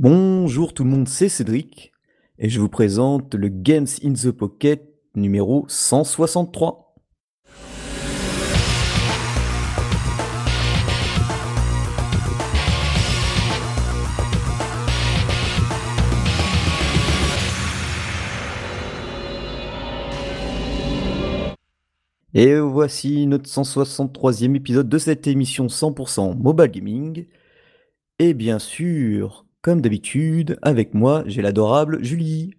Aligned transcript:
Bonjour 0.00 0.74
tout 0.74 0.84
le 0.84 0.90
monde, 0.90 1.08
c'est 1.08 1.28
Cédric 1.28 1.90
et 2.38 2.48
je 2.48 2.60
vous 2.60 2.68
présente 2.68 3.34
le 3.34 3.48
Games 3.48 3.88
in 4.04 4.12
the 4.12 4.30
Pocket 4.30 4.88
numéro 5.16 5.64
163. 5.66 6.94
Et 22.34 22.56
voici 22.60 23.26
notre 23.26 23.50
163e 23.50 24.54
épisode 24.54 24.88
de 24.88 24.98
cette 24.98 25.26
émission 25.26 25.66
100% 25.66 26.40
mobile 26.40 26.70
gaming. 26.70 27.26
Et 28.20 28.32
bien 28.32 28.60
sûr, 28.60 29.47
comme 29.68 29.82
d'habitude, 29.82 30.58
avec 30.62 30.94
moi, 30.94 31.24
j'ai 31.26 31.42
l'adorable 31.42 32.02
Julie. 32.02 32.54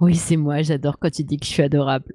Oui, 0.00 0.16
c'est 0.16 0.36
moi, 0.36 0.62
j'adore 0.62 0.98
quand 0.98 1.08
tu 1.08 1.22
dis 1.22 1.36
que 1.36 1.46
je 1.46 1.50
suis 1.52 1.62
adorable. 1.62 2.12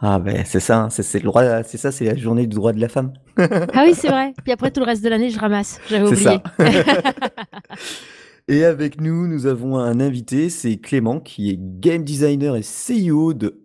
Ah 0.00 0.18
ben 0.18 0.44
c'est 0.44 0.58
ça, 0.58 0.80
hein, 0.80 0.90
c'est 0.90 1.20
le 1.20 1.26
droit, 1.26 1.62
c'est 1.62 1.76
ça, 1.76 1.92
c'est 1.92 2.06
la 2.06 2.16
journée 2.16 2.48
du 2.48 2.56
droit 2.56 2.72
de 2.72 2.80
la 2.80 2.88
femme. 2.88 3.12
ah 3.36 3.84
oui, 3.86 3.94
c'est 3.94 4.08
vrai. 4.08 4.34
Puis 4.42 4.50
après 4.50 4.72
tout 4.72 4.80
le 4.80 4.86
reste 4.86 5.04
de 5.04 5.08
l'année, 5.08 5.30
je 5.30 5.38
ramasse. 5.38 5.80
J'avais 5.88 6.08
oublié. 6.08 6.24
Ça. 6.24 6.42
et 8.48 8.64
avec 8.64 9.00
nous, 9.00 9.28
nous 9.28 9.46
avons 9.46 9.78
un 9.78 10.00
invité, 10.00 10.50
c'est 10.50 10.78
Clément, 10.78 11.20
qui 11.20 11.50
est 11.50 11.56
game 11.56 12.02
designer 12.02 12.56
et 12.56 12.62
CEO 12.62 13.32
de 13.32 13.62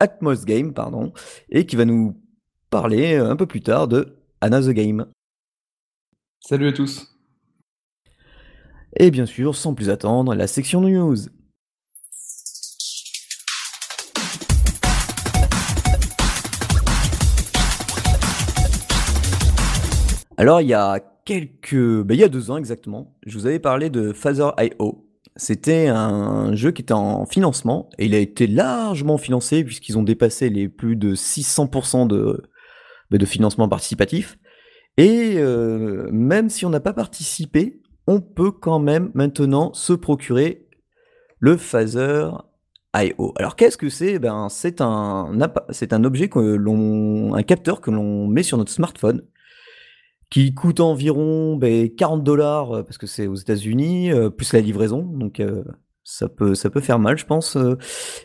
Atmos 0.00 0.46
Game, 0.46 0.72
pardon, 0.72 1.12
et 1.50 1.66
qui 1.66 1.76
va 1.76 1.84
nous 1.84 2.16
parler 2.70 3.16
un 3.16 3.36
peu 3.36 3.44
plus 3.44 3.60
tard 3.60 3.86
de 3.86 4.16
Anna 4.40 4.62
the 4.62 4.70
Game. 4.70 5.04
Salut 6.40 6.68
à 6.68 6.72
tous. 6.72 7.13
Et 8.96 9.10
bien 9.10 9.26
sûr, 9.26 9.56
sans 9.56 9.74
plus 9.74 9.90
attendre, 9.90 10.34
la 10.34 10.46
section 10.46 10.80
news. 10.80 11.16
Alors, 20.36 20.60
il 20.60 20.68
y 20.68 20.74
a 20.74 21.00
quelques. 21.24 21.74
Ben, 21.74 22.14
il 22.14 22.20
y 22.20 22.24
a 22.24 22.28
deux 22.28 22.50
ans 22.50 22.56
exactement, 22.56 23.16
je 23.26 23.36
vous 23.36 23.46
avais 23.46 23.58
parlé 23.58 23.90
de 23.90 24.12
Phaser.io. 24.12 25.08
C'était 25.36 25.88
un 25.88 26.54
jeu 26.54 26.70
qui 26.70 26.82
était 26.82 26.94
en 26.94 27.26
financement 27.26 27.90
et 27.98 28.06
il 28.06 28.14
a 28.14 28.18
été 28.18 28.46
largement 28.46 29.18
financé 29.18 29.64
puisqu'ils 29.64 29.98
ont 29.98 30.04
dépassé 30.04 30.48
les 30.48 30.68
plus 30.68 30.94
de 30.94 31.16
600% 31.16 32.06
de, 32.06 32.40
ben, 33.10 33.18
de 33.18 33.26
financement 33.26 33.68
participatif. 33.68 34.38
Et 34.96 35.34
euh, 35.38 36.08
même 36.12 36.48
si 36.50 36.64
on 36.64 36.70
n'a 36.70 36.78
pas 36.78 36.92
participé, 36.92 37.80
on 38.06 38.20
peut 38.20 38.50
quand 38.50 38.78
même 38.78 39.10
maintenant 39.14 39.72
se 39.74 39.92
procurer 39.92 40.66
le 41.38 41.56
phaser 41.56 42.30
IO. 42.96 43.32
Alors 43.36 43.56
qu'est-ce 43.56 43.76
que 43.76 43.88
c'est? 43.88 44.18
Ben, 44.18 44.48
c'est 44.48 44.80
un, 44.80 46.04
objet 46.04 46.28
que 46.28 46.38
l'on, 46.38 47.34
un 47.34 47.42
capteur 47.42 47.80
que 47.80 47.90
l'on 47.90 48.28
met 48.28 48.42
sur 48.42 48.56
notre 48.56 48.70
smartphone 48.70 49.22
qui 50.30 50.54
coûte 50.54 50.80
environ 50.80 51.58
40 51.58 52.20
ben, 52.20 52.24
dollars 52.24 52.72
euh, 52.72 52.82
parce 52.82 52.98
que 52.98 53.06
c'est 53.06 53.26
aux 53.26 53.34
États-Unis 53.34 54.10
euh, 54.12 54.30
plus 54.30 54.52
la 54.52 54.60
livraison. 54.60 55.02
Donc 55.02 55.40
euh, 55.40 55.64
ça 56.02 56.28
peut 56.28 56.54
ça 56.54 56.70
peut 56.70 56.80
faire 56.80 56.98
mal 56.98 57.16
je 57.16 57.24
pense 57.24 57.56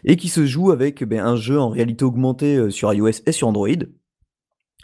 et 0.03 0.15
qui 0.15 0.27
se 0.27 0.45
joue 0.45 0.71
avec 0.71 1.03
ben, 1.03 1.19
un 1.19 1.35
jeu 1.35 1.59
en 1.59 1.69
réalité 1.69 2.05
augmentée 2.05 2.69
sur 2.71 2.93
iOS 2.93 3.21
et 3.25 3.31
sur 3.31 3.47
Android. 3.47 3.67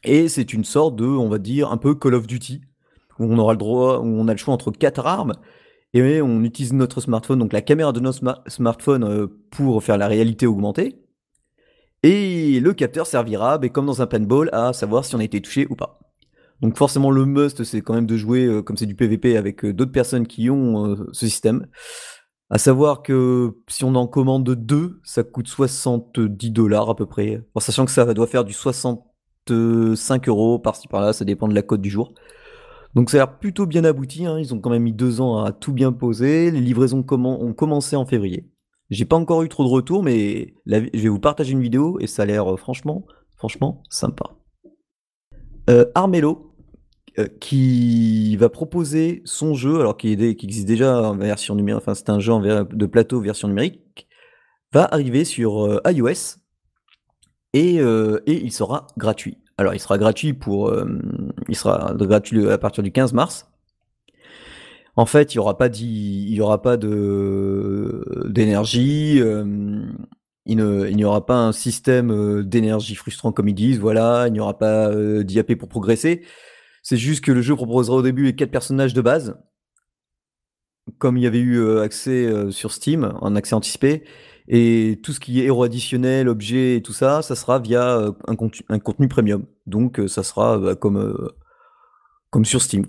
Et 0.03 0.27
c'est 0.29 0.53
une 0.53 0.63
sorte 0.63 0.95
de 0.95 1.05
on 1.05 1.29
va 1.29 1.38
dire 1.38 1.71
un 1.71 1.77
peu 1.77 1.95
Call 1.95 2.16
of 2.16 2.27
Duty 2.27 2.61
où 3.19 3.25
on 3.25 3.38
aura 3.38 3.53
le 3.53 3.58
droit, 3.58 3.99
où 3.99 4.05
on 4.05 4.27
a 4.27 4.31
le 4.31 4.38
choix 4.38 4.53
entre 4.53 4.71
quatre 4.71 5.05
armes, 5.05 5.33
et 5.94 6.21
on 6.21 6.44
utilise 6.44 6.73
notre 6.73 6.99
smartphone, 6.99 7.39
donc 7.39 7.53
la 7.53 7.61
caméra 7.61 7.94
de 7.94 8.02
notre 8.02 8.19
smartphone 8.47 9.03
euh, 9.05 9.27
pour 9.49 9.81
faire 9.81 9.97
la 9.97 10.07
réalité 10.07 10.45
augmentée. 10.45 11.02
Et 12.03 12.59
le 12.59 12.73
capteur 12.73 13.07
servira, 13.07 13.57
ben, 13.57 13.69
comme 13.69 13.85
dans 13.85 14.01
un 14.01 14.07
paintball, 14.07 14.50
à 14.51 14.73
savoir 14.73 15.06
si 15.06 15.16
on 15.16 15.19
a 15.19 15.23
été 15.23 15.41
touché 15.41 15.67
ou 15.69 15.75
pas. 15.75 16.00
Donc 16.62 16.78
forcément 16.78 17.12
le 17.12 17.25
must 17.25 17.63
c'est 17.66 17.81
quand 17.81 17.94
même 17.94 18.06
de 18.06 18.16
jouer 18.16 18.45
euh, 18.45 18.62
comme 18.62 18.78
c'est 18.78 18.85
du 18.85 18.95
PVP 18.95 19.35
avec 19.35 19.66
euh, 19.66 19.73
d'autres 19.73 19.91
personnes 19.91 20.28
qui 20.28 20.50
ont 20.50 20.95
ce 21.12 21.28
système. 21.28 21.68
À 22.50 22.57
savoir 22.57 23.01
que 23.01 23.57
si 23.68 23.84
on 23.84 23.95
en 23.95 24.07
commande 24.07 24.50
deux, 24.50 25.00
ça 25.03 25.23
coûte 25.23 25.47
70 25.47 26.51
dollars 26.51 26.89
à 26.89 26.95
peu 26.95 27.06
près. 27.06 27.41
En 27.56 27.59
sachant 27.59 27.85
que 27.85 27.91
ça 27.91 28.13
doit 28.13 28.28
faire 28.28 28.44
du 28.44 28.53
65 28.53 30.28
euros 30.28 30.59
par-ci 30.59 30.88
par-là, 30.88 31.12
ça 31.12 31.25
dépend 31.25 31.47
de 31.47 31.56
la 31.56 31.63
cote 31.63 31.81
du 31.81 31.89
jour. 31.89 32.13
Donc 32.95 33.09
ça 33.09 33.17
a 33.17 33.19
l'air 33.19 33.38
plutôt 33.38 33.66
bien 33.66 33.83
abouti, 33.83 34.25
hein. 34.25 34.39
ils 34.39 34.53
ont 34.53 34.59
quand 34.59 34.69
même 34.69 34.83
mis 34.83 34.94
deux 34.94 35.19
ans 35.19 35.44
à 35.44 35.51
tout 35.51 35.73
bien 35.73 35.91
poser, 35.91 36.50
les 36.50 36.61
livraisons 36.61 37.06
ont 37.09 37.53
commencé 37.53 37.97
en 37.97 38.06
février. 38.06 38.50
J'ai 38.89 39.03
pas 39.03 39.17
encore 39.17 39.44
eu 39.44 39.50
trop 39.50 39.63
de 39.66 39.69
retours, 39.69 40.01
mais 40.01 40.53
je 40.66 40.78
vais 40.78 41.09
vous 41.09 41.19
partager 41.19 41.51
une 41.51 41.61
vidéo 41.61 42.00
et 42.00 42.07
ça 42.07 42.23
a 42.23 42.25
l'air 42.25 42.53
euh, 42.53 42.56
franchement, 42.56 43.06
franchement 43.35 43.83
sympa. 43.89 44.38
Euh, 45.69 45.85
Armello, 45.94 46.56
euh, 47.19 47.28
qui 47.41 48.38
va 48.38 48.47
proposer 48.47 49.22
son 49.25 49.56
jeu, 49.56 49.79
alors 49.79 49.97
qui, 49.97 50.13
existe 50.13 50.67
déjà 50.67 51.09
en 51.09 51.17
version 51.17 51.56
numérique, 51.56 51.81
enfin 51.81 51.95
c'est 51.95 52.09
un 52.09 52.19
jeu 52.19 52.33
de 52.39 52.85
plateau 52.85 53.19
version 53.19 53.50
numérique, 53.50 54.07
va 54.72 54.85
arriver 54.85 55.25
sur 55.25 55.81
iOS 55.85 56.38
et 57.53 57.79
il 58.27 58.51
sera 58.51 58.88
gratuit. 58.97 59.38
Alors, 59.57 59.73
il 59.73 59.79
sera 59.79 59.97
gratuit 59.97 60.33
pour, 60.33 60.69
euh, 60.69 60.85
il 61.50 61.56
sera 61.56 61.94
gratuit 61.95 62.50
à 62.50 62.57
partir 62.57 62.83
du 62.83 62.91
15 62.91 63.13
mars. 63.13 63.47
En 64.95 65.06
fait, 65.06 65.33
il 65.33 65.38
n'y 65.38 65.41
aura 65.41 65.57
pas 65.57 65.69
de 66.78 68.03
d'énergie. 68.28 69.19
Euh, 69.19 69.83
il 70.45 70.57
n'y 70.57 71.03
aura 71.03 71.25
pas 71.25 71.38
un 71.38 71.51
système 71.51 72.11
euh, 72.11 72.44
d'énergie 72.44 72.95
frustrant 72.95 73.31
comme 73.31 73.50
ils 73.50 73.56
disent. 73.56 73.79
Voilà, 73.79 74.28
il 74.28 74.33
n'y 74.33 74.39
aura 74.39 74.57
pas 74.57 74.91
d'IAP 75.23 75.56
pour 75.56 75.69
progresser. 75.69 76.23
C'est 76.83 76.97
juste 76.97 77.23
que 77.25 77.31
le 77.31 77.41
jeu 77.41 77.56
proposera 77.56 77.97
au 77.97 78.01
début 78.01 78.25
les 78.25 78.35
quatre 78.35 78.51
personnages 78.51 78.94
de 78.94 79.01
base, 79.01 79.35
comme 81.00 81.17
il 81.17 81.23
y 81.23 81.27
avait 81.27 81.39
eu 81.39 81.79
accès 81.79 82.51
sur 82.51 82.72
Steam, 82.72 83.13
en 83.22 83.35
accès 83.35 83.56
anticipé. 83.56 84.03
Et 84.47 85.00
tout 85.03 85.12
ce 85.12 85.19
qui 85.19 85.41
est 85.41 85.45
héros 85.45 85.63
additionnel, 85.63 86.29
objets 86.29 86.77
et 86.77 86.81
tout 86.81 86.94
ça, 86.94 87.22
ça 87.22 87.35
sera 87.35 87.59
via 87.59 87.97
euh, 87.97 88.12
un 88.27 88.79
contenu 88.79 89.07
premium. 89.07 89.45
Donc 89.65 89.99
euh, 89.99 90.07
ça 90.07 90.23
sera 90.23 90.57
bah, 90.57 90.75
comme, 90.75 90.97
euh, 90.97 91.29
comme 92.29 92.45
sur 92.45 92.61
Steam. 92.61 92.85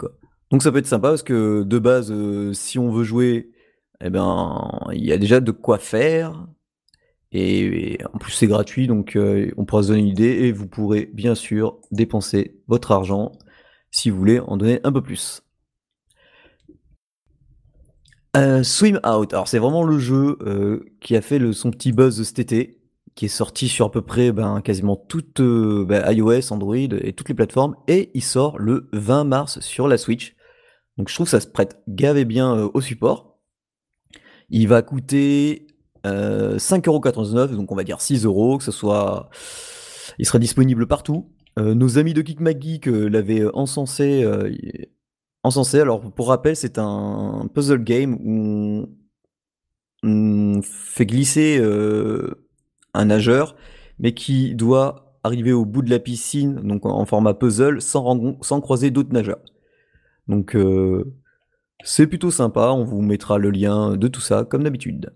Donc 0.51 0.63
ça 0.63 0.73
peut 0.73 0.79
être 0.79 0.87
sympa 0.87 1.09
parce 1.09 1.23
que 1.23 1.63
de 1.63 1.79
base, 1.79 2.13
si 2.53 2.79
on 2.79 2.91
veut 2.91 3.05
jouer, 3.05 3.51
eh 4.01 4.11
ben, 4.11 4.71
il 4.93 5.05
y 5.05 5.13
a 5.13 5.19
déjà 5.19 5.41
de 5.41 5.51
quoi 5.51 5.79
faire. 5.79 6.47
Et, 7.33 7.99
en 8.13 8.19
plus 8.19 8.33
c'est 8.33 8.47
gratuit, 8.47 8.87
donc 8.87 9.19
on 9.57 9.65
pourra 9.65 9.83
se 9.83 9.89
donner 9.89 10.01
une 10.01 10.07
idée 10.07 10.47
et 10.47 10.53
vous 10.53 10.69
pourrez 10.69 11.11
bien 11.13 11.35
sûr 11.35 11.79
dépenser 11.91 12.63
votre 12.69 12.93
argent 12.93 13.33
si 13.91 14.11
vous 14.11 14.19
voulez 14.19 14.41
en 14.41 14.57
donner 14.57 14.81
un 14.85 14.93
peu 14.93 15.03
plus. 15.03 15.43
Euh, 18.37 18.63
Swim 18.63 19.01
Out, 19.07 19.33
alors 19.33 19.49
c'est 19.49 19.59
vraiment 19.59 19.83
le 19.83 19.99
jeu 19.99 20.37
euh, 20.43 20.85
qui 21.01 21.17
a 21.17 21.23
fait 21.23 21.39
le, 21.39 21.55
son 21.55 21.71
petit 21.71 21.93
buzz 21.93 22.23
cet 22.23 22.39
été, 22.39 22.79
qui 23.17 23.25
est 23.25 23.29
sorti 23.29 23.69
sur 23.69 23.87
à 23.87 23.91
peu 23.91 24.03
près 24.03 24.31
ben, 24.31 24.61
quasiment 24.61 24.95
toute 24.95 25.41
euh, 25.41 25.85
ben, 25.85 26.09
iOS, 26.13 26.53
Android 26.53 26.77
et 26.77 27.13
toutes 27.13 27.29
les 27.29 27.35
plateformes, 27.35 27.75
et 27.89 28.11
il 28.15 28.23
sort 28.23 28.59
le 28.59 28.89
20 28.93 29.25
mars 29.25 29.59
sur 29.59 29.89
la 29.89 29.99
Switch. 29.99 30.37
Donc 30.97 31.09
je 31.09 31.15
trouve 31.15 31.27
que 31.27 31.31
ça 31.33 31.41
se 31.41 31.49
prête 31.49 31.83
gavé 31.89 32.25
bien 32.25 32.55
au 32.73 32.81
support. 32.81 33.41
Il 34.49 34.69
va 34.69 34.83
coûter 34.83 35.67
5,99€, 36.05 37.57
donc 37.57 37.73
on 37.73 37.75
va 37.75 37.83
dire 37.83 37.99
6€, 37.99 38.59
que 38.59 38.65
ce 38.65 38.71
soit... 38.71 39.29
Il 40.19 40.25
sera 40.25 40.39
disponible 40.39 40.87
partout. 40.87 41.33
nos 41.59 41.99
amis 41.99 42.15
de 42.15 42.25
Geek 42.25 42.41
McGeek 42.41 42.87
l'avaient 42.87 43.45
encensé 43.53 44.25
Encensé, 45.47 45.79
alors 45.79 46.01
pour 46.13 46.27
rappel, 46.27 46.57
c'est 46.57 46.77
un 46.77 47.49
puzzle 47.55 47.85
game 47.85 48.19
où 48.21 48.89
on, 50.03 50.61
fait 50.61 51.07
glisser 51.07 51.59
euh, 51.61 52.46
nageur, 53.05 53.57
mais 53.99 54.13
qui 54.15 54.55
doit 54.55 55.19
arriver 55.25 55.53
au 55.53 55.65
bout 55.65 55.83
de 55.83 55.91
la 55.91 55.99
piscine, 55.99 56.55
donc 56.63 56.87
en 56.87 57.05
format 57.05 57.35
puzzle, 57.35 57.81
sans, 57.81 58.39
sans 58.43 58.61
croiser 58.61 58.91
d'autres 58.91 59.13
nageurs. 59.13 59.43
Donc 60.29 60.55
euh, 60.55 61.17
c'est 61.85 62.07
plutôt 62.07 62.31
sympa, 62.31 62.71
on 62.71 62.85
vous 62.85 63.03
mettra 63.03 63.39
le 63.39 63.51
lien 63.51 63.97
de 63.97 64.09
tout 64.09 64.21
ça, 64.21 64.45
comme 64.45 64.63
d'habitude. 64.63 65.13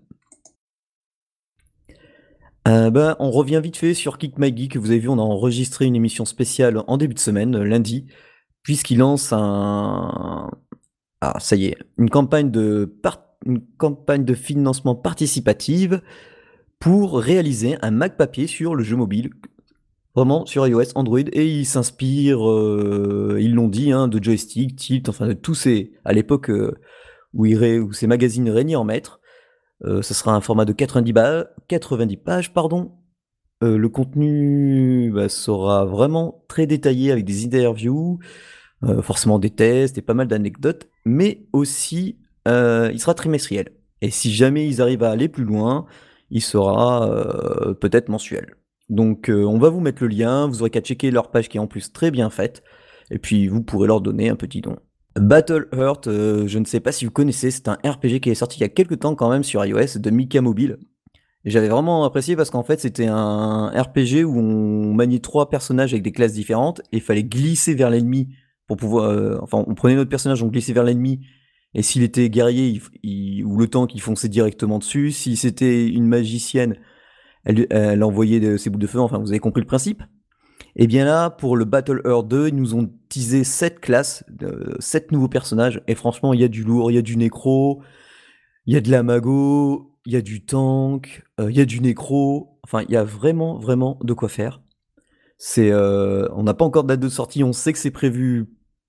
Euh, 2.67 2.91
ben, 2.91 3.15
on 3.19 3.31
revient 3.31 3.59
vite 3.61 3.77
fait 3.77 3.93
sur 3.95 4.17
Kick 4.17 4.37
My 4.37 4.55
Geek. 4.55 4.77
Vous 4.77 4.91
avez 4.91 4.99
vu, 4.99 5.09
on 5.09 5.17
a 5.17 5.23
enregistré 5.23 5.85
une 5.85 5.95
émission 5.95 6.25
spéciale 6.25 6.83
en 6.87 6.97
début 6.97 7.15
de 7.15 7.19
semaine, 7.19 7.57
lundi, 7.57 8.05
puisqu'il 8.61 8.99
lance 8.99 9.33
un, 9.33 10.51
ah, 11.21 11.39
ça 11.39 11.55
y 11.55 11.65
est, 11.65 11.77
une 11.97 12.09
campagne 12.09 12.51
de, 12.51 12.95
une 13.45 13.61
campagne 13.77 14.25
de 14.25 14.33
financement 14.33 14.95
participative 14.95 16.01
pour 16.81 17.19
réaliser 17.19 17.77
un 17.83 17.91
Mac 17.91 18.17
papier 18.17 18.47
sur 18.47 18.73
le 18.73 18.83
jeu 18.83 18.97
mobile, 18.97 19.29
vraiment 20.15 20.47
sur 20.47 20.67
iOS, 20.67 20.95
Android, 20.95 21.19
et 21.19 21.47
ils 21.47 21.65
s'inspirent, 21.67 22.49
euh, 22.49 23.37
ils 23.39 23.53
l'ont 23.53 23.67
dit, 23.67 23.91
hein, 23.91 24.07
de 24.07 24.21
joystick, 24.21 24.75
tilt, 24.75 25.07
enfin 25.07 25.27
de 25.27 25.33
tous 25.33 25.53
ces, 25.53 25.93
à 26.03 26.11
l'époque, 26.11 26.49
euh, 26.49 26.75
où, 27.35 27.93
ces 27.93 28.07
magazines 28.07 28.49
régnent 28.49 28.75
en 28.75 28.83
maître. 28.83 29.21
Euh, 29.85 30.01
ça 30.01 30.15
sera 30.15 30.35
un 30.35 30.41
format 30.41 30.65
de 30.65 30.73
90, 30.73 31.13
90 31.67 32.17
pages. 32.17 32.51
Pardon. 32.51 32.93
Euh, 33.63 33.77
le 33.77 33.89
contenu 33.89 35.11
bah, 35.13 35.29
sera 35.29 35.85
vraiment 35.85 36.43
très 36.47 36.65
détaillé 36.65 37.11
avec 37.11 37.25
des 37.25 37.45
interviews, 37.45 38.19
forcément 39.03 39.37
des 39.37 39.51
tests 39.51 39.99
et 39.99 40.01
pas 40.01 40.15
mal 40.15 40.27
d'anecdotes, 40.27 40.89
mais 41.05 41.45
aussi 41.53 42.17
il 42.47 42.99
sera 42.99 43.13
trimestriel. 43.13 43.69
Et 44.01 44.09
si 44.09 44.33
jamais 44.33 44.67
ils 44.67 44.81
arrivent 44.81 45.03
à 45.03 45.11
aller 45.11 45.27
plus 45.27 45.43
loin, 45.43 45.85
il 46.31 46.41
sera 46.41 47.07
peut-être 47.79 48.09
mensuel. 48.09 48.55
Donc 48.89 49.29
on 49.29 49.59
va 49.59 49.69
vous 49.69 49.79
mettre 49.79 50.01
le 50.03 50.09
lien, 50.09 50.47
vous 50.47 50.61
aurez 50.61 50.69
qu'à 50.69 50.81
checker 50.81 51.11
leur 51.11 51.29
page 51.29 51.49
qui 51.49 51.57
est 51.57 51.61
en 51.61 51.67
plus 51.67 51.91
très 51.91 52.09
bien 52.09 52.29
faite, 52.29 52.63
et 53.11 53.19
puis 53.19 53.47
vous 53.47 53.61
pourrez 53.61 53.87
leur 53.87 54.01
donner 54.01 54.29
un 54.29 54.35
petit 54.35 54.61
don. 54.61 54.77
Battle 55.19 55.67
Heart, 55.73 56.07
euh, 56.07 56.47
je 56.47 56.57
ne 56.57 56.65
sais 56.65 56.79
pas 56.79 56.93
si 56.93 57.03
vous 57.03 57.11
connaissez, 57.11 57.51
c'est 57.51 57.67
un 57.67 57.77
RPG 57.83 58.21
qui 58.21 58.29
est 58.29 58.35
sorti 58.35 58.59
il 58.59 58.61
y 58.61 58.65
a 58.65 58.69
quelques 58.69 58.99
temps 58.99 59.15
quand 59.15 59.29
même 59.29 59.43
sur 59.43 59.63
iOS 59.65 59.99
de 59.99 60.09
Mika 60.09 60.41
Mobile. 60.41 60.77
J'avais 61.43 61.67
vraiment 61.67 62.05
apprécié 62.05 62.35
parce 62.35 62.49
qu'en 62.49 62.63
fait 62.63 62.79
c'était 62.79 63.07
un 63.07 63.67
RPG 63.69 64.23
où 64.23 64.39
on 64.39 64.93
maniait 64.93 65.19
trois 65.19 65.49
personnages 65.49 65.91
avec 65.91 66.03
des 66.03 66.11
classes 66.11 66.33
différentes 66.33 66.79
et 66.91 66.97
il 66.97 67.01
fallait 67.01 67.23
glisser 67.23 67.73
vers 67.73 67.89
l'ennemi 67.89 68.29
pour 68.67 68.77
pouvoir... 68.77 69.09
Euh, 69.09 69.37
enfin 69.41 69.63
on 69.67 69.73
prenait 69.73 69.95
notre 69.95 70.09
personnage, 70.09 70.43
on 70.43 70.47
glissait 70.47 70.73
vers 70.73 70.83
l'ennemi 70.83 71.25
et 71.73 71.81
s'il 71.81 72.03
était 72.03 72.29
guerrier 72.29 72.81
ou 73.45 73.57
le 73.57 73.67
tank 73.67 73.93
il 73.95 74.01
fonçait 74.01 74.29
directement 74.29 74.79
dessus. 74.79 75.11
Si 75.11 75.35
c'était 75.35 75.87
une 75.87 76.05
magicienne, 76.05 76.75
elle, 77.45 77.67
elle 77.69 78.03
envoyait 78.03 78.57
ses 78.57 78.69
bouts 78.69 78.79
de 78.79 78.87
feu, 78.87 78.99
enfin 78.99 79.19
vous 79.19 79.29
avez 79.29 79.39
compris 79.39 79.61
le 79.61 79.67
principe? 79.67 80.03
Et 80.75 80.87
bien 80.87 81.05
là, 81.05 81.29
pour 81.29 81.57
le 81.57 81.65
Battle 81.65 82.01
Earth 82.05 82.27
2, 82.27 82.49
ils 82.49 82.55
nous 82.55 82.75
ont 82.75 82.89
teasé 83.09 83.43
7 83.43 83.79
classes, 83.79 84.23
7 84.79 85.11
nouveaux 85.11 85.27
personnages, 85.27 85.81
et 85.87 85.95
franchement, 85.95 86.33
il 86.33 86.39
y 86.39 86.43
a 86.43 86.47
du 86.47 86.63
lourd, 86.63 86.91
il 86.91 86.95
y 86.95 86.97
a 86.97 87.01
du 87.01 87.17
nécro, 87.17 87.81
il 88.65 88.73
y 88.73 88.77
a 88.77 88.81
de 88.81 88.89
la 88.89 89.03
mago, 89.03 89.97
il 90.05 90.13
y 90.13 90.15
a 90.15 90.21
du 90.21 90.45
tank, 90.45 91.23
euh, 91.39 91.51
il 91.51 91.57
y 91.57 91.61
a 91.61 91.65
du 91.65 91.81
nécro, 91.81 92.59
enfin, 92.63 92.83
il 92.87 92.91
y 92.91 92.97
a 92.97 93.03
vraiment, 93.03 93.59
vraiment 93.59 93.99
de 94.03 94.13
quoi 94.13 94.29
faire. 94.29 94.61
C'est, 95.37 95.71
euh, 95.71 96.27
on 96.33 96.43
n'a 96.43 96.53
pas 96.53 96.65
encore 96.65 96.83
de 96.83 96.89
date 96.89 96.99
de 96.99 97.09
sortie, 97.09 97.43
on 97.43 97.53
sait 97.53 97.73
que 97.73 97.79
c'est 97.79 97.91
prévu 97.91 98.47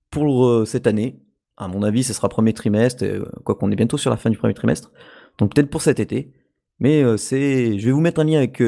pour 0.09 0.45
euh, 0.45 0.65
cette 0.65 0.87
année. 0.87 1.22
À 1.57 1.67
mon 1.67 1.83
avis, 1.83 2.03
ce 2.03 2.13
sera 2.13 2.29
premier 2.29 2.53
trimestre, 2.53 3.05
quoi 3.43 3.55
qu'on 3.55 3.71
est 3.71 3.75
bientôt 3.75 3.97
sur 3.97 4.09
la 4.09 4.17
fin 4.17 4.29
du 4.29 4.37
premier 4.37 4.53
trimestre, 4.53 4.91
donc 5.37 5.53
peut-être 5.53 5.69
pour 5.69 5.81
cet 5.81 5.99
été. 5.99 6.33
Mais 6.79 7.03
c'est, 7.17 7.77
je 7.77 7.85
vais 7.85 7.91
vous 7.91 8.01
mettre 8.01 8.21
un 8.21 8.23
lien 8.23 8.39
avec 8.39 8.61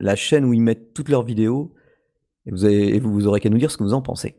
la 0.00 0.16
chaîne 0.16 0.44
où 0.44 0.52
ils 0.52 0.60
mettent 0.60 0.92
toutes 0.92 1.08
leurs 1.08 1.24
vidéos. 1.24 1.74
Et 2.46 2.50
vous, 2.50 2.64
avez, 2.64 3.00
vous 3.00 3.26
aurez 3.26 3.40
qu'à 3.40 3.48
nous 3.48 3.58
dire 3.58 3.70
ce 3.70 3.78
que 3.78 3.84
vous 3.84 3.94
en 3.94 4.02
pensez. 4.02 4.36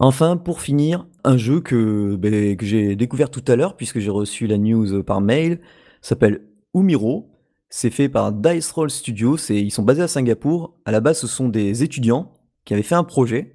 Enfin, 0.00 0.36
pour 0.36 0.60
finir, 0.60 1.06
un 1.22 1.36
jeu 1.36 1.60
que, 1.60 2.16
ben, 2.16 2.56
que 2.56 2.66
j'ai 2.66 2.96
découvert 2.96 3.30
tout 3.30 3.44
à 3.46 3.54
l'heure, 3.54 3.76
puisque 3.76 4.00
j'ai 4.00 4.10
reçu 4.10 4.46
la 4.46 4.58
news 4.58 5.02
par 5.04 5.20
mail, 5.20 5.60
s'appelle 6.02 6.48
Umiro. 6.74 7.30
C'est 7.70 7.90
fait 7.90 8.08
par 8.08 8.32
Dice 8.32 8.70
Roll 8.72 8.90
Studios, 8.90 9.36
ils 9.50 9.70
sont 9.70 9.82
basés 9.82 10.02
à 10.02 10.08
Singapour. 10.08 10.76
À 10.84 10.92
la 10.92 11.00
base, 11.00 11.18
ce 11.18 11.26
sont 11.26 11.48
des 11.48 11.82
étudiants 11.82 12.32
qui 12.64 12.74
avaient 12.74 12.82
fait 12.82 12.94
un 12.94 13.04
projet. 13.04 13.53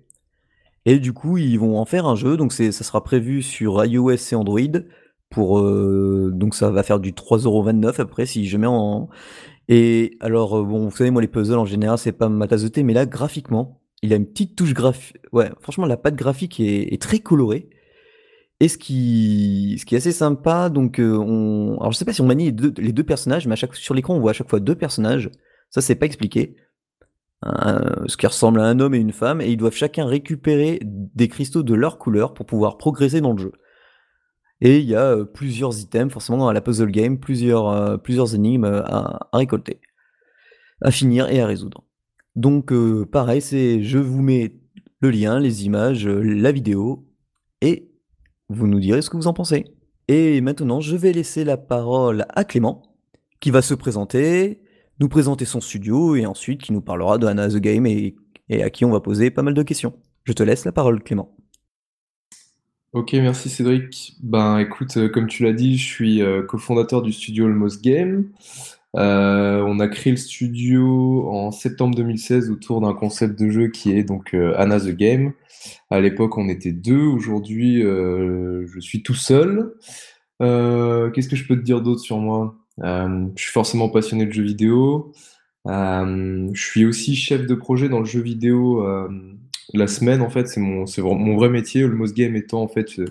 Et 0.85 0.99
du 0.99 1.13
coup, 1.13 1.37
ils 1.37 1.57
vont 1.57 1.77
en 1.77 1.85
faire 1.85 2.05
un 2.05 2.15
jeu. 2.15 2.37
Donc, 2.37 2.53
ça 2.53 2.71
sera 2.71 3.03
prévu 3.03 3.41
sur 3.41 3.83
iOS 3.83 4.11
et 4.31 4.35
Android. 4.35 4.59
Pour, 5.29 5.59
euh, 5.59 6.31
donc, 6.33 6.55
ça 6.55 6.71
va 6.71 6.83
faire 6.83 6.99
du 6.99 7.13
3,29€ 7.13 8.01
après, 8.01 8.25
si 8.25 8.47
je 8.47 8.57
mets 8.57 8.67
en. 8.67 9.09
Et 9.67 10.17
alors, 10.19 10.57
euh, 10.57 10.63
bon, 10.63 10.85
vous 10.85 10.95
savez, 10.95 11.11
moi, 11.11 11.21
les 11.21 11.27
puzzles 11.27 11.59
en 11.59 11.65
général, 11.65 11.97
c'est 11.97 12.11
pas 12.11 12.29
ma 12.29 12.47
tasse 12.47 12.63
de 12.63 12.67
thé, 12.69 12.83
mais 12.83 12.93
là, 12.93 13.05
graphiquement, 13.05 13.79
il 14.01 14.13
a 14.13 14.15
une 14.15 14.25
petite 14.25 14.55
touche 14.55 14.73
graphique. 14.73 15.17
Ouais, 15.31 15.51
franchement, 15.61 15.85
la 15.85 15.97
patte 15.97 16.15
graphique 16.15 16.59
est, 16.59 17.01
très 17.01 17.19
colorée. 17.19 17.69
Et 18.61 18.67
ce 18.67 18.77
qui, 18.77 19.77
ce 19.79 19.85
qui 19.85 19.95
est 19.95 19.99
assez 19.99 20.11
sympa, 20.11 20.69
donc 20.69 20.99
euh, 20.99 21.17
on, 21.17 21.77
alors 21.79 21.93
je 21.93 21.97
sais 21.97 22.03
pas 22.03 22.11
si 22.11 22.19
on 22.19 22.25
manie 22.25 22.45
les 22.45 22.91
deux, 22.91 23.03
personnages, 23.05 23.47
mais 23.47 23.55
sur 23.73 23.93
l'écran 23.93 24.15
on 24.15 24.19
voit 24.19 24.31
à 24.31 24.33
chaque 24.33 24.49
fois 24.49 24.59
deux 24.59 24.75
personnages. 24.75 25.31
Ça 25.69 25.79
c'est 25.79 25.95
pas 25.95 26.05
expliqué. 26.05 26.57
Ce 27.43 28.17
qui 28.17 28.27
ressemble 28.27 28.59
à 28.59 28.65
un 28.65 28.79
homme 28.79 28.93
et 28.93 28.99
une 28.99 29.13
femme, 29.13 29.41
et 29.41 29.49
ils 29.49 29.57
doivent 29.57 29.75
chacun 29.75 30.05
récupérer 30.05 30.79
des 30.83 31.27
cristaux 31.27 31.63
de 31.63 31.73
leur 31.73 31.97
couleur 31.97 32.33
pour 32.33 32.45
pouvoir 32.45 32.77
progresser 32.77 33.21
dans 33.21 33.33
le 33.33 33.39
jeu. 33.39 33.51
Et 34.61 34.79
il 34.79 34.85
y 34.85 34.95
a 34.95 35.11
euh, 35.11 35.25
plusieurs 35.25 35.79
items, 35.79 36.11
forcément 36.11 36.39
dans 36.39 36.51
la 36.51 36.61
puzzle 36.61 36.91
game, 36.91 37.17
plusieurs, 37.17 37.69
euh, 37.69 37.97
plusieurs 37.97 38.35
énigmes 38.35 38.65
à 38.65 39.29
récolter, 39.31 39.79
à 40.81 40.91
finir 40.91 41.29
et 41.29 41.39
à 41.39 41.47
résoudre. 41.47 41.85
Donc 42.35 42.71
euh, 42.71 43.05
pareil, 43.05 43.41
c'est 43.41 43.81
je 43.83 43.97
vous 43.97 44.21
mets 44.21 44.55
le 45.01 45.11
lien, 45.11 45.39
les 45.39 45.65
images, 45.65 46.07
euh, 46.07 46.21
la 46.21 46.51
vidéo, 46.51 47.07
et 47.61 47.91
vous 48.49 48.67
nous 48.67 48.79
direz 48.79 49.01
ce 49.01 49.09
que 49.09 49.17
vous 49.17 49.27
en 49.27 49.33
pensez. 49.33 49.65
Et 50.07 50.41
maintenant, 50.41 50.81
je 50.81 50.95
vais 50.95 51.13
laisser 51.13 51.43
la 51.43 51.57
parole 51.57 52.25
à 52.29 52.43
Clément, 52.43 52.81
qui 53.39 53.51
va 53.51 53.61
se 53.61 53.73
présenter, 53.73 54.61
nous 54.99 55.09
présenter 55.09 55.45
son 55.45 55.61
studio, 55.61 56.15
et 56.15 56.25
ensuite 56.25 56.61
qui 56.61 56.73
nous 56.73 56.81
parlera 56.81 57.17
de 57.17 57.27
Anna 57.27 57.49
the 57.49 57.57
Game 57.57 57.85
et, 57.85 58.15
à 58.49 58.69
qui 58.69 58.85
on 58.85 58.91
va 58.91 58.99
poser 58.99 59.31
pas 59.31 59.43
mal 59.43 59.53
de 59.53 59.63
questions. 59.63 59.93
Je 60.23 60.33
te 60.33 60.43
laisse 60.43 60.65
la 60.65 60.71
parole, 60.71 61.01
Clément. 61.03 61.35
Ok, 62.93 63.13
merci 63.13 63.49
Cédric. 63.49 64.15
Ben 64.23 64.57
écoute, 64.57 64.97
euh, 64.97 65.09
comme 65.09 65.27
tu 65.27 65.43
l'as 65.43 65.53
dit, 65.53 65.77
je 65.77 65.85
suis 65.85 66.21
cofondateur 66.47 67.01
du 67.01 67.11
studio 67.11 67.45
Almost 67.45 67.83
Game. 67.83 68.31
Euh, 68.95 69.61
on 69.67 69.79
a 69.79 69.87
créé 69.87 70.11
le 70.11 70.17
studio 70.17 71.29
en 71.29 71.51
septembre 71.51 71.95
2016 71.95 72.49
autour 72.49 72.81
d'un 72.81 72.93
concept 72.93 73.39
de 73.39 73.49
jeu 73.49 73.67
qui 73.67 73.91
est 73.91 74.03
donc 74.03 74.33
euh, 74.33 74.53
Anna 74.57 74.79
the 74.79 74.89
Game. 74.89 75.33
À 75.91 75.99
l'époque, 75.99 76.37
on 76.37 76.49
était 76.49 76.71
deux. 76.71 77.03
Aujourd'hui, 77.03 77.83
euh, 77.83 78.65
je 78.67 78.79
suis 78.79 79.03
tout 79.03 79.15
seul. 79.15 79.73
Qu'est-ce 80.39 81.27
que 81.27 81.35
je 81.35 81.47
peux 81.47 81.55
te 81.55 81.63
dire 81.63 81.81
d'autre 81.81 82.01
sur 82.01 82.17
moi? 82.17 82.55
Je 82.81 83.41
suis 83.41 83.51
forcément 83.51 83.89
passionné 83.89 84.25
de 84.25 84.31
jeux 84.31 84.43
vidéo. 84.43 85.11
je 85.65 86.51
suis 86.53 86.85
aussi 86.85 87.15
chef 87.15 87.45
de 87.45 87.55
projet 87.55 87.89
dans 87.89 87.99
le 87.99 88.05
jeu 88.05 88.21
vidéo 88.21 88.85
la 89.73 89.87
semaine. 89.87 90.21
En 90.21 90.29
fait, 90.29 90.47
c'est 90.47 90.59
mon, 90.59 90.85
vrai 91.35 91.49
métier. 91.49 91.81
Le 91.81 91.95
Moss 91.95 92.13
Game 92.13 92.35
étant 92.35 92.61
en 92.61 92.67
fait 92.67 93.01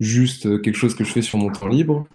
juste 0.00 0.62
quelque 0.62 0.76
chose 0.76 0.94
que 0.94 1.04
je 1.04 1.12
fais 1.12 1.22
sur 1.22 1.38
mon 1.38 1.50
temps 1.50 1.68
libre. 1.68 2.06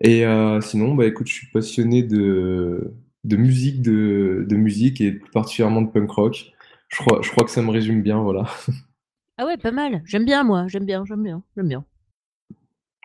Et 0.00 0.24
euh, 0.24 0.60
sinon, 0.60 0.94
bah 0.94 1.06
écoute, 1.06 1.26
je 1.28 1.34
suis 1.34 1.48
passionné 1.48 2.02
de, 2.02 2.92
musique, 3.24 3.82
de 3.82 4.56
musique 4.56 5.00
et 5.00 5.12
plus 5.12 5.30
particulièrement 5.30 5.82
de 5.82 5.90
punk 5.90 6.10
rock. 6.10 6.52
Je 6.88 6.96
crois, 6.98 7.20
je 7.22 7.30
crois 7.30 7.44
que 7.44 7.50
ça 7.50 7.62
me 7.62 7.70
résume 7.70 8.02
bien, 8.02 8.20
voilà. 8.22 8.46
Ah 9.40 9.46
ouais, 9.46 9.56
pas 9.56 9.70
mal. 9.70 10.02
J'aime 10.04 10.24
bien, 10.24 10.42
moi. 10.42 10.66
J'aime 10.66 10.84
bien, 10.84 11.04
j'aime 11.04 11.22
bien, 11.22 11.42
j'aime 11.56 11.68
bien. 11.68 11.84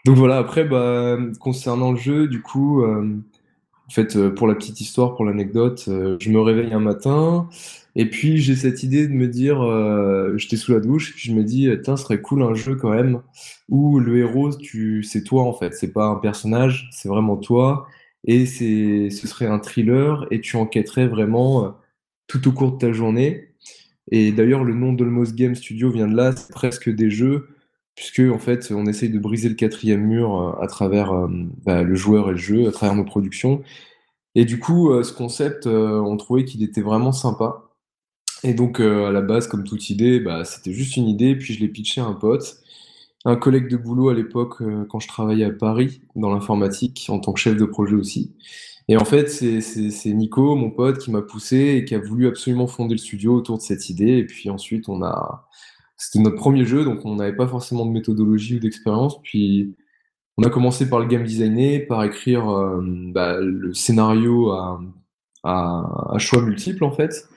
Donc 0.05 0.17
voilà, 0.17 0.38
après, 0.38 0.65
bah, 0.65 1.17
concernant 1.39 1.91
le 1.91 1.97
jeu, 1.97 2.27
du 2.27 2.41
coup, 2.41 2.83
euh, 2.83 3.17
en 3.88 3.89
fait, 3.89 4.15
euh, 4.17 4.29
pour 4.29 4.48
la 4.48 4.55
petite 4.55 4.81
histoire, 4.81 5.15
pour 5.15 5.24
l'anecdote, 5.25 5.83
je 5.88 6.29
me 6.29 6.41
réveille 6.41 6.74
un 6.74 6.79
matin, 6.81 7.48
et 7.95 8.10
puis 8.10 8.38
j'ai 8.38 8.55
cette 8.55 8.83
idée 8.83 9.07
de 9.07 9.13
me 9.13 9.27
dire, 9.27 9.62
euh, 9.63 10.38
j'étais 10.38 10.57
sous 10.57 10.74
la 10.74 10.81
douche, 10.81 11.12
et 11.12 11.13
puis 11.13 11.29
je 11.29 11.36
me 11.36 11.43
dis, 11.43 11.69
tiens, 11.83 11.95
serait 11.98 12.22
cool 12.22 12.43
un 12.43 12.53
jeu 12.53 12.75
quand 12.75 12.89
même, 12.91 13.22
où 13.69 14.00
le 14.00 14.17
héros, 14.17 14.53
tu, 14.55 15.03
c'est 15.03 15.24
toi 15.24 15.43
en 15.43 15.53
fait, 15.53 15.74
c'est 15.74 15.93
pas 15.93 16.07
un 16.07 16.15
personnage, 16.15 16.89
c'est 16.91 17.07
vraiment 17.10 17.38
toi, 17.38 17.88
et 18.25 18.45
c'est, 18.45 19.10
ce 19.10 19.27
serait 19.27 19.48
un 19.48 19.60
thriller, 19.60 20.27
et 20.31 20.41
tu 20.41 20.57
enquêterais 20.57 21.07
vraiment 21.07 21.65
euh, 21.65 21.69
tout 22.27 22.48
au 22.48 22.51
cours 22.51 22.74
de 22.74 22.77
ta 22.77 22.91
journée. 22.93 23.50
Et 24.12 24.31
d'ailleurs, 24.33 24.63
le 24.63 24.74
nom 24.74 24.93
d'Almost 24.93 25.36
Game 25.36 25.55
Studio 25.55 25.89
vient 25.91 26.07
de 26.07 26.15
là, 26.15 26.33
c'est 26.36 26.51
presque 26.51 26.89
des 26.89 27.10
jeux, 27.10 27.50
puisque 27.95 28.21
en 28.21 28.39
fait, 28.39 28.71
on 28.71 28.85
essaye 28.85 29.09
de 29.09 29.19
briser 29.19 29.50
le 29.50 29.55
quatrième 29.55 30.01
mur 30.01 30.35
euh, 30.39 30.63
à 30.63 30.67
travers 30.67 31.13
bah, 31.65 31.83
le 31.83 31.95
joueur 31.95 32.29
et 32.29 32.31
le 32.31 32.38
jeu, 32.38 32.67
à 32.67 32.71
travers 32.71 32.95
nos 32.95 33.05
productions. 33.05 33.63
Et 34.35 34.45
du 34.45 34.59
coup, 34.59 34.91
ce 35.03 35.13
concept, 35.13 35.67
on 35.67 36.17
trouvait 36.17 36.43
qu'il 36.43 36.63
était 36.63 36.81
vraiment 36.81 37.12
sympa. 37.12 37.63
Et 38.43 38.53
donc, 38.53 38.79
euh, 38.79 39.07
à 39.07 39.12
la 39.12 39.21
base, 39.21 39.47
comme 39.47 39.63
toute 39.63 39.89
idée, 39.89 40.19
bah, 40.19 40.43
c'était 40.43 40.73
juste 40.73 40.97
une 40.97 41.07
idée, 41.07 41.35
puis 41.35 41.53
je 41.53 41.62
l'ai 41.62 41.69
pitché 41.69 42.01
à 42.01 42.05
un 42.05 42.13
pote, 42.13 42.57
un 43.25 43.38
collègue 43.38 43.69
de 43.69 43.77
boulot 43.77 44.09
à 44.09 44.13
l'époque, 44.13 44.62
euh, 44.62 44.85
quand 44.89 45.00
je 45.00 45.07
travaillais 45.07 45.45
à 45.45 45.51
Paris, 45.51 46.01
dans 46.15 46.33
l'informatique, 46.33 47.05
en 47.09 47.19
tant 47.19 47.31
que 47.33 47.39
chef 47.39 47.55
de 47.55 47.65
projet 47.65 47.95
aussi. 47.95 48.35
Et 48.89 48.97
en 48.97 49.05
fait, 49.05 49.29
c'est 49.29 50.13
Nico, 50.13 50.55
mon 50.55 50.69
pote, 50.71 51.00
qui 51.00 51.09
m'a 51.09 51.21
poussé 51.21 51.75
et 51.77 51.85
qui 51.85 51.95
a 51.95 52.00
voulu 52.00 52.27
absolument 52.27 52.67
fonder 52.67 52.95
le 52.95 53.00
studio 53.00 53.33
autour 53.33 53.57
de 53.57 53.63
cette 53.63 53.89
idée. 53.89 54.17
Et 54.17 54.25
puis 54.25 54.50
ensuite, 54.50 54.89
on 54.89 55.01
a. 55.03 55.47
C'était 56.03 56.19
notre 56.22 56.36
premier 56.36 56.65
jeu, 56.65 56.83
donc 56.83 57.05
on 57.05 57.15
n'avait 57.15 57.36
pas 57.36 57.48
forcément 57.48 57.86
de 57.86 57.91
méthodologie 57.91 58.57
ou 58.57 58.60
d'expérience. 58.60 59.22
Puis 59.22 59.74
on 60.38 60.43
a 60.43 60.50
commencé 60.50 60.89
par 60.89 61.00
le 61.00 61.05
game 61.05 61.24
designer, 61.24 61.88
par 61.88 62.03
écrire 62.03 62.50
euh, 62.50 62.81
bah, 62.83 63.39
le 63.39 63.74
scénario 63.74 64.51
à, 64.51 64.81
à, 65.43 66.17
choix 66.17 66.41
multiples 66.41 66.83
en 66.83 66.91
fait. 66.91 67.29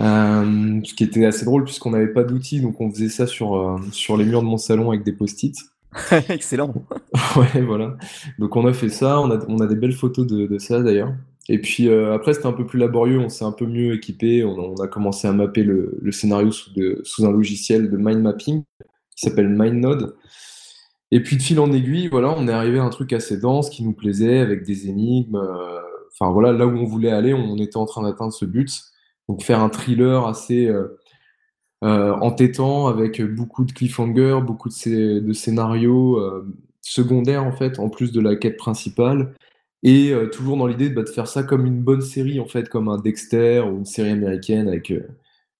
Euh, 0.00 0.80
ce 0.84 0.94
qui 0.94 1.04
était 1.04 1.26
assez 1.26 1.44
drôle 1.44 1.64
puisqu'on 1.64 1.90
n'avait 1.90 2.12
pas 2.12 2.24
d'outils, 2.24 2.62
donc 2.62 2.80
on 2.80 2.90
faisait 2.90 3.10
ça 3.10 3.26
sur, 3.26 3.56
euh, 3.56 3.76
sur 3.92 4.16
les 4.16 4.24
murs 4.24 4.40
de 4.40 4.46
mon 4.46 4.56
salon 4.56 4.90
avec 4.90 5.04
des 5.04 5.12
post-it. 5.12 5.54
Excellent. 6.30 6.72
ouais, 7.36 7.60
voilà. 7.60 7.98
Donc 8.38 8.56
on 8.56 8.66
a 8.66 8.72
fait 8.72 8.88
ça, 8.88 9.20
on 9.20 9.30
a, 9.30 9.38
on 9.48 9.58
a 9.58 9.66
des 9.66 9.76
belles 9.76 9.92
photos 9.92 10.26
de, 10.26 10.46
de 10.46 10.58
ça 10.58 10.80
d'ailleurs. 10.80 11.12
Et 11.48 11.60
puis 11.60 11.88
euh, 11.88 12.14
après, 12.14 12.34
c'était 12.34 12.46
un 12.46 12.52
peu 12.52 12.66
plus 12.66 12.78
laborieux, 12.78 13.18
on 13.18 13.28
s'est 13.28 13.44
un 13.44 13.52
peu 13.52 13.66
mieux 13.66 13.94
équipé, 13.94 14.44
on, 14.44 14.76
a 14.76 14.88
commencé 14.88 15.26
à 15.26 15.32
mapper 15.32 15.64
le, 15.64 15.98
scénario 16.12 16.52
sous, 16.52 17.26
un 17.26 17.32
logiciel 17.32 17.90
de 17.90 17.96
mind 17.96 18.20
mapping 18.20 18.62
qui 19.16 19.26
s'appelle 19.26 19.48
MindNode. 19.48 20.16
Et 21.10 21.22
puis 21.22 21.36
de 21.36 21.42
fil 21.42 21.60
en 21.60 21.72
aiguille, 21.72 22.08
voilà, 22.08 22.34
on 22.36 22.48
est 22.48 22.52
arrivé 22.52 22.78
à 22.78 22.84
un 22.84 22.90
truc 22.90 23.12
assez 23.12 23.38
dense 23.38 23.70
qui 23.70 23.84
nous 23.84 23.92
plaisait, 23.92 24.38
avec 24.38 24.64
des 24.64 24.88
énigmes. 24.88 25.36
euh, 25.36 25.80
Enfin 26.14 26.30
voilà, 26.30 26.52
là 26.52 26.66
où 26.66 26.76
on 26.76 26.84
voulait 26.84 27.10
aller, 27.10 27.34
on 27.34 27.56
était 27.56 27.78
en 27.78 27.86
train 27.86 28.02
d'atteindre 28.02 28.32
ce 28.32 28.44
but. 28.44 28.82
Donc 29.28 29.42
faire 29.42 29.60
un 29.60 29.70
thriller 29.70 30.26
assez 30.26 30.66
euh, 30.66 32.12
entêtant, 32.20 32.86
avec 32.86 33.22
beaucoup 33.22 33.64
de 33.64 33.72
cliffhangers, 33.72 34.40
beaucoup 34.44 34.68
de, 34.68 35.20
de 35.20 35.32
scénarios 35.32 36.20
secondaires 36.82 37.44
en 37.44 37.52
fait, 37.52 37.78
en 37.78 37.88
plus 37.88 38.12
de 38.12 38.20
la 38.20 38.36
quête 38.36 38.56
principale. 38.56 39.34
Et 39.82 40.10
euh, 40.12 40.28
toujours 40.28 40.56
dans 40.56 40.66
l'idée 40.66 40.88
bah, 40.90 41.02
de 41.02 41.08
faire 41.08 41.26
ça 41.26 41.42
comme 41.42 41.66
une 41.66 41.82
bonne 41.82 42.02
série, 42.02 42.40
en 42.40 42.46
fait, 42.46 42.68
comme 42.68 42.88
un 42.88 42.98
Dexter 42.98 43.60
ou 43.60 43.78
une 43.78 43.84
série 43.84 44.10
américaine 44.10 44.68
avec 44.68 44.90
euh, 44.90 45.08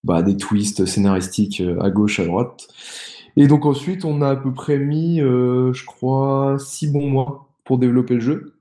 bah, 0.04 0.22
des 0.22 0.36
twists 0.36 0.84
scénaristiques 0.86 1.60
euh, 1.60 1.80
à 1.80 1.90
gauche, 1.90 2.20
à 2.20 2.26
droite. 2.26 2.68
Et 3.36 3.46
donc 3.46 3.64
ensuite, 3.66 4.04
on 4.04 4.20
a 4.20 4.30
à 4.30 4.36
peu 4.36 4.52
près 4.52 4.78
mis, 4.78 5.20
euh, 5.20 5.72
je 5.72 5.84
crois, 5.86 6.56
six 6.58 6.86
bons 6.88 7.08
mois 7.08 7.48
pour 7.64 7.78
développer 7.78 8.14
le 8.14 8.20
jeu, 8.20 8.54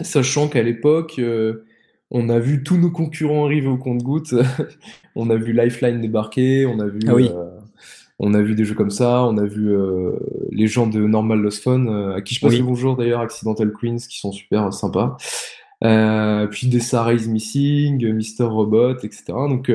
sachant 0.00 0.48
qu'à 0.48 0.62
l'époque, 0.62 1.16
euh, 1.18 1.64
on 2.10 2.28
a 2.28 2.38
vu 2.38 2.62
tous 2.62 2.78
nos 2.78 2.90
concurrents 2.90 3.44
arriver 3.44 3.68
au 3.68 3.76
compte-gouttes. 3.76 4.34
On 5.20 5.30
a 5.30 5.36
vu 5.36 5.52
Lifeline 5.52 6.00
débarquer, 6.00 6.64
on 6.64 6.78
a 6.78 6.86
vu, 6.86 7.00
Ah 7.08 7.14
oui. 7.16 7.28
On 8.18 8.34
a 8.34 8.42
vu 8.42 8.54
des 8.54 8.64
jeux 8.64 8.74
comme 8.74 8.90
ça, 8.90 9.24
on 9.24 9.38
a 9.38 9.44
vu 9.44 9.70
euh, 9.70 10.12
les 10.50 10.66
gens 10.66 10.86
de 10.86 11.00
Normal 11.00 11.40
Lost 11.40 11.62
Fun, 11.62 11.86
euh, 11.86 12.14
à 12.14 12.22
qui 12.22 12.34
je 12.34 12.40
passe 12.40 12.52
Oui. 12.52 12.58
le 12.58 12.64
bonjour 12.64 12.96
d'ailleurs, 12.96 13.20
Accidental 13.20 13.72
Queens, 13.72 13.98
qui 14.08 14.18
sont 14.18 14.32
super 14.32 14.72
sympas. 14.72 15.16
Euh, 15.84 16.46
puis 16.48 16.66
des 16.66 16.80
Sarah's 16.80 17.28
Missing, 17.28 18.04
Mr. 18.12 18.44
Robot, 18.44 18.96
etc. 19.04 19.24
Donc, 19.28 19.70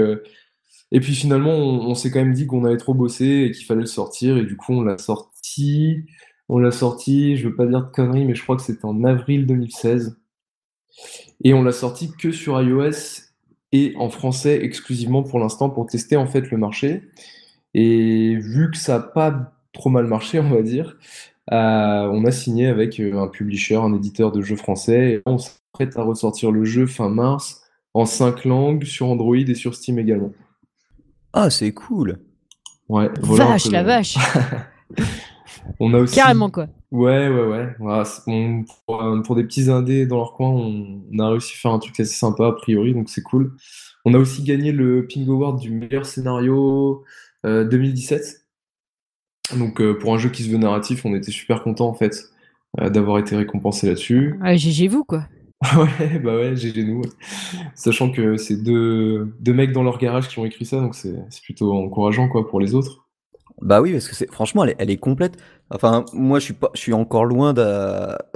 et 0.91 0.99
puis 0.99 1.15
finalement, 1.15 1.51
on, 1.51 1.87
on 1.89 1.95
s'est 1.95 2.11
quand 2.11 2.19
même 2.19 2.33
dit 2.33 2.45
qu'on 2.45 2.65
avait 2.65 2.77
trop 2.77 2.93
bossé 2.93 3.45
et 3.45 3.51
qu'il 3.51 3.65
fallait 3.65 3.81
le 3.81 3.85
sortir, 3.85 4.37
et 4.37 4.43
du 4.43 4.57
coup, 4.57 4.73
on 4.73 4.81
l'a 4.81 4.97
sorti. 4.97 6.05
On 6.49 6.59
l'a 6.59 6.71
sorti, 6.71 7.37
je 7.37 7.47
veux 7.47 7.55
pas 7.55 7.65
dire 7.65 7.81
de 7.81 7.91
conneries, 7.91 8.25
mais 8.25 8.35
je 8.35 8.43
crois 8.43 8.57
que 8.57 8.61
c'était 8.61 8.85
en 8.85 9.03
avril 9.05 9.47
2016. 9.47 10.17
Et 11.43 11.53
on 11.53 11.63
l'a 11.63 11.71
sorti 11.71 12.11
que 12.11 12.31
sur 12.31 12.61
iOS 12.61 13.21
et 13.71 13.93
en 13.97 14.09
français 14.09 14.63
exclusivement 14.63 15.23
pour 15.23 15.39
l'instant 15.39 15.69
pour 15.69 15.87
tester 15.87 16.15
en 16.15 16.27
fait 16.27 16.51
le 16.51 16.57
marché. 16.57 17.01
Et 17.73 18.35
vu 18.35 18.69
que 18.71 18.77
ça 18.77 18.97
n'a 18.99 19.03
pas 19.03 19.53
trop 19.73 19.89
mal 19.89 20.05
marché, 20.07 20.39
on 20.39 20.49
va 20.49 20.61
dire, 20.61 20.97
euh, 21.51 22.07
on 22.11 22.25
a 22.25 22.31
signé 22.31 22.67
avec 22.67 22.99
euh, 22.99 23.17
un 23.19 23.27
publisher, 23.27 23.75
un 23.75 23.93
éditeur 23.93 24.31
de 24.31 24.41
jeux 24.41 24.55
français. 24.55 25.13
Et 25.13 25.21
on 25.25 25.37
s'apprête 25.37 25.97
à 25.97 26.03
ressortir 26.03 26.51
le 26.51 26.63
jeu 26.65 26.85
fin 26.85 27.09
mars 27.09 27.61
en 27.93 28.05
cinq 28.05 28.45
langues 28.45 28.83
sur 28.83 29.07
Android 29.07 29.35
et 29.35 29.55
sur 29.55 29.73
Steam 29.75 29.99
également. 29.99 30.31
Ah, 31.33 31.49
c'est 31.49 31.71
cool. 31.73 32.19
Ouais, 32.89 33.09
voilà 33.21 33.45
Vache, 33.45 33.71
la 33.71 33.83
vache. 33.83 34.17
On 35.79 35.93
a 35.93 35.99
aussi. 35.99 36.15
Carrément, 36.15 36.49
quoi. 36.49 36.67
Ouais, 36.91 37.27
ouais, 37.29 37.45
ouais. 37.47 37.75
Voilà, 37.79 38.05
c'est- 38.05 38.21
on- 38.27 38.63
pour, 38.85 39.01
euh, 39.01 39.21
pour 39.21 39.35
des 39.35 39.43
petits 39.43 39.69
indés 39.71 40.05
dans 40.05 40.17
leur 40.17 40.33
coin, 40.33 40.49
on, 40.49 41.01
on 41.11 41.19
a 41.19 41.29
réussi 41.29 41.53
à 41.55 41.59
faire 41.61 41.71
un 41.71 41.79
truc 41.79 41.99
assez 41.99 42.13
sympa 42.13 42.47
a 42.47 42.51
priori, 42.51 42.93
donc 42.93 43.09
c'est 43.09 43.23
cool. 43.23 43.55
On 44.05 44.13
a 44.13 44.17
aussi 44.17 44.43
gagné 44.43 44.71
le 44.71 45.07
Ping 45.07 45.27
Award 45.29 45.59
du 45.59 45.71
meilleur 45.71 46.05
scénario 46.05 47.03
2017. 47.43 48.43
Donc 49.57 49.81
euh, 49.81 49.97
pour 49.97 50.13
un 50.13 50.17
jeu 50.17 50.29
qui 50.29 50.43
se 50.43 50.49
veut 50.49 50.57
narratif, 50.57 51.05
on 51.05 51.13
était 51.15 51.31
super 51.31 51.63
content 51.63 51.87
en 51.87 51.93
fait 51.93 52.29
euh, 52.79 52.89
d'avoir 52.89 53.19
été 53.19 53.35
récompensé 53.35 53.87
là-dessus. 53.87 54.39
Ouais, 54.41 54.57
GG 54.57 54.87
vous, 54.87 55.03
quoi. 55.03 55.25
Ouais, 55.77 56.19
bah 56.19 56.35
ouais, 56.35 56.55
GG 56.55 56.83
nous. 56.83 57.01
Sachant 57.75 58.11
que 58.11 58.35
c'est 58.35 58.61
deux, 58.61 59.33
deux 59.39 59.53
mecs 59.53 59.71
dans 59.71 59.83
leur 59.83 59.97
garage 59.97 60.27
qui 60.27 60.39
ont 60.39 60.45
écrit 60.45 60.65
ça, 60.65 60.77
donc 60.77 60.93
c'est 60.95 61.15
c'est 61.29 61.41
plutôt 61.41 61.73
encourageant 61.73 62.27
quoi 62.27 62.47
pour 62.47 62.59
les 62.59 62.75
autres. 62.75 63.07
Bah 63.61 63.79
oui, 63.81 63.93
parce 63.93 64.09
que 64.09 64.15
c'est 64.15 64.29
franchement, 64.31 64.63
elle 64.63 64.71
est, 64.71 64.75
elle 64.79 64.89
est 64.89 64.97
complète. 64.97 65.37
Enfin, 65.69 66.03
moi, 66.11 66.39
je 66.39 66.45
suis 66.45 66.53
pas, 66.53 66.69
je 66.73 66.79
suis 66.79 66.91
encore 66.93 67.23
loin 67.23 67.53
de, 67.53 67.63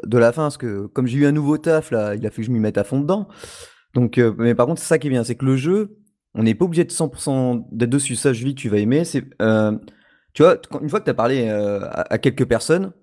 de 0.05 0.17
la 0.17 0.31
fin, 0.31 0.43
parce 0.43 0.57
que 0.57 0.85
comme 0.87 1.07
j'ai 1.07 1.17
eu 1.17 1.25
un 1.25 1.31
nouveau 1.31 1.57
taf 1.57 1.91
là, 1.91 2.15
il 2.15 2.25
a 2.25 2.29
fallu 2.29 2.43
que 2.43 2.47
je 2.47 2.51
m'y 2.51 2.59
mette 2.59 2.77
à 2.77 2.83
fond 2.83 3.01
dedans. 3.01 3.27
Donc, 3.93 4.19
euh, 4.19 4.33
mais 4.37 4.55
par 4.55 4.67
contre, 4.67 4.79
c'est 4.79 4.87
ça 4.87 4.99
qui 4.99 5.07
est 5.07 5.09
bien, 5.09 5.23
c'est 5.23 5.35
que 5.35 5.45
le 5.45 5.57
jeu, 5.57 5.97
on 6.37 6.43
n'est 6.43 6.55
pas 6.55 6.65
obligé 6.65 6.85
de 6.85 6.91
100% 6.91 7.65
d'être 7.71 7.89
dessus. 7.89 8.15
Ça, 8.15 8.31
Julie, 8.31 8.55
tu 8.55 8.69
vas 8.69 8.77
aimer. 8.77 9.03
C'est, 9.03 9.23
euh, 9.41 9.77
tu 10.33 10.43
vois, 10.43 10.57
une 10.81 10.89
fois 10.89 10.99
que 10.99 11.05
tu 11.05 11.11
as 11.11 11.15
parlé 11.15 11.47
euh, 11.49 11.81
à, 11.91 12.17
quelques 12.19 12.45
personnes, 12.45 12.93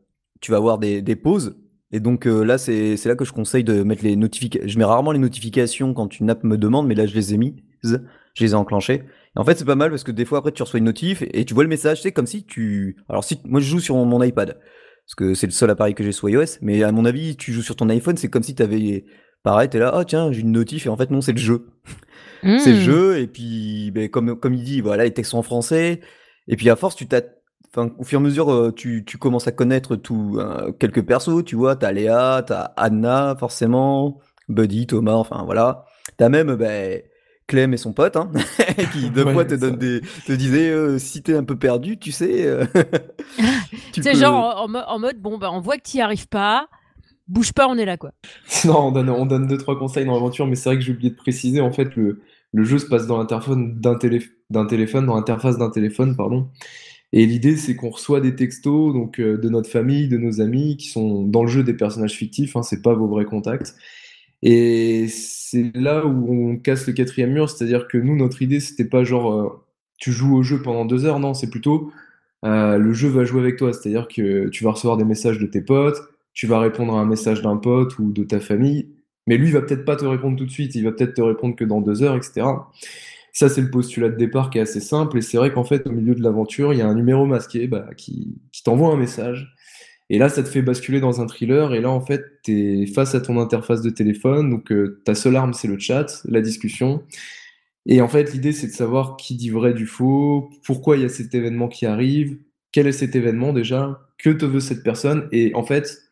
tu 0.40 0.52
vas 0.52 0.56
avoir 0.56 0.78
des, 0.78 1.02
des 1.02 1.16
pauses. 1.16 1.56
Et 1.90 2.00
donc 2.00 2.26
euh, 2.26 2.44
là, 2.44 2.58
c'est 2.58 2.96
là 3.04 3.16
que 3.16 3.24
je 3.24 3.32
conseille 3.32 3.64
de 3.64 3.82
mettre 3.82 4.04
les 4.04 4.16
notifications. 4.16 4.68
Je 4.68 4.78
mets 4.78 4.84
rarement 4.84 5.12
les 5.12 5.18
notifications 5.18 5.94
quand 5.94 6.18
une 6.18 6.30
app 6.30 6.44
me 6.44 6.56
demande, 6.56 6.86
mais 6.86 6.94
là, 6.94 7.06
je 7.06 7.14
les 7.14 7.34
ai 7.34 7.36
mises. 7.36 7.54
Je 8.34 8.44
les 8.44 8.52
ai 8.52 8.54
enclenchées. 8.54 9.02
Et 9.36 9.38
en 9.38 9.44
fait, 9.44 9.58
c'est 9.58 9.64
pas 9.64 9.74
mal 9.74 9.90
parce 9.90 10.04
que 10.04 10.12
des 10.12 10.24
fois, 10.24 10.38
après, 10.38 10.52
tu 10.52 10.62
reçois 10.62 10.78
une 10.78 10.86
notif 10.86 11.22
et 11.22 11.44
tu 11.44 11.54
vois 11.54 11.64
le 11.64 11.68
message. 11.68 12.02
C'est 12.02 12.12
comme 12.12 12.26
si 12.26 12.44
tu. 12.44 12.96
Alors, 13.08 13.24
si 13.24 13.40
moi, 13.44 13.60
je 13.60 13.66
joue 13.66 13.80
sur 13.80 13.96
mon 13.96 14.22
iPad 14.22 14.58
parce 15.06 15.14
que 15.16 15.34
c'est 15.34 15.46
le 15.46 15.52
seul 15.52 15.70
appareil 15.70 15.94
que 15.94 16.02
j'ai 16.02 16.12
sous 16.12 16.28
iOS. 16.28 16.58
Mais 16.62 16.82
à 16.82 16.92
mon 16.92 17.04
avis, 17.04 17.36
tu 17.36 17.52
joues 17.52 17.62
sur 17.62 17.76
ton 17.76 17.88
iPhone, 17.90 18.16
c'est 18.16 18.28
comme 18.28 18.42
si 18.42 18.54
tu 18.54 18.62
avais. 18.62 19.04
Pareil, 19.44 19.68
t'es 19.70 19.78
là, 19.78 19.94
oh 19.96 20.04
tiens, 20.04 20.32
j'ai 20.32 20.40
une 20.42 20.52
notif, 20.52 20.86
et 20.86 20.90
en 20.90 20.96
fait, 20.96 21.10
non, 21.12 21.20
c'est 21.22 21.32
le 21.32 21.38
jeu. 21.38 21.68
C'est 22.56 22.70
le 22.72 22.76
Hmm. 22.76 22.80
jeu, 22.80 23.18
et 23.18 23.26
puis, 23.26 23.90
ben, 23.92 24.08
comme, 24.08 24.38
comme 24.38 24.54
il 24.54 24.64
dit, 24.64 24.80
voilà, 24.80 25.04
les 25.04 25.12
textes 25.14 25.32
sont 25.32 25.38
en 25.38 25.42
français. 25.42 26.00
Et 26.48 26.56
puis, 26.56 26.70
à 26.70 26.76
force, 26.76 26.96
tu 26.96 27.06
t'as. 27.08 27.22
Enfin, 27.76 27.90
au 27.98 28.04
fur 28.04 28.20
et 28.20 28.22
à 28.22 28.24
mesure, 28.24 28.52
euh, 28.52 28.72
tu, 28.72 29.04
tu 29.04 29.18
commences 29.18 29.48
à 29.48 29.52
connaître 29.52 29.96
tout, 29.96 30.36
euh, 30.38 30.72
quelques 30.72 31.04
persos, 31.04 31.44
tu 31.44 31.56
vois. 31.56 31.76
T'as 31.76 31.92
Léa, 31.92 32.44
t'as 32.46 32.72
Anna, 32.76 33.36
forcément, 33.38 34.20
Buddy, 34.48 34.86
Thomas, 34.86 35.14
enfin, 35.14 35.42
voilà. 35.44 35.84
T'as 36.16 36.28
même, 36.28 36.54
ben, 36.56 37.02
Clem 37.48 37.74
et 37.74 37.76
son 37.76 37.92
pote, 37.92 38.16
hein, 38.16 38.30
qui, 38.92 39.10
deux 39.10 39.24
Ouais, 39.24 39.32
fois, 39.32 39.44
te, 39.44 39.54
donne 39.54 39.76
des, 39.78 40.02
te 40.24 40.32
disaient, 40.32 40.70
euh, 40.70 40.98
si 40.98 41.22
t'es 41.22 41.34
un 41.36 41.44
peu 41.44 41.58
perdu, 41.58 41.98
tu 41.98 42.12
sais. 42.12 42.46
euh, 42.46 42.64
tu 43.92 44.00
peux- 44.00 44.14
genre 44.14 44.56
en, 44.58 44.64
en 44.64 44.68
mo- 44.68 44.78
en 44.86 44.98
mode, 44.98 45.18
bon, 45.20 45.38
bah, 45.38 45.50
on 45.52 45.60
voit 45.60 45.76
que 45.78 45.82
tu 45.88 45.96
n'y 45.96 46.02
arrives 46.02 46.28
pas. 46.28 46.68
Bouge 47.26 47.52
pas, 47.52 47.66
on 47.68 47.76
est 47.78 47.84
là, 47.84 47.96
quoi. 47.96 48.12
Non, 48.64 48.88
on 48.88 48.92
donne, 48.92 49.10
on 49.10 49.26
donne 49.26 49.46
deux, 49.46 49.58
trois 49.58 49.78
conseils 49.78 50.04
dans 50.04 50.12
l'aventure, 50.14 50.46
mais 50.46 50.56
c'est 50.56 50.68
vrai 50.68 50.78
que 50.78 50.84
j'ai 50.84 50.92
oublié 50.92 51.10
de 51.10 51.16
préciser, 51.16 51.60
en 51.60 51.72
fait, 51.72 51.96
le, 51.96 52.20
le 52.52 52.64
jeu 52.64 52.78
se 52.78 52.86
passe 52.86 53.06
dans 53.06 53.18
l'interface 53.18 53.56
d'un 53.56 53.94
télé, 53.96 54.22
d'un 54.50 54.66
téléphone, 54.66 55.06
dans 55.06 55.16
l'interface 55.16 55.58
d'un 55.58 55.70
téléphone, 55.70 56.16
pardon. 56.16 56.48
Et 57.12 57.26
l'idée, 57.26 57.56
c'est 57.56 57.76
qu'on 57.76 57.90
reçoit 57.90 58.20
des 58.20 58.34
textos 58.36 58.92
donc, 58.92 59.20
euh, 59.20 59.38
de 59.38 59.48
notre 59.48 59.70
famille, 59.70 60.08
de 60.08 60.18
nos 60.18 60.40
amis, 60.40 60.76
qui 60.76 60.88
sont 60.88 61.22
dans 61.24 61.42
le 61.44 61.48
jeu 61.48 61.62
des 61.64 61.74
personnages 61.74 62.14
fictifs, 62.14 62.56
hein, 62.56 62.62
c'est 62.62 62.82
pas 62.82 62.94
vos 62.94 63.08
vrais 63.08 63.24
contacts. 63.24 63.74
Et 64.42 65.06
c'est 65.08 65.72
là 65.74 66.06
où 66.06 66.52
on 66.52 66.56
casse 66.58 66.86
le 66.86 66.92
quatrième 66.92 67.32
mur, 67.32 67.48
c'est-à-dire 67.50 67.88
que 67.88 67.98
nous, 67.98 68.16
notre 68.16 68.42
idée, 68.42 68.60
c'était 68.60 68.84
pas 68.84 69.04
genre, 69.04 69.32
euh, 69.32 69.48
tu 69.98 70.12
joues 70.12 70.36
au 70.36 70.42
jeu 70.42 70.60
pendant 70.62 70.84
deux 70.84 71.04
heures, 71.06 71.20
non, 71.20 71.34
c'est 71.34 71.50
plutôt, 71.50 71.92
euh, 72.44 72.78
le 72.78 72.92
jeu 72.92 73.08
va 73.08 73.24
jouer 73.24 73.40
avec 73.40 73.56
toi, 73.56 73.72
c'est-à-dire 73.72 74.08
que 74.08 74.48
tu 74.50 74.64
vas 74.64 74.72
recevoir 74.72 74.96
des 74.98 75.04
messages 75.04 75.38
de 75.38 75.46
tes 75.46 75.62
potes, 75.62 75.98
tu 76.34 76.46
vas 76.46 76.58
répondre 76.58 76.94
à 76.94 77.00
un 77.00 77.06
message 77.06 77.42
d'un 77.42 77.56
pote 77.56 77.98
ou 77.98 78.12
de 78.12 78.24
ta 78.24 78.40
famille, 78.40 78.88
mais 79.26 79.38
lui, 79.38 79.50
va 79.50 79.62
peut-être 79.62 79.84
pas 79.84 79.96
te 79.96 80.04
répondre 80.04 80.36
tout 80.36 80.44
de 80.44 80.50
suite, 80.50 80.74
il 80.74 80.84
va 80.84 80.92
peut-être 80.92 81.14
te 81.14 81.22
répondre 81.22 81.56
que 81.56 81.64
dans 81.64 81.80
deux 81.80 82.02
heures, 82.02 82.16
etc. 82.16 82.46
Ça, 83.32 83.48
c'est 83.48 83.62
le 83.62 83.70
postulat 83.70 84.10
de 84.10 84.16
départ 84.16 84.50
qui 84.50 84.58
est 84.58 84.62
assez 84.62 84.80
simple, 84.80 85.18
et 85.18 85.22
c'est 85.22 85.38
vrai 85.38 85.52
qu'en 85.52 85.64
fait, 85.64 85.86
au 85.86 85.92
milieu 85.92 86.14
de 86.14 86.22
l'aventure, 86.22 86.72
il 86.72 86.78
y 86.78 86.82
a 86.82 86.88
un 86.88 86.94
numéro 86.94 87.26
masqué 87.26 87.66
bah, 87.66 87.88
qui, 87.96 88.36
qui 88.52 88.62
t'envoie 88.62 88.92
un 88.92 88.96
message, 88.96 89.54
et 90.10 90.18
là, 90.18 90.28
ça 90.28 90.42
te 90.42 90.48
fait 90.48 90.62
basculer 90.62 91.00
dans 91.00 91.20
un 91.20 91.26
thriller, 91.26 91.74
et 91.74 91.80
là, 91.80 91.90
en 91.90 92.00
fait, 92.00 92.22
tu 92.44 92.82
es 92.82 92.86
face 92.86 93.14
à 93.14 93.20
ton 93.20 93.40
interface 93.40 93.80
de 93.80 93.90
téléphone, 93.90 94.50
donc 94.50 94.70
euh, 94.70 95.00
ta 95.04 95.14
seule 95.14 95.36
arme, 95.36 95.54
c'est 95.54 95.68
le 95.68 95.78
chat, 95.78 96.22
la 96.26 96.42
discussion, 96.42 97.02
et 97.86 98.00
en 98.00 98.08
fait, 98.08 98.32
l'idée, 98.32 98.52
c'est 98.52 98.68
de 98.68 98.72
savoir 98.72 99.16
qui 99.16 99.36
dit 99.36 99.50
vrai 99.50 99.74
du 99.74 99.86
faux, 99.86 100.50
pourquoi 100.64 100.96
il 100.96 101.02
y 101.02 101.06
a 101.06 101.08
cet 101.08 101.34
événement 101.34 101.68
qui 101.68 101.86
arrive, 101.86 102.38
quel 102.72 102.86
est 102.86 102.92
cet 102.92 103.16
événement 103.16 103.52
déjà, 103.52 104.00
que 104.18 104.30
te 104.30 104.44
veut 104.44 104.60
cette 104.60 104.82
personne, 104.82 105.28
et 105.32 105.54
en 105.54 105.64
fait, 105.64 106.03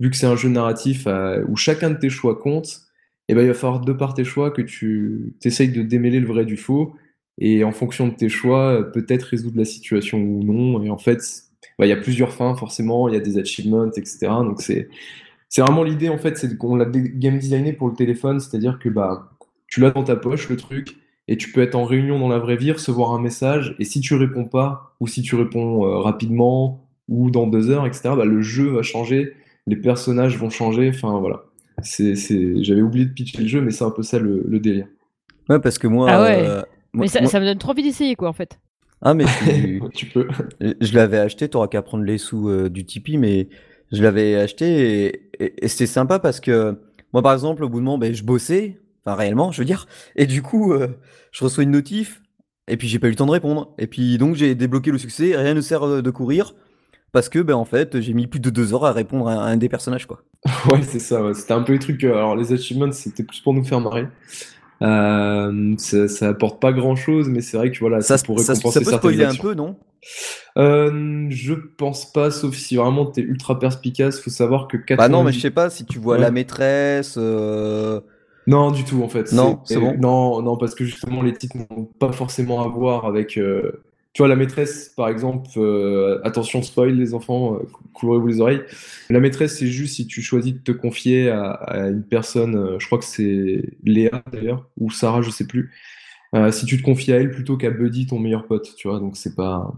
vu 0.00 0.10
que 0.10 0.16
c'est 0.16 0.26
un 0.26 0.36
jeu 0.36 0.48
narratif 0.48 1.06
euh, 1.06 1.44
où 1.48 1.56
chacun 1.56 1.90
de 1.90 1.98
tes 1.98 2.10
choix 2.10 2.38
compte, 2.38 2.80
eh 3.28 3.34
ben, 3.34 3.42
il 3.42 3.48
va 3.48 3.54
falloir 3.54 3.80
de 3.80 3.92
par 3.92 4.14
tes 4.14 4.24
choix 4.24 4.50
que 4.50 4.62
tu 4.62 5.34
essayes 5.44 5.70
de 5.70 5.82
démêler 5.82 6.20
le 6.20 6.26
vrai 6.26 6.44
du 6.44 6.56
faux, 6.56 6.94
et 7.38 7.64
en 7.64 7.72
fonction 7.72 8.08
de 8.08 8.14
tes 8.14 8.28
choix, 8.28 8.80
euh, 8.80 8.82
peut-être 8.82 9.24
résoudre 9.24 9.58
la 9.58 9.64
situation 9.64 10.18
ou 10.18 10.42
non, 10.42 10.82
et 10.82 10.90
en 10.90 10.98
fait, 10.98 11.20
bah, 11.78 11.86
il 11.86 11.90
y 11.90 11.92
a 11.92 11.96
plusieurs 11.96 12.32
fins, 12.32 12.54
forcément, 12.56 13.08
il 13.08 13.14
y 13.14 13.16
a 13.16 13.20
des 13.20 13.38
achievements, 13.38 13.86
etc. 13.86 14.18
Donc 14.20 14.62
c'est 14.62 14.88
vraiment 15.58 15.82
l'idée, 15.82 16.08
en 16.08 16.18
fait, 16.18 16.38
c'est 16.38 16.56
qu'on 16.56 16.76
l'a 16.76 16.86
game 16.86 17.38
designé 17.38 17.72
pour 17.72 17.88
le 17.88 17.94
téléphone, 17.94 18.40
c'est-à-dire 18.40 18.78
que 18.78 18.88
bah, 18.88 19.30
tu 19.66 19.80
l'as 19.80 19.90
dans 19.90 20.04
ta 20.04 20.16
poche, 20.16 20.48
le 20.48 20.56
truc, 20.56 20.96
et 21.28 21.36
tu 21.36 21.50
peux 21.52 21.60
être 21.62 21.74
en 21.74 21.84
réunion 21.84 22.18
dans 22.18 22.28
la 22.28 22.38
vraie 22.38 22.56
vie, 22.56 22.72
recevoir 22.72 23.12
un 23.12 23.20
message, 23.20 23.74
et 23.78 23.84
si 23.84 24.00
tu 24.00 24.14
réponds 24.14 24.44
pas, 24.44 24.94
ou 25.00 25.06
si 25.06 25.22
tu 25.22 25.34
réponds 25.34 25.84
euh, 25.84 25.98
rapidement, 25.98 26.88
ou 27.08 27.30
dans 27.30 27.46
deux 27.46 27.70
heures, 27.70 27.86
etc., 27.86 28.10
bah, 28.16 28.24
le 28.24 28.42
jeu 28.42 28.68
va 28.68 28.82
changer, 28.82 29.34
les 29.66 29.76
personnages 29.76 30.38
vont 30.38 30.50
changer, 30.50 30.88
enfin 30.90 31.18
voilà. 31.18 31.44
C'est, 31.82 32.14
c'est... 32.16 32.62
J'avais 32.62 32.82
oublié 32.82 33.04
de 33.06 33.12
pitcher 33.12 33.42
le 33.42 33.48
jeu, 33.48 33.60
mais 33.60 33.70
c'est 33.70 33.84
un 33.84 33.90
peu 33.90 34.02
ça 34.02 34.18
le, 34.18 34.42
le 34.48 34.58
délire. 34.60 34.86
Ouais, 35.48 35.58
parce 35.60 35.78
que 35.78 35.86
moi. 35.86 36.08
Ah 36.10 36.22
ouais. 36.22 36.38
euh, 36.48 36.62
moi- 36.92 37.02
Mais 37.04 37.08
ça, 37.08 37.20
moi- 37.20 37.30
ça 37.30 37.40
me 37.40 37.44
donne 37.44 37.58
trop 37.58 37.72
envie 37.72 37.82
d'essayer, 37.82 38.16
quoi, 38.16 38.28
en 38.28 38.32
fait. 38.32 38.58
Ah, 39.02 39.12
mais 39.14 39.24
tu- 39.44 39.82
tu 39.94 40.06
peux. 40.06 40.26
Je 40.60 40.94
l'avais 40.94 41.18
acheté, 41.18 41.48
t'auras 41.48 41.68
qu'à 41.68 41.82
prendre 41.82 42.04
les 42.04 42.16
sous 42.18 42.48
euh, 42.48 42.70
du 42.70 42.84
Tipeee, 42.86 43.18
mais 43.18 43.48
je 43.92 44.02
l'avais 44.02 44.36
acheté 44.36 45.04
et, 45.06 45.30
et- 45.44 45.64
et 45.64 45.68
c'était 45.68 45.86
sympa 45.86 46.18
parce 46.18 46.40
que 46.40 46.78
moi, 47.12 47.22
par 47.22 47.34
exemple, 47.34 47.62
au 47.62 47.68
bout 47.68 47.78
de 47.80 47.84
moment, 47.84 47.98
ben, 47.98 48.14
je 48.14 48.24
bossais, 48.24 48.78
enfin 49.04 49.14
réellement, 49.16 49.52
je 49.52 49.60
veux 49.60 49.64
dire, 49.66 49.86
et 50.16 50.26
du 50.26 50.40
coup, 50.42 50.72
euh, 50.72 50.88
je 51.30 51.44
reçois 51.44 51.62
une 51.64 51.70
notif 51.72 52.22
et 52.68 52.76
puis 52.76 52.88
j'ai 52.88 52.98
pas 52.98 53.06
eu 53.08 53.10
le 53.10 53.16
temps 53.16 53.26
de 53.26 53.30
répondre. 53.32 53.74
Et 53.78 53.86
puis 53.86 54.16
donc 54.18 54.34
j'ai 54.34 54.54
débloqué 54.54 54.90
le 54.90 54.98
succès, 54.98 55.36
rien 55.36 55.52
ne 55.54 55.60
sert 55.60 56.02
de 56.02 56.10
courir 56.10 56.54
parce 57.16 57.28
que, 57.30 57.38
ben, 57.40 57.54
en 57.54 57.64
fait, 57.64 58.00
j'ai 58.00 58.12
mis 58.12 58.26
plus 58.26 58.40
de 58.40 58.50
deux 58.50 58.74
heures 58.74 58.84
à 58.84 58.92
répondre 58.92 59.28
à 59.28 59.32
un 59.34 59.56
des 59.56 59.68
personnages, 59.70 60.06
quoi. 60.06 60.20
Ouais, 60.70 60.82
c'est 60.82 60.98
ça, 61.00 61.22
ouais. 61.22 61.34
C'était 61.34 61.52
un 61.54 61.62
peu 61.62 61.72
les 61.72 61.78
trucs. 61.78 62.04
euh, 62.04 62.14
alors, 62.14 62.36
les 62.36 62.52
achievements, 62.52 62.92
c'était 62.92 63.22
plus 63.24 63.40
pour 63.40 63.54
nous 63.54 63.64
faire 63.64 63.80
marrer. 63.80 64.06
Euh, 64.82 65.74
ça, 65.78 66.06
ça 66.08 66.28
apporte 66.28 66.60
pas 66.60 66.72
grand-chose, 66.72 67.28
mais 67.28 67.40
c'est 67.40 67.56
vrai 67.56 67.70
que 67.70 67.78
voilà, 67.78 68.02
Ça, 68.02 68.18
ça 68.18 68.24
pourrait 68.24 68.44
ça, 68.44 68.54
ça 68.54 68.60
compenser 68.60 68.84
peut 68.84 68.92
spoiler 68.92 69.24
un 69.24 69.34
peu, 69.34 69.54
non? 69.54 69.76
Euh, 70.58 71.26
je 71.30 71.54
pense 71.54 72.12
pas, 72.12 72.30
sauf 72.30 72.54
si 72.54 72.76
vraiment 72.76 73.06
t'es 73.06 73.22
ultra 73.22 73.58
perspicace. 73.58 74.20
Faut 74.20 74.30
savoir 74.30 74.68
que 74.68 74.76
Bah 74.94 75.08
non, 75.08 75.24
mais 75.24 75.32
je 75.32 75.38
90... 75.38 75.40
sais 75.40 75.50
pas 75.50 75.70
si 75.70 75.84
tu 75.86 75.98
vois 75.98 76.16
Ouais. 76.16 76.20
la 76.20 76.30
maîtresse. 76.30 77.14
euh, 77.18 78.00
Non, 78.46 78.70
du 78.70 78.84
tout 78.84 79.02
en 79.02 79.08
fait. 79.08 79.32
Non, 79.32 79.60
c'est 79.64 79.78
bon. 79.80 79.96
Non, 79.98 80.42
non, 80.42 80.56
parce 80.56 80.74
que 80.74 80.84
justement 80.84 81.22
les 81.22 81.32
titres 81.32 81.56
n'ont 81.56 81.84
pas 81.98 82.12
forcément 82.12 82.62
à 82.62 82.68
voir 82.68 83.06
avec. 83.06 83.38
euh, 83.38 83.82
Tu 84.16 84.22
vois, 84.22 84.28
la 84.28 84.36
maîtresse, 84.36 84.88
par 84.96 85.10
exemple, 85.10 85.46
euh, 85.58 86.22
attention 86.24 86.62
spoil 86.62 86.94
les 86.96 87.12
enfants, 87.12 87.56
euh, 87.56 87.58
cou- 87.70 87.84
couvrez-vous 87.92 88.26
les 88.26 88.40
oreilles. 88.40 88.62
La 89.10 89.20
maîtresse, 89.20 89.58
c'est 89.58 89.66
juste 89.66 89.96
si 89.96 90.06
tu 90.06 90.22
choisis 90.22 90.54
de 90.54 90.58
te 90.58 90.72
confier 90.72 91.28
à, 91.28 91.86
une 91.88 92.02
personne, 92.02 92.56
euh, 92.56 92.78
je 92.78 92.86
crois 92.86 92.96
que 92.96 93.04
c'est 93.04 93.62
Léa 93.84 94.24
d'ailleurs, 94.32 94.70
ou 94.78 94.90
Sarah, 94.90 95.20
je 95.20 95.28
sais 95.28 95.46
plus. 95.46 95.70
Si 96.50 96.64
tu 96.64 96.78
te 96.78 96.82
confies 96.82 97.12
à 97.12 97.16
elle 97.16 97.30
plutôt 97.30 97.58
qu'à 97.58 97.68
Buddy, 97.68 98.06
ton 98.06 98.18
meilleur 98.18 98.46
pote, 98.46 98.74
tu 98.78 98.88
vois, 98.88 99.00
donc 99.00 99.18
c'est 99.18 99.34
pas. 99.34 99.74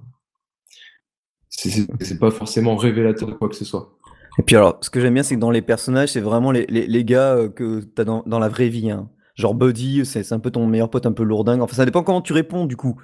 C'est 1.48 2.20
pas 2.20 2.30
forcément 2.30 2.76
révélateur 2.76 3.26
de 3.26 3.34
quoi 3.34 3.48
que 3.48 3.56
ce 3.56 3.64
soit. 3.64 3.98
Et 4.38 4.42
puis 4.42 4.54
alors, 4.54 4.78
ce 4.82 4.90
que 4.90 5.00
j'aime 5.00 5.14
bien, 5.14 5.24
c'est 5.24 5.34
que 5.34 5.40
dans 5.40 5.50
les 5.50 5.62
personnages, 5.62 6.12
c'est 6.12 6.20
vraiment 6.20 6.52
les, 6.52 6.64
les, 6.68 6.86
les 6.86 7.04
gars 7.04 7.48
que 7.56 7.80
t'as 7.80 8.04
dans, 8.04 8.22
dans 8.24 8.38
la 8.38 8.48
vraie 8.48 8.68
vie. 8.68 8.92
hein. 8.92 9.10
Genre 9.34 9.54
Buddy, 9.54 10.06
c'est 10.06 10.30
un 10.32 10.38
peu 10.38 10.52
ton 10.52 10.64
meilleur 10.68 10.90
pote 10.90 11.06
un 11.06 11.12
peu 11.12 11.24
lourdingue. 11.24 11.60
Enfin, 11.60 11.74
ça 11.74 11.84
dépend 11.84 12.04
comment 12.04 12.22
tu 12.22 12.32
réponds, 12.32 12.66
du 12.66 12.76
coup. 12.76 13.00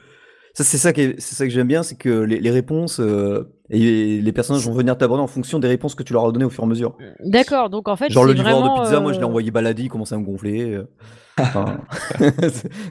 Ça, 0.54 0.62
c'est 0.64 0.78
ça, 0.78 0.92
qui 0.92 1.00
est- 1.00 1.20
c'est 1.20 1.34
ça 1.34 1.44
que 1.44 1.50
j'aime 1.50 1.66
bien, 1.66 1.82
c'est 1.82 1.96
que 1.96 2.08
les, 2.08 2.38
les 2.40 2.50
réponses 2.50 3.00
euh, 3.00 3.50
et 3.70 4.20
les 4.20 4.32
personnages 4.32 4.64
vont 4.64 4.72
venir 4.72 4.96
t'aborder 4.96 5.22
en 5.22 5.26
fonction 5.26 5.58
des 5.58 5.66
réponses 5.68 5.94
que 5.96 6.02
tu 6.04 6.12
leur 6.12 6.26
as 6.26 6.32
données 6.32 6.44
au 6.44 6.50
fur 6.50 6.62
et 6.62 6.66
à 6.66 6.68
mesure. 6.68 6.96
D'accord, 7.24 7.70
donc 7.70 7.88
en 7.88 7.96
fait, 7.96 8.10
Genre 8.10 8.24
le 8.24 8.32
livreur 8.32 8.60
vraiment, 8.60 8.76
de 8.76 8.82
pizza, 8.82 9.00
moi 9.00 9.12
je 9.12 9.18
l'ai 9.18 9.24
euh, 9.24 9.28
envoyé 9.28 9.50
balader, 9.50 9.82
il 9.82 9.88
commençait 9.88 10.14
à 10.14 10.18
me 10.18 10.24
gonfler. 10.24 10.70
euh. 10.74 10.84
Enfin, 11.40 11.64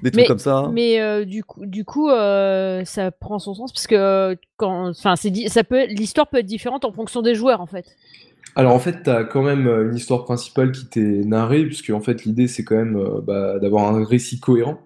des 0.03 0.11
trucs 0.11 0.15
Mais, 0.15 0.25
comme 0.25 0.39
ça. 0.39 0.69
mais 0.73 0.99
euh, 0.99 1.23
du 1.23 1.45
coup, 1.45 1.65
du 1.65 1.85
coup 1.85 2.09
euh, 2.09 2.83
ça 2.83 3.09
prend 3.11 3.39
son 3.39 3.53
sens 3.53 3.71
parce 3.71 3.87
que 3.87 3.95
euh, 3.95 4.35
quand, 4.57 4.89
enfin, 4.89 5.15
c'est 5.15 5.29
di- 5.29 5.47
ça 5.47 5.63
peut, 5.63 5.85
l'histoire 5.85 6.27
peut 6.27 6.39
être 6.39 6.45
différente 6.45 6.83
en 6.83 6.91
fonction 6.91 7.21
des 7.21 7.35
joueurs 7.35 7.61
en 7.61 7.67
fait. 7.67 7.85
Alors 8.55 8.73
en 8.73 8.79
fait, 8.79 9.03
tu 9.03 9.09
as 9.09 9.23
quand 9.23 9.41
même 9.43 9.67
euh, 9.67 9.89
une 9.89 9.95
histoire 9.95 10.25
principale 10.25 10.71
qui 10.73 10.85
t'est 10.87 10.99
narrée, 11.25 11.65
puisque 11.65 11.89
en 11.89 12.01
fait 12.01 12.25
l'idée 12.25 12.47
c'est 12.47 12.63
quand 12.63 12.75
même 12.75 12.97
euh, 12.97 13.21
bah, 13.21 13.59
d'avoir 13.59 13.95
un 13.95 14.03
récit 14.05 14.39
cohérent. 14.39 14.77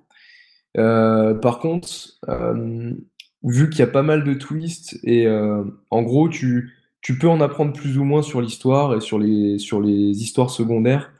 Euh, 0.77 1.33
par 1.33 1.59
contre, 1.59 1.89
euh, 2.29 2.93
vu 3.43 3.69
qu'il 3.69 3.79
y 3.79 3.83
a 3.83 3.87
pas 3.87 4.03
mal 4.03 4.23
de 4.23 4.33
twists, 4.33 4.99
et 5.03 5.25
euh, 5.27 5.63
en 5.89 6.03
gros 6.03 6.29
tu, 6.29 6.73
tu 7.01 7.17
peux 7.17 7.27
en 7.29 7.41
apprendre 7.41 7.73
plus 7.73 7.97
ou 7.97 8.03
moins 8.03 8.21
sur 8.21 8.41
l'histoire 8.41 8.95
et 8.95 9.01
sur 9.01 9.19
les, 9.19 9.57
sur 9.59 9.81
les 9.81 10.21
histoires 10.21 10.49
secondaires 10.51 11.11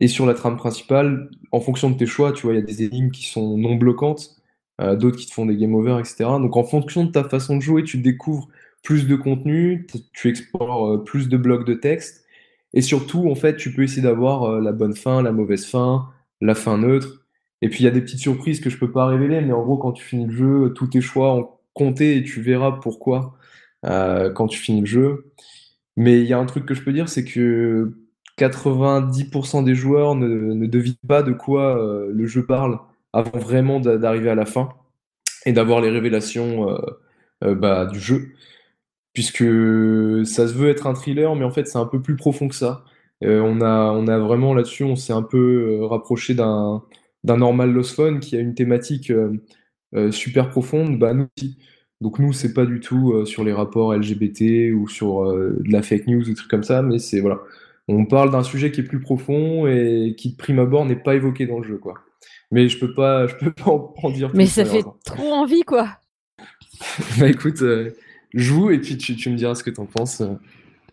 et 0.00 0.08
sur 0.08 0.26
la 0.26 0.34
trame 0.34 0.56
principale, 0.56 1.30
en 1.52 1.60
fonction 1.60 1.90
de 1.90 1.96
tes 1.96 2.06
choix, 2.06 2.32
tu 2.32 2.42
vois, 2.42 2.54
il 2.54 2.56
y 2.60 2.62
a 2.62 2.66
des 2.66 2.82
énigmes 2.84 3.10
qui 3.10 3.26
sont 3.26 3.58
non 3.58 3.74
bloquantes, 3.76 4.36
d'autres 4.78 5.16
qui 5.16 5.26
te 5.26 5.32
font 5.32 5.46
des 5.46 5.56
game 5.56 5.74
over, 5.74 5.98
etc. 5.98 6.38
Donc 6.40 6.56
en 6.56 6.62
fonction 6.64 7.04
de 7.04 7.10
ta 7.10 7.24
façon 7.24 7.56
de 7.56 7.62
jouer, 7.62 7.82
tu 7.84 7.98
découvres 7.98 8.48
plus 8.84 9.08
de 9.08 9.16
contenu, 9.16 9.88
tu 10.12 10.28
explores 10.28 11.02
plus 11.04 11.28
de 11.28 11.36
blocs 11.36 11.66
de 11.66 11.74
texte, 11.74 12.24
et 12.74 12.82
surtout, 12.82 13.28
en 13.28 13.34
fait, 13.34 13.56
tu 13.56 13.72
peux 13.74 13.82
essayer 13.82 14.02
d'avoir 14.02 14.60
la 14.60 14.72
bonne 14.72 14.94
fin, 14.94 15.22
la 15.22 15.32
mauvaise 15.32 15.66
fin, 15.66 16.10
la 16.40 16.54
fin 16.54 16.78
neutre. 16.78 17.24
Et 17.62 17.68
puis 17.68 17.80
il 17.80 17.84
y 17.84 17.88
a 17.88 17.90
des 17.90 18.00
petites 18.00 18.20
surprises 18.20 18.60
que 18.60 18.70
je 18.70 18.78
peux 18.78 18.90
pas 18.92 19.06
révéler, 19.06 19.40
mais 19.40 19.52
en 19.52 19.62
gros, 19.62 19.76
quand 19.78 19.92
tu 19.92 20.04
finis 20.04 20.26
le 20.26 20.32
jeu, 20.32 20.72
tous 20.74 20.88
tes 20.88 21.00
choix 21.00 21.34
ont 21.34 21.50
compté 21.74 22.16
et 22.16 22.22
tu 22.24 22.40
verras 22.40 22.72
pourquoi 22.72 23.36
euh, 23.86 24.32
quand 24.32 24.46
tu 24.48 24.58
finis 24.58 24.80
le 24.80 24.86
jeu. 24.86 25.32
Mais 25.96 26.20
il 26.20 26.26
y 26.26 26.32
a 26.32 26.38
un 26.38 26.46
truc 26.46 26.66
que 26.66 26.74
je 26.74 26.82
peux 26.82 26.92
dire, 26.92 27.08
c'est 27.08 27.24
que 27.24 27.92
90% 28.36 29.62
des 29.62 29.74
joueurs 29.74 30.14
ne, 30.14 30.28
ne 30.28 30.66
devinent 30.66 30.96
pas 31.08 31.22
de 31.22 31.32
quoi 31.32 31.78
euh, 31.82 32.10
le 32.12 32.26
jeu 32.26 32.46
parle 32.46 32.78
avant 33.12 33.38
vraiment 33.38 33.80
d'a- 33.80 33.98
d'arriver 33.98 34.30
à 34.30 34.34
la 34.36 34.46
fin 34.46 34.70
et 35.46 35.52
d'avoir 35.52 35.80
les 35.80 35.90
révélations 35.90 36.70
euh, 37.44 37.54
bah, 37.54 37.86
du 37.86 38.00
jeu. 38.00 38.30
Puisque 39.12 39.44
ça 40.26 40.46
se 40.48 40.52
veut 40.54 40.68
être 40.70 40.86
un 40.86 40.94
thriller, 40.94 41.34
mais 41.34 41.44
en 41.44 41.50
fait 41.50 41.66
c'est 41.66 41.78
un 41.78 41.86
peu 41.86 42.00
plus 42.00 42.16
profond 42.16 42.48
que 42.48 42.54
ça. 42.54 42.84
On 43.22 43.60
a, 43.62 43.92
on 43.92 44.06
a 44.06 44.18
vraiment 44.18 44.54
là-dessus, 44.54 44.84
on 44.84 44.94
s'est 44.96 45.12
un 45.12 45.22
peu 45.22 45.84
rapproché 45.86 46.34
d'un 46.34 46.84
d'un 47.24 47.38
normal 47.38 47.72
Lost 47.72 47.94
Phone 47.94 48.20
qui 48.20 48.36
a 48.36 48.40
une 48.40 48.54
thématique 48.54 49.10
euh, 49.10 49.32
euh, 49.94 50.10
super 50.12 50.50
profonde, 50.50 50.98
bah 50.98 51.14
nous 51.14 51.26
aussi. 51.36 51.58
Donc 52.00 52.18
nous, 52.20 52.32
c'est 52.32 52.54
pas 52.54 52.64
du 52.64 52.80
tout 52.80 53.12
euh, 53.12 53.24
sur 53.24 53.42
les 53.42 53.52
rapports 53.52 53.94
LGBT 53.94 54.72
ou 54.72 54.88
sur 54.88 55.24
de 55.24 55.72
la 55.72 55.82
fake 55.82 56.06
news 56.06 56.22
ou 56.22 56.24
des 56.24 56.34
trucs 56.34 56.50
comme 56.50 56.62
ça, 56.62 56.82
mais 56.82 56.98
c'est 56.98 57.20
voilà. 57.20 57.40
On 57.88 58.04
parle 58.04 58.30
d'un 58.30 58.42
sujet 58.42 58.70
qui 58.70 58.80
est 58.80 58.84
plus 58.84 59.00
profond 59.00 59.66
et 59.66 60.14
qui 60.16 60.32
de 60.32 60.36
prime 60.36 60.58
abord 60.58 60.84
n'est 60.84 60.94
pas 60.94 61.14
évoqué 61.14 61.46
dans 61.46 61.58
le 61.58 61.64
jeu, 61.64 61.78
quoi. 61.78 61.94
Mais 62.50 62.68
je 62.68 62.78
peux 62.78 62.94
pas, 62.94 63.26
je 63.26 63.34
peux 63.36 63.52
pas 63.64 63.70
en, 63.70 63.94
en 64.02 64.10
dire 64.10 64.28
Mais 64.34 64.44
plus, 64.44 64.52
ça 64.52 64.64
fait 64.64 64.84
trop 65.04 65.32
envie 65.32 65.62
quoi. 65.62 65.88
Bah 67.18 67.28
écoute, 67.28 67.62
euh, 67.62 67.90
joue 68.34 68.70
et 68.70 68.78
puis 68.78 68.96
tu, 68.96 69.16
tu 69.16 69.30
me 69.30 69.36
diras 69.36 69.54
ce 69.54 69.64
que 69.64 69.70
t'en 69.70 69.86
penses. 69.86 70.22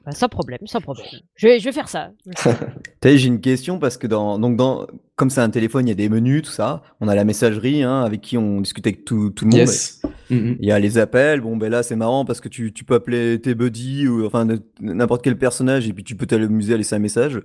Bah, 0.05 0.11
sans 0.11 0.29
problème, 0.29 0.59
sans 0.65 0.81
problème. 0.81 1.05
Je 1.35 1.47
vais, 1.47 1.59
je 1.59 1.65
vais 1.65 1.71
faire 1.71 1.89
ça. 1.89 2.11
J'ai 3.03 3.27
une 3.27 3.41
question 3.41 3.79
parce 3.79 3.97
que 3.97 4.07
dans, 4.07 4.37
donc 4.39 4.55
dans, 4.55 4.87
comme 5.15 5.29
c'est 5.29 5.41
un 5.41 5.49
téléphone, 5.49 5.85
il 5.87 5.89
y 5.89 5.91
a 5.91 5.95
des 5.95 6.09
menus, 6.09 6.43
tout 6.43 6.51
ça. 6.51 6.81
On 7.01 7.07
a 7.07 7.15
la 7.15 7.23
messagerie, 7.23 7.83
hein, 7.83 8.01
avec 8.03 8.21
qui 8.21 8.37
on 8.37 8.61
discute 8.61 8.85
avec 8.87 9.03
tout, 9.05 9.31
tout 9.31 9.45
le 9.45 9.49
monde. 9.51 9.59
Yes. 9.59 10.01
Mhm. 10.29 10.57
Il 10.59 10.67
y 10.67 10.71
a 10.71 10.79
les 10.79 10.97
appels. 10.97 11.41
Bon, 11.41 11.57
ben 11.57 11.69
là, 11.71 11.83
c'est 11.83 11.95
marrant 11.95 12.23
parce 12.25 12.39
que 12.41 12.49
tu, 12.49 12.71
tu 12.73 12.83
peux 12.83 12.95
appeler 12.95 13.39
tes 13.41 13.53
buddies 13.55 14.07
ou 14.07 14.25
enfin 14.25 14.47
n'importe 14.79 15.23
quel 15.23 15.37
personnage 15.37 15.87
et 15.87 15.93
puis 15.93 16.03
tu 16.03 16.15
peux 16.15 16.25
t'amuser 16.25 16.73
à 16.73 16.77
laisser 16.77 16.95
un 16.95 16.99
message. 16.99 17.41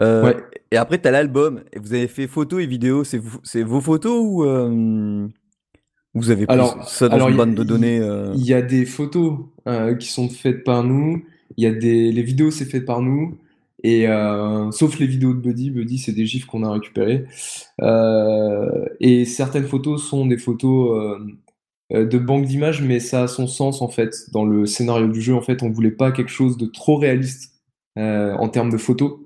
Euh, 0.00 0.24
Ouais. 0.24 0.36
Et 0.70 0.76
après, 0.76 0.98
t'as 0.98 1.10
l'album. 1.10 1.62
Et 1.72 1.78
vous 1.78 1.92
avez 1.94 2.08
fait 2.08 2.26
photos 2.26 2.62
et 2.62 2.66
vidéos. 2.66 3.04
C'est 3.04 3.62
vos 3.62 3.80
photos 3.80 4.18
ou 4.24 4.44
euh, 4.44 5.26
vous 6.14 6.30
avez 6.30 6.46
pris 6.46 6.54
Alors- 6.54 6.88
ça 6.88 7.08
dans 7.08 7.16
alors, 7.16 7.28
une 7.28 7.36
bande 7.36 7.54
de 7.54 7.62
il- 7.62 7.66
données 7.66 8.00
euh, 8.00 8.32
Il 8.34 8.44
y 8.46 8.54
a 8.54 8.62
des 8.62 8.84
photos 8.86 9.38
euh, 9.68 9.94
qui 9.94 10.08
sont 10.08 10.28
faites 10.28 10.64
par 10.64 10.84
nous. 10.84 11.22
Il 11.60 11.64
y 11.64 11.66
a 11.66 11.72
des 11.72 12.10
les 12.10 12.22
vidéos 12.22 12.50
c'est 12.50 12.64
fait 12.64 12.80
par 12.80 13.02
nous. 13.02 13.36
Et 13.82 14.08
euh, 14.08 14.70
sauf 14.70 14.98
les 14.98 15.06
vidéos 15.06 15.34
de 15.34 15.40
Buddy, 15.40 15.70
Buddy 15.70 15.98
c'est 15.98 16.12
des 16.12 16.24
gifs 16.24 16.46
qu'on 16.46 16.64
a 16.64 16.72
récupérés. 16.72 17.26
Euh, 17.82 18.86
et 18.98 19.26
certaines 19.26 19.66
photos 19.66 20.02
sont 20.02 20.24
des 20.24 20.38
photos 20.38 21.20
euh, 21.92 22.06
de 22.06 22.18
banque 22.18 22.46
d'images, 22.46 22.80
mais 22.80 22.98
ça 22.98 23.24
a 23.24 23.28
son 23.28 23.46
sens 23.46 23.82
en 23.82 23.88
fait 23.88 24.30
dans 24.32 24.46
le 24.46 24.64
scénario 24.64 25.08
du 25.08 25.20
jeu. 25.20 25.34
En 25.34 25.42
fait, 25.42 25.62
on 25.62 25.68
voulait 25.68 25.90
pas 25.90 26.12
quelque 26.12 26.30
chose 26.30 26.56
de 26.56 26.64
trop 26.64 26.96
réaliste 26.96 27.52
en 27.96 28.48
termes 28.48 28.70
de 28.70 28.78
photos. 28.78 29.18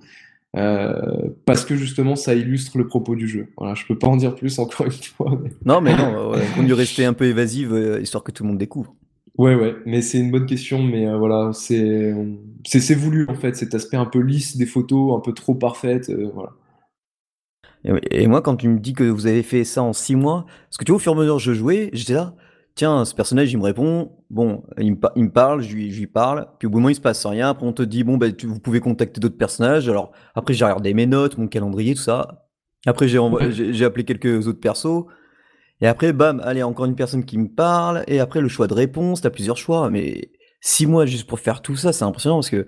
parce 0.53 1.65
que 1.65 1.77
justement 1.77 2.17
ça 2.17 2.35
illustre 2.35 2.79
le 2.79 2.89
propos 2.89 3.15
du 3.15 3.29
jeu. 3.29 3.47
Voilà, 3.57 3.75
je 3.75 3.87
peux 3.87 3.97
pas 3.97 4.09
en 4.09 4.17
dire 4.17 4.35
plus 4.35 4.59
encore 4.59 4.87
une 4.87 4.93
fois. 4.93 5.41
Non, 5.65 5.81
mais 5.81 5.97
non, 5.97 6.33
on 6.59 6.63
dû 6.65 6.73
rester 6.73 7.05
un 7.05 7.13
peu 7.13 7.27
évasive 7.27 8.01
histoire 8.03 8.25
que 8.25 8.33
tout 8.33 8.43
le 8.43 8.49
monde 8.49 8.59
découvre. 8.59 8.93
Ouais, 9.37 9.55
ouais, 9.57 9.75
mais 9.85 10.01
c'est 10.01 10.19
une 10.21 10.31
bonne 10.31 10.47
question, 10.47 10.81
mais 10.83 11.07
euh, 11.09 11.17
voilà, 11.19 11.53
c'est 11.53 12.13
on- 12.13 12.39
c'est 12.67 12.81
c'est 12.81 12.95
voulu 12.95 13.27
en 13.29 13.35
fait, 13.35 13.55
cet 13.57 13.75
aspect 13.75 13.97
un 13.97 14.07
peu 14.07 14.21
lisse 14.21 14.57
des 14.57 14.67
photos, 14.67 15.17
un 15.17 15.21
peu 15.21 15.33
trop 15.33 15.55
parfaites, 15.55 16.09
euh, 16.11 16.31
voilà. 16.35 16.53
Et, 18.11 18.27
moi, 18.27 18.41
quand 18.41 18.57
tu 18.57 18.69
me 18.69 18.79
dis 18.79 18.95
que 18.95 19.05
vous 19.05 19.27
avez 19.27 19.43
fait 19.43 19.65
ça 19.65 19.83
en 19.83 19.93
six 19.93 20.17
mois, 20.17 20.47
parce 20.69 20.79
que 20.79 20.85
tu 20.85 20.93
vois, 20.93 20.97
au 20.97 20.99
fur 21.01 21.13
et 21.13 21.17
à 21.17 21.19
mesure 21.19 21.37
que 21.37 21.43
je 21.43 21.53
jouais, 21.53 21.91
j'étais 21.93 22.15
là, 22.15 22.35
tiens, 22.75 23.05
ce 23.05 23.15
personnage, 23.15 23.53
il 23.53 23.59
me 23.59 23.63
répond, 23.65 24.13
bon, 24.31 24.63
il 24.79 24.93
me, 24.93 24.99
il 25.17 25.25
me 25.25 25.31
parle, 25.31 25.61
je 25.63 25.75
lui, 25.75 25.91
je 25.91 26.01
lui 26.01 26.07
parle, 26.07 26.47
puis 26.59 26.67
au 26.67 26.71
bout 26.71 26.79
d'un 26.79 26.83
moment, 26.83 26.89
il 26.91 26.95
se 26.95 27.01
passe 27.01 27.25
rien, 27.27 27.51
après 27.51 27.67
on 27.67 27.73
te 27.75 27.83
dit, 27.83 28.03
bon, 28.05 28.17
ben, 28.17 28.35
tu- 28.35 28.47
vous 28.47 28.59
pouvez 28.59 28.81
contacter 28.81 29.21
d'autres 29.21 29.37
personnages, 29.37 29.89
alors 29.89 30.13
après 30.35 30.55
j'ai 30.55 30.65
regardé 30.65 30.95
mes 30.95 31.07
notes, 31.07 31.37
mon 31.37 31.47
calendrier, 31.47 31.95
tout 31.95 32.01
ça, 32.03 32.47
après 32.87 33.07
j'ai 33.09 33.19
j'ai 33.51 33.85
appelé 33.85 34.05
quelques 34.05 34.47
autres 34.47 34.61
persos, 34.61 35.05
et 35.81 35.87
après, 35.87 36.13
bam, 36.13 36.41
allez, 36.45 36.63
encore 36.63 36.87
une 36.87 36.97
personne 36.97 37.25
qui 37.25 37.39
me 37.39 37.49
parle, 37.49 38.05
et 38.09 38.21
après 38.21 38.41
le 38.41 38.49
choix 38.49 38.67
de 38.69 38.75
réponse, 38.75 39.21
t'as 39.23 39.31
plusieurs 39.31 39.57
choix, 39.59 39.91
mais 39.91 40.31
six 40.61 40.87
mois 40.87 41.07
juste 41.07 41.27
pour 41.29 41.41
faire 41.41 41.63
tout 41.63 41.77
ça, 41.77 41.93
c'est 41.93 42.05
impressionnant, 42.05 42.37
parce 42.37 42.51
que 42.51 42.67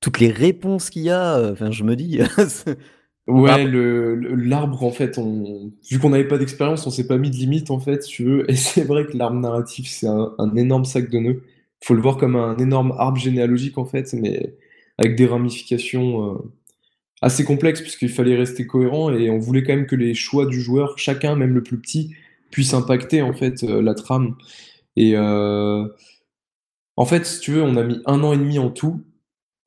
toutes 0.00 0.20
les 0.20 0.30
réponses 0.30 0.90
qu'il 0.90 1.02
y 1.02 1.10
a, 1.10 1.38
euh, 1.38 1.52
enfin, 1.54 1.70
je 1.72 1.84
me 1.84 1.96
dis, 1.96 2.20
Ouais, 3.26 3.66
le 3.66 4.14
le- 4.14 4.34
l'arbre 4.36 4.82
en 4.84 4.90
fait, 4.90 5.18
on 5.18 5.70
vu 5.90 5.98
qu'on 5.98 6.08
n'avait 6.10 6.26
pas 6.26 6.38
d'expérience, 6.38 6.86
on 6.86 6.90
s'est 6.90 7.06
pas 7.06 7.18
mis 7.18 7.30
de 7.30 7.36
limite 7.36 7.70
en 7.70 7.78
fait, 7.78 8.02
si 8.02 8.10
tu 8.10 8.24
veux, 8.24 8.50
et 8.50 8.56
c'est 8.56 8.84
vrai 8.84 9.04
que 9.06 9.16
l'arbre 9.18 9.38
narratif 9.38 9.86
c'est 9.88 10.06
un, 10.06 10.34
un 10.38 10.56
énorme 10.56 10.86
sac 10.86 11.10
de 11.10 11.18
nœuds. 11.18 11.42
Faut 11.84 11.94
le 11.94 12.00
voir 12.00 12.16
comme 12.16 12.36
un 12.36 12.56
énorme 12.56 12.92
arbre 12.98 13.18
généalogique 13.18 13.76
en 13.76 13.84
fait, 13.84 14.12
mais 14.14 14.56
avec 14.96 15.14
des 15.14 15.26
ramifications 15.26 16.36
euh, 16.36 16.38
assez 17.22 17.44
complexes 17.44 17.80
puisqu'il 17.82 18.10
fallait 18.10 18.36
rester 18.36 18.66
cohérent 18.66 19.10
et 19.12 19.30
on 19.30 19.38
voulait 19.38 19.62
quand 19.64 19.74
même 19.76 19.86
que 19.86 19.96
les 19.96 20.14
choix 20.14 20.46
du 20.46 20.60
joueur, 20.60 20.98
chacun, 20.98 21.36
même 21.36 21.54
le 21.54 21.62
plus 21.62 21.78
petit, 21.80 22.14
puisse 22.50 22.74
impacter 22.74 23.22
en 23.22 23.32
fait 23.32 23.62
euh, 23.64 23.82
la 23.82 23.94
trame. 23.94 24.36
Et 24.96 25.12
euh, 25.16 25.86
en 26.96 27.04
fait, 27.06 27.26
si 27.26 27.40
tu 27.40 27.52
veux, 27.52 27.62
on 27.62 27.76
a 27.76 27.84
mis 27.84 28.00
un 28.06 28.22
an 28.22 28.32
et 28.32 28.38
demi 28.38 28.58
en 28.58 28.70
tout. 28.70 29.02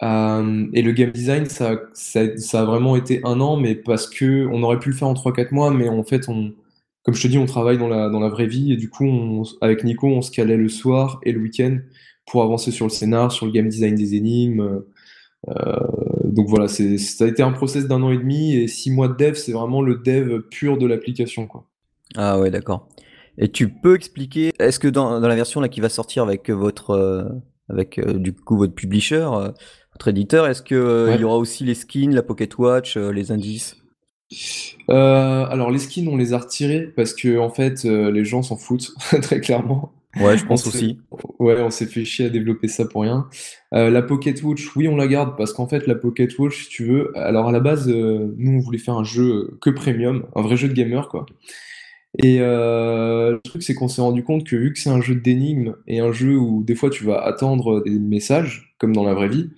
Euh, 0.04 0.68
et 0.74 0.82
le 0.82 0.92
game 0.94 1.12
design, 1.12 1.46
ça, 1.46 1.80
ça, 1.94 2.22
a 2.62 2.66
vraiment 2.66 2.96
été 2.96 3.22
un 3.24 3.40
an, 3.40 3.58
mais 3.58 3.76
parce 3.76 4.10
que 4.10 4.48
on 4.48 4.64
aurait 4.64 4.80
pu 4.80 4.90
le 4.90 4.96
faire 4.96 5.08
en 5.08 5.14
3-4 5.14 5.54
mois, 5.54 5.72
mais 5.72 5.90
en 5.90 6.04
fait, 6.04 6.28
on, 6.28 6.54
comme 7.04 7.14
je 7.14 7.22
te 7.22 7.28
dis, 7.28 7.38
on 7.38 7.46
travaille 7.46 7.78
dans 7.78 7.88
la, 7.88 8.10
dans 8.10 8.20
la 8.20 8.30
vraie 8.30 8.48
vie, 8.48 8.74
et 8.74 8.78
du 8.78 8.90
coup, 8.90 9.46
avec 9.62 9.84
Nico, 9.84 10.08
on 10.08 10.22
se 10.24 10.32
calait 10.32 10.58
le 10.58 10.70
soir 10.70 11.20
et 11.24 11.32
le 11.32 11.40
week-end 11.40 11.78
pour 12.26 12.44
avancer 12.44 12.72
sur 12.72 12.86
le 12.86 12.92
scénar, 12.92 13.32
sur 13.32 13.46
le 13.46 13.52
game 13.52 13.70
design 13.70 13.96
des 13.96 14.16
énigmes. 14.16 14.84
donc 16.26 16.48
voilà, 16.50 16.68
ça 16.68 16.84
a 17.24 17.28
été 17.28 17.44
un 17.44 17.52
process 17.52 17.88
d'un 17.88 18.02
an 18.04 18.12
et 18.12 18.18
demi 18.18 18.56
et 18.56 18.68
six 18.68 18.92
mois 18.92 19.08
de 19.08 19.16
dev, 19.16 19.36
c'est 19.36 19.52
vraiment 19.52 19.82
le 19.82 19.98
dev 19.98 20.42
pur 20.50 20.78
de 20.78 20.88
l'application, 20.88 21.48
quoi. 21.48 21.71
Ah 22.16 22.40
ouais, 22.40 22.52
d'accord. 22.52 22.90
Et 23.38 23.50
tu 23.50 23.70
peux 23.70 23.96
expliquer, 23.96 24.52
est-ce 24.60 24.80
que 24.80 24.88
dans, 24.88 25.20
dans 25.20 25.28
la 25.28 25.36
version 25.36 25.62
là 25.62 25.70
qui 25.70 25.82
va 25.82 25.90
sortir 25.90 26.24
avec 26.24 26.50
votre, 26.50 27.32
avec 27.70 28.00
du 28.18 28.34
coup 28.34 28.58
votre 28.58 28.74
publisher, 28.74 29.26
votre 29.94 30.08
éditeur, 30.10 30.48
est-ce 30.48 30.62
que 30.62 31.12
il 31.16 31.22
y 31.22 31.24
aura 31.24 31.38
aussi 31.38 31.64
les 31.64 31.76
skins, 31.76 32.14
la 32.14 32.24
Pocket 32.24 32.58
Watch, 32.58 32.98
les 32.98 33.32
indices? 33.32 33.82
Euh, 34.90 35.46
alors 35.46 35.72
les 35.72 35.80
skins, 35.80 36.08
on 36.08 36.18
les 36.18 36.34
a 36.34 36.38
retirés 36.38 36.92
parce 36.96 37.14
que 37.14 37.38
en 37.38 37.50
fait, 37.50 37.86
euh, 37.86 38.12
les 38.12 38.26
gens 38.26 38.42
s'en 38.42 38.58
foutent 38.58 38.94
très 39.22 39.40
clairement. 39.40 39.94
Ouais, 40.20 40.38
je 40.38 40.46
pense 40.46 40.68
aussi. 40.68 41.00
Ouais, 41.40 41.62
on 41.62 41.70
s'est 41.70 41.86
fait 41.86 42.04
chier 42.04 42.26
à 42.26 42.30
développer 42.30 42.68
ça 42.68 42.86
pour 42.86 43.04
rien. 43.04 43.30
Euh, 43.74 43.90
la 43.90 44.02
Pocket 44.02 44.44
Watch, 44.44 44.76
oui, 44.76 44.90
on 44.90 44.98
la 44.98 45.08
garde 45.08 45.38
parce 45.38 45.54
qu'en 45.54 45.68
fait, 45.68 45.88
la 45.88 45.96
Pocket 45.96 46.38
Watch, 46.38 46.66
si 46.66 46.70
tu 46.70 46.86
veux, 46.86 47.18
alors 47.18 47.48
à 47.48 47.54
la 47.54 47.62
base, 47.62 47.88
nous, 47.88 48.52
on 48.52 48.60
voulait 48.60 48.78
faire 48.78 48.98
un 48.98 49.06
jeu 49.06 49.58
que 49.62 49.70
premium, 49.70 50.26
un 50.36 50.42
vrai 50.42 50.58
jeu 50.58 50.68
de 50.68 50.74
gamer, 50.74 51.08
quoi. 51.08 51.26
Et 52.20 52.40
le 52.40 53.40
truc, 53.44 53.64
c'est 53.64 53.74
qu'on 53.74 53.88
s'est 53.88 54.02
rendu 54.02 54.24
compte 54.24 54.46
que 54.46 54.56
vu 54.56 54.74
que 54.74 54.80
c'est 54.80 54.90
un 54.90 55.02
jeu 55.02 55.16
d'énigmes 55.16 55.76
et 55.88 56.00
un 56.00 56.12
jeu 56.12 56.38
où 56.38 56.64
des 56.64 56.76
fois 56.76 56.90
tu 56.90 57.06
vas 57.06 57.22
attendre 57.24 57.82
des 57.84 57.98
messages, 58.00 58.76
comme 58.80 58.94
dans 58.94 59.04
la 59.06 59.14
vraie 59.14 59.30
vie, 59.30 59.50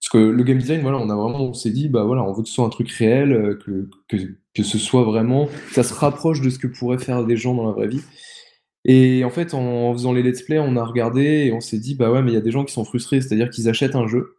parce 0.00 0.22
que 0.22 0.30
le 0.30 0.44
game 0.44 0.58
design, 0.58 0.82
voilà, 0.82 0.98
on 0.98 1.10
a 1.10 1.16
vraiment, 1.16 1.40
on 1.40 1.54
s'est 1.54 1.70
dit, 1.70 1.88
bah 1.88 2.04
voilà, 2.04 2.22
on 2.22 2.32
veut 2.32 2.42
que 2.42 2.48
ce 2.48 2.54
soit 2.54 2.64
un 2.64 2.70
truc 2.70 2.90
réel, 2.92 3.32
euh, 3.32 3.88
que, 4.08 4.62
ce 4.62 4.78
soit 4.78 5.02
vraiment, 5.02 5.48
ça 5.72 5.82
se 5.82 5.92
rapproche 5.94 6.40
de 6.40 6.50
ce 6.50 6.58
que 6.58 6.66
pourraient 6.68 6.98
faire 6.98 7.24
des 7.24 7.36
gens 7.36 7.54
dans 7.54 7.66
la 7.66 7.72
vraie 7.72 7.88
vie. 7.88 8.02
Et 8.84 9.24
en 9.24 9.30
fait, 9.30 9.52
en 9.52 9.92
faisant 9.92 10.12
les 10.12 10.22
let's 10.22 10.42
play, 10.42 10.58
on 10.60 10.76
a 10.76 10.84
regardé 10.84 11.46
et 11.46 11.52
on 11.52 11.60
s'est 11.60 11.78
dit, 11.78 11.96
bah 11.96 12.10
ouais, 12.12 12.22
mais 12.22 12.30
il 12.30 12.34
y 12.34 12.38
a 12.38 12.42
des 12.42 12.52
gens 12.52 12.64
qui 12.64 12.72
sont 12.72 12.84
frustrés, 12.84 13.20
c'est-à-dire 13.20 13.50
qu'ils 13.50 13.68
achètent 13.68 13.96
un 13.96 14.06
jeu, 14.06 14.36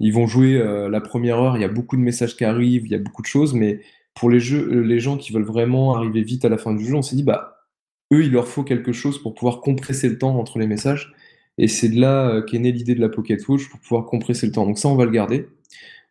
ils 0.00 0.12
vont 0.12 0.26
jouer 0.26 0.56
euh, 0.56 0.88
la 0.88 1.00
première 1.00 1.38
heure, 1.38 1.56
il 1.56 1.60
y 1.60 1.64
a 1.64 1.68
beaucoup 1.68 1.96
de 1.96 2.02
messages 2.02 2.36
qui 2.36 2.44
arrivent, 2.44 2.86
il 2.86 2.90
y 2.90 2.96
a 2.96 2.98
beaucoup 2.98 3.22
de 3.22 3.28
choses, 3.28 3.54
mais 3.54 3.80
pour 4.14 4.30
les 4.30 4.40
jeux, 4.40 4.68
euh, 4.72 4.80
les 4.80 5.00
gens 5.00 5.16
qui 5.16 5.32
veulent 5.32 5.42
vraiment 5.42 5.94
arriver 5.94 6.22
vite 6.22 6.44
à 6.44 6.48
la 6.48 6.58
fin 6.58 6.74
du 6.74 6.84
jeu, 6.84 6.94
on 6.94 7.02
s'est 7.02 7.16
dit, 7.16 7.22
bah 7.22 7.66
eux, 8.12 8.24
il 8.24 8.32
leur 8.32 8.48
faut 8.48 8.64
quelque 8.64 8.92
chose 8.92 9.20
pour 9.22 9.34
pouvoir 9.34 9.60
compresser 9.60 10.08
le 10.08 10.18
temps 10.18 10.36
entre 10.38 10.58
les 10.58 10.66
messages. 10.66 11.12
Et 11.58 11.68
c'est 11.68 11.88
de 11.88 12.00
là 12.00 12.28
euh, 12.28 12.42
qu'est 12.42 12.58
née 12.58 12.72
l'idée 12.72 12.94
de 12.94 13.00
la 13.00 13.08
Pocket 13.08 13.46
Watch 13.48 13.68
pour 13.68 13.80
pouvoir 13.80 14.06
compresser 14.06 14.46
le 14.46 14.52
temps. 14.52 14.66
Donc 14.66 14.78
ça, 14.78 14.88
on 14.88 14.96
va 14.96 15.04
le 15.04 15.10
garder, 15.10 15.48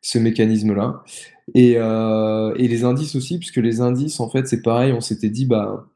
ce 0.02 0.20
mécanisme-là. 0.20 1.04
Et, 1.56 1.74
euh, 1.78 2.54
et, 2.56 2.68
les 2.68 2.84
indices 2.84 3.16
aussi, 3.16 3.40
puisque 3.40 3.58
les 3.58 3.82
indices, 3.82 4.20
en 4.20 4.30
fait, 4.30 4.48
c'est 4.48 4.62
pareil, 4.62 4.94
on 4.94 5.02
s'était 5.02 5.30
dit, 5.30 5.46
bah 5.46 5.88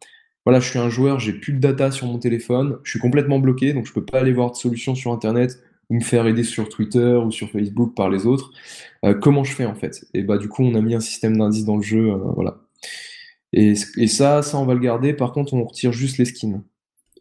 voilà, 0.45 0.59
je 0.59 0.69
suis 0.69 0.79
un 0.79 0.89
joueur, 0.89 1.19
j'ai 1.19 1.33
plus 1.33 1.53
de 1.53 1.59
data 1.59 1.91
sur 1.91 2.07
mon 2.07 2.19
téléphone, 2.19 2.79
je 2.83 2.91
suis 2.91 2.99
complètement 2.99 3.39
bloqué, 3.39 3.73
donc 3.73 3.85
je 3.85 3.93
peux 3.93 4.03
pas 4.03 4.19
aller 4.19 4.33
voir 4.33 4.51
de 4.51 4.55
solution 4.55 4.95
sur 4.95 5.11
Internet 5.11 5.59
me 5.95 6.01
faire 6.01 6.27
aider 6.27 6.43
sur 6.43 6.69
Twitter 6.69 7.15
ou 7.23 7.31
sur 7.31 7.49
Facebook 7.49 7.95
par 7.95 8.09
les 8.09 8.25
autres. 8.25 8.51
Euh, 9.05 9.13
comment 9.13 9.43
je 9.43 9.53
fais 9.53 9.65
en 9.65 9.75
fait? 9.75 10.05
Et 10.13 10.23
bah 10.23 10.37
du 10.37 10.49
coup, 10.49 10.63
on 10.63 10.75
a 10.75 10.81
mis 10.81 10.95
un 10.95 10.99
système 10.99 11.37
d'indices 11.37 11.65
dans 11.65 11.77
le 11.77 11.83
jeu, 11.83 12.11
voilà. 12.35 12.57
Et, 13.53 13.73
et, 13.97 14.07
ça, 14.07 14.41
ça 14.41 14.57
on 14.57 14.65
va 14.65 14.73
le 14.73 14.79
garder. 14.79 15.13
Par 15.13 15.31
contre, 15.31 15.53
on 15.53 15.63
retire 15.63 15.91
juste 15.91 16.17
les 16.17 16.25
skins. 16.25 16.63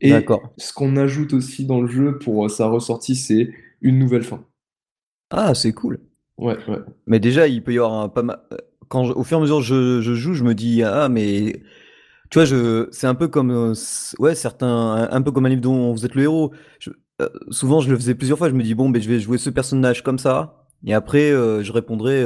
Et 0.03 0.13
ce 0.57 0.73
qu'on 0.73 0.97
ajoute 0.97 1.33
aussi 1.33 1.65
dans 1.65 1.81
le 1.81 1.87
jeu 1.87 2.19
pour 2.19 2.45
euh, 2.45 2.49
sa 2.49 2.67
ressortie, 2.67 3.15
c'est 3.15 3.51
une 3.81 3.99
nouvelle 3.99 4.25
fin. 4.25 4.45
Ah, 5.31 5.55
c'est 5.55 5.73
cool. 5.73 6.01
Ouais, 6.39 6.57
ouais. 6.69 6.79
Mais 7.07 7.21
déjà, 7.21 7.47
il 7.47 7.63
peut 7.63 7.73
y 7.73 7.79
avoir 7.79 7.95
un 7.95 8.09
pas 8.09 8.23
mal. 8.23 8.41
Euh, 8.53 8.57
quand 8.89 9.05
au 9.11 9.23
fur 9.23 9.39
et 9.39 9.41
à 9.41 9.43
mesure 9.43 9.63
je, 9.63 10.03
je 10.03 10.13
joue, 10.13 10.35
je 10.35 10.45
me 10.45 10.55
dis 10.55 10.83
ah 10.83 11.09
mais 11.09 11.63
tu 12.31 12.39
vois, 12.39 12.45
je 12.45 12.89
c'est 12.91 13.07
un 13.07 13.15
peu 13.15 13.29
comme 13.29 13.51
euh, 13.51 13.75
ouais 14.19 14.35
certains 14.35 15.09
un, 15.11 15.23
peu 15.23 15.31
comme 15.31 15.47
un 15.47 15.49
livre 15.49 15.63
dont 15.63 15.93
vous 15.93 16.05
êtes 16.05 16.15
le 16.15 16.25
héros. 16.25 16.53
Souvent, 17.51 17.81
je 17.81 17.91
le 17.91 17.97
faisais 17.97 18.15
plusieurs 18.15 18.39
fois. 18.39 18.49
Je 18.49 18.55
me 18.55 18.63
dis 18.63 18.75
bon, 18.75 18.91
ben 18.91 19.01
je 19.01 19.09
vais 19.09 19.21
jouer 19.21 19.39
ce 19.39 19.51
personnage 19.51 20.03
comme 20.03 20.19
ça, 20.19 20.67
et 20.87 20.95
après 20.95 21.31
je 21.31 21.73
répondrai 21.73 22.25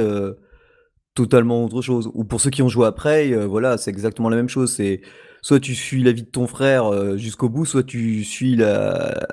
totalement 1.15 1.65
autre 1.65 1.81
chose. 1.81 2.09
Ou 2.13 2.23
pour 2.23 2.41
ceux 2.41 2.49
qui 2.49 2.61
ont 2.61 2.69
joué 2.69 2.85
après, 2.85 3.33
voilà, 3.45 3.77
c'est 3.77 3.91
exactement 3.91 4.29
la 4.29 4.35
même 4.35 4.49
chose. 4.49 4.71
C'est 4.71 5.01
soit 5.41 5.59
tu 5.59 5.75
suis 5.75 6.03
la 6.03 6.11
vie 6.11 6.23
de 6.23 6.29
ton 6.29 6.47
frère 6.47 6.87
euh, 6.87 7.17
jusqu'au 7.17 7.49
bout, 7.49 7.65
soit 7.65 7.83
tu 7.83 8.23
suis 8.23 8.55
la, 8.55 9.27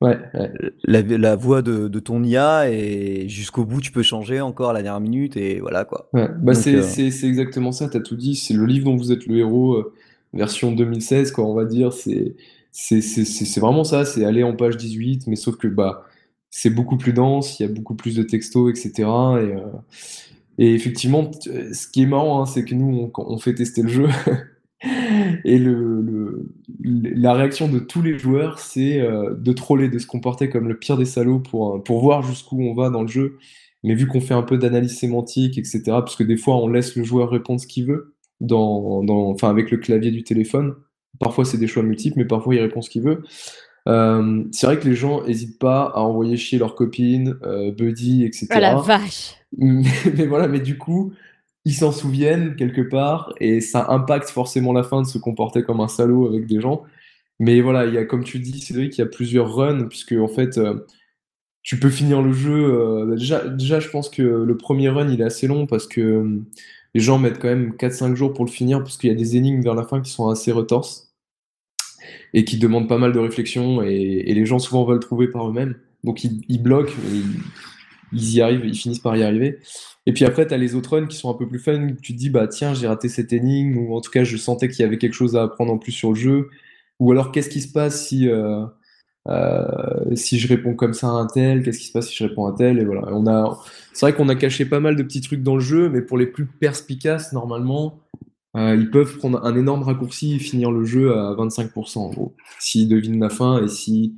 ouais, 0.00 0.18
la, 0.84 1.02
la, 1.02 1.36
voix 1.36 1.62
de, 1.62 1.88
de, 1.88 2.00
ton 2.00 2.22
IA 2.22 2.70
et 2.70 3.28
jusqu'au 3.28 3.64
bout 3.64 3.80
tu 3.80 3.92
peux 3.92 4.02
changer 4.02 4.40
encore 4.40 4.70
à 4.70 4.72
la 4.72 4.82
dernière 4.82 5.00
minute 5.00 5.36
et 5.36 5.60
voilà 5.60 5.84
quoi. 5.84 6.08
Ouais. 6.12 6.28
Bah 6.40 6.52
euh, 6.52 6.82
c'est 6.82 7.26
exactement 7.26 7.72
ça, 7.72 7.88
tu 7.88 7.96
as 7.96 8.00
tout 8.00 8.16
dit, 8.16 8.36
c'est 8.36 8.54
le 8.54 8.66
livre 8.66 8.86
dont 8.86 8.96
vous 8.96 9.12
êtes 9.12 9.26
le 9.26 9.36
héros, 9.36 9.74
euh, 9.74 9.92
version 10.32 10.72
2016 10.72 11.32
quoi 11.32 11.44
on 11.44 11.54
va 11.54 11.64
dire, 11.64 11.92
c'est 11.92 12.34
c'est 12.72 13.60
vraiment 13.60 13.84
ça, 13.84 14.04
c'est 14.04 14.24
aller 14.24 14.42
en 14.42 14.54
page 14.56 14.76
18, 14.76 15.26
mais 15.26 15.36
sauf 15.36 15.56
que 15.56 15.68
bah 15.68 16.04
c'est 16.50 16.70
beaucoup 16.70 16.96
plus 16.96 17.12
dense, 17.12 17.58
il 17.58 17.64
y 17.64 17.66
a 17.66 17.72
beaucoup 17.72 17.94
plus 17.94 18.14
de 18.14 18.22
textos, 18.22 18.70
etc. 18.70 19.08
Et, 20.58 20.64
et 20.64 20.74
effectivement, 20.74 21.30
ce 21.42 21.86
qui 21.88 22.02
est 22.02 22.06
marrant, 22.06 22.42
hein, 22.42 22.46
c'est 22.46 22.64
que 22.64 22.74
nous, 22.74 23.10
on, 23.14 23.22
on 23.22 23.38
fait 23.38 23.54
tester 23.54 23.82
le 23.82 23.88
jeu, 23.88 24.08
Et 25.44 25.58
le, 25.58 26.48
la 26.80 27.34
réaction 27.34 27.68
de 27.68 27.78
tous 27.78 28.02
les 28.02 28.18
joueurs, 28.18 28.58
c'est 28.60 29.00
euh, 29.00 29.34
de 29.34 29.52
troller, 29.52 29.88
de 29.88 29.98
se 29.98 30.06
comporter 30.06 30.48
comme 30.50 30.68
le 30.68 30.78
pire 30.78 30.96
des 30.96 31.04
salauds 31.04 31.40
pour, 31.40 31.76
euh, 31.76 31.78
pour 31.80 32.00
voir 32.00 32.22
jusqu'où 32.22 32.60
on 32.62 32.74
va 32.74 32.90
dans 32.90 33.02
le 33.02 33.08
jeu. 33.08 33.38
Mais 33.84 33.94
vu 33.94 34.06
qu'on 34.06 34.20
fait 34.20 34.34
un 34.34 34.42
peu 34.42 34.58
d'analyse 34.58 34.96
sémantique, 34.98 35.58
etc., 35.58 35.82
parce 35.86 36.16
que 36.16 36.24
des 36.24 36.36
fois 36.36 36.56
on 36.56 36.68
laisse 36.68 36.96
le 36.96 37.04
joueur 37.04 37.30
répondre 37.30 37.60
ce 37.60 37.66
qu'il 37.66 37.86
veut, 37.86 38.14
dans, 38.40 39.02
dans, 39.04 39.30
enfin, 39.30 39.50
avec 39.50 39.70
le 39.70 39.78
clavier 39.78 40.10
du 40.10 40.22
téléphone. 40.22 40.74
Parfois 41.18 41.44
c'est 41.44 41.58
des 41.58 41.66
choix 41.66 41.82
multiples, 41.82 42.18
mais 42.18 42.24
parfois 42.24 42.54
il 42.54 42.60
répond 42.60 42.82
ce 42.82 42.90
qu'il 42.90 43.02
veut. 43.02 43.22
Euh, 43.86 44.44
c'est 44.52 44.66
vrai 44.66 44.78
que 44.78 44.86
les 44.86 44.94
gens 44.94 45.24
n'hésitent 45.24 45.58
pas 45.58 45.84
à 45.94 46.00
envoyer 46.00 46.36
chier 46.36 46.58
leurs 46.58 46.74
copines, 46.74 47.38
buddy, 47.76 48.24
etc. 48.24 48.46
Ah 48.50 48.60
la 48.60 48.76
vache 48.76 49.34
mais 49.56 50.26
voilà, 50.26 50.46
mais 50.46 50.60
du 50.60 50.76
coup, 50.76 51.12
ils 51.64 51.74
s'en 51.74 51.92
souviennent 51.92 52.56
quelque 52.56 52.82
part 52.82 53.34
et 53.40 53.60
ça 53.60 53.86
impacte 53.90 54.30
forcément 54.30 54.72
la 54.72 54.82
fin 54.82 55.02
de 55.02 55.06
se 55.06 55.18
comporter 55.18 55.62
comme 55.62 55.80
un 55.80 55.88
salaud 55.88 56.26
avec 56.26 56.46
des 56.46 56.60
gens. 56.60 56.84
Mais 57.40 57.60
voilà, 57.60 57.86
il 57.86 57.94
y 57.94 57.98
a, 57.98 58.04
comme 58.04 58.24
tu 58.24 58.38
dis, 58.40 58.60
Cédric, 58.60 58.96
il 58.96 59.00
y 59.00 59.04
a 59.04 59.06
plusieurs 59.06 59.54
runs, 59.54 59.84
puisque 59.84 60.12
en 60.12 60.28
fait, 60.28 60.58
euh, 60.58 60.86
tu 61.62 61.78
peux 61.78 61.90
finir 61.90 62.22
le 62.22 62.32
jeu. 62.32 62.52
Euh, 62.54 63.16
déjà, 63.16 63.46
déjà, 63.48 63.80
je 63.80 63.88
pense 63.90 64.08
que 64.10 64.22
le 64.22 64.56
premier 64.56 64.88
run, 64.88 65.08
il 65.10 65.20
est 65.20 65.24
assez 65.24 65.46
long 65.46 65.66
parce 65.66 65.86
que 65.86 66.00
euh, 66.00 66.40
les 66.94 67.00
gens 67.00 67.18
mettent 67.18 67.38
quand 67.38 67.48
même 67.48 67.74
4-5 67.78 68.14
jours 68.14 68.32
pour 68.34 68.44
le 68.44 68.50
finir, 68.50 68.78
parce 68.80 68.96
qu'il 68.96 69.10
y 69.10 69.12
a 69.12 69.16
des 69.16 69.36
énigmes 69.36 69.62
vers 69.62 69.74
la 69.74 69.84
fin 69.84 70.00
qui 70.00 70.10
sont 70.10 70.28
assez 70.28 70.52
retorses 70.52 71.07
et 72.34 72.44
qui 72.44 72.58
demandent 72.58 72.88
pas 72.88 72.98
mal 72.98 73.12
de 73.12 73.18
réflexion, 73.18 73.82
et, 73.82 74.22
les 74.34 74.46
gens 74.46 74.58
souvent 74.58 74.84
veulent 74.84 75.00
trouver 75.00 75.28
par 75.28 75.48
eux-mêmes. 75.48 75.76
Donc 76.04 76.22
ils, 76.24 76.62
bloquent, 76.62 76.92
ils, 77.12 77.40
ils 78.12 78.36
y 78.36 78.40
arrivent, 78.40 78.64
ils 78.64 78.76
finissent 78.76 79.00
par 79.00 79.16
y 79.16 79.22
arriver. 79.22 79.58
Et 80.08 80.12
puis 80.12 80.24
après, 80.24 80.46
tu 80.46 80.54
as 80.54 80.56
les 80.56 80.74
autres 80.74 80.96
runs 80.96 81.06
qui 81.06 81.18
sont 81.18 81.30
un 81.30 81.34
peu 81.34 81.46
plus 81.46 81.58
fun. 81.58 81.88
Tu 82.02 82.14
te 82.14 82.18
dis, 82.18 82.30
bah 82.30 82.48
tiens, 82.48 82.72
j'ai 82.72 82.86
raté 82.86 83.10
cette 83.10 83.32
énigme, 83.32 83.76
ou 83.76 83.94
en 83.94 84.00
tout 84.00 84.10
cas, 84.10 84.24
je 84.24 84.38
sentais 84.38 84.68
qu'il 84.68 84.80
y 84.80 84.84
avait 84.84 84.96
quelque 84.96 85.12
chose 85.12 85.36
à 85.36 85.42
apprendre 85.42 85.72
en 85.72 85.78
plus 85.78 85.92
sur 85.92 86.10
le 86.10 86.14
jeu. 86.16 86.48
Ou 86.98 87.12
alors, 87.12 87.30
qu'est-ce 87.30 87.50
qui 87.50 87.60
se 87.60 87.70
passe 87.70 88.06
si, 88.06 88.28
euh, 88.28 88.64
euh, 89.28 90.14
si 90.14 90.38
je 90.38 90.48
réponds 90.48 90.74
comme 90.74 90.94
ça 90.94 91.08
à 91.08 91.10
un 91.10 91.26
tel? 91.26 91.62
Qu'est-ce 91.62 91.78
qui 91.78 91.86
se 91.88 91.92
passe 91.92 92.08
si 92.08 92.16
je 92.16 92.24
réponds 92.24 92.46
à 92.46 92.50
un 92.52 92.54
tel? 92.54 92.78
Et 92.78 92.84
voilà. 92.86 93.02
On 93.12 93.26
a, 93.26 93.58
c'est 93.92 94.06
vrai 94.06 94.14
qu'on 94.14 94.30
a 94.30 94.34
caché 94.34 94.64
pas 94.64 94.80
mal 94.80 94.96
de 94.96 95.02
petits 95.02 95.20
trucs 95.20 95.42
dans 95.42 95.56
le 95.56 95.60
jeu, 95.60 95.90
mais 95.90 96.00
pour 96.00 96.16
les 96.16 96.26
plus 96.26 96.46
perspicaces, 96.46 97.34
normalement, 97.34 98.00
euh, 98.58 98.74
ils 98.74 98.90
peuvent 98.90 99.16
prendre 99.18 99.44
un 99.44 99.56
énorme 99.56 99.82
raccourci 99.82 100.34
et 100.34 100.38
finir 100.38 100.72
le 100.72 100.84
jeu 100.84 101.16
à 101.16 101.34
25%, 101.34 101.98
en 101.98 102.10
gros. 102.10 102.34
S'ils 102.58 102.88
devinent 102.88 103.20
la 103.20 103.30
fin 103.30 103.62
et 103.62 103.68
si, 103.68 104.16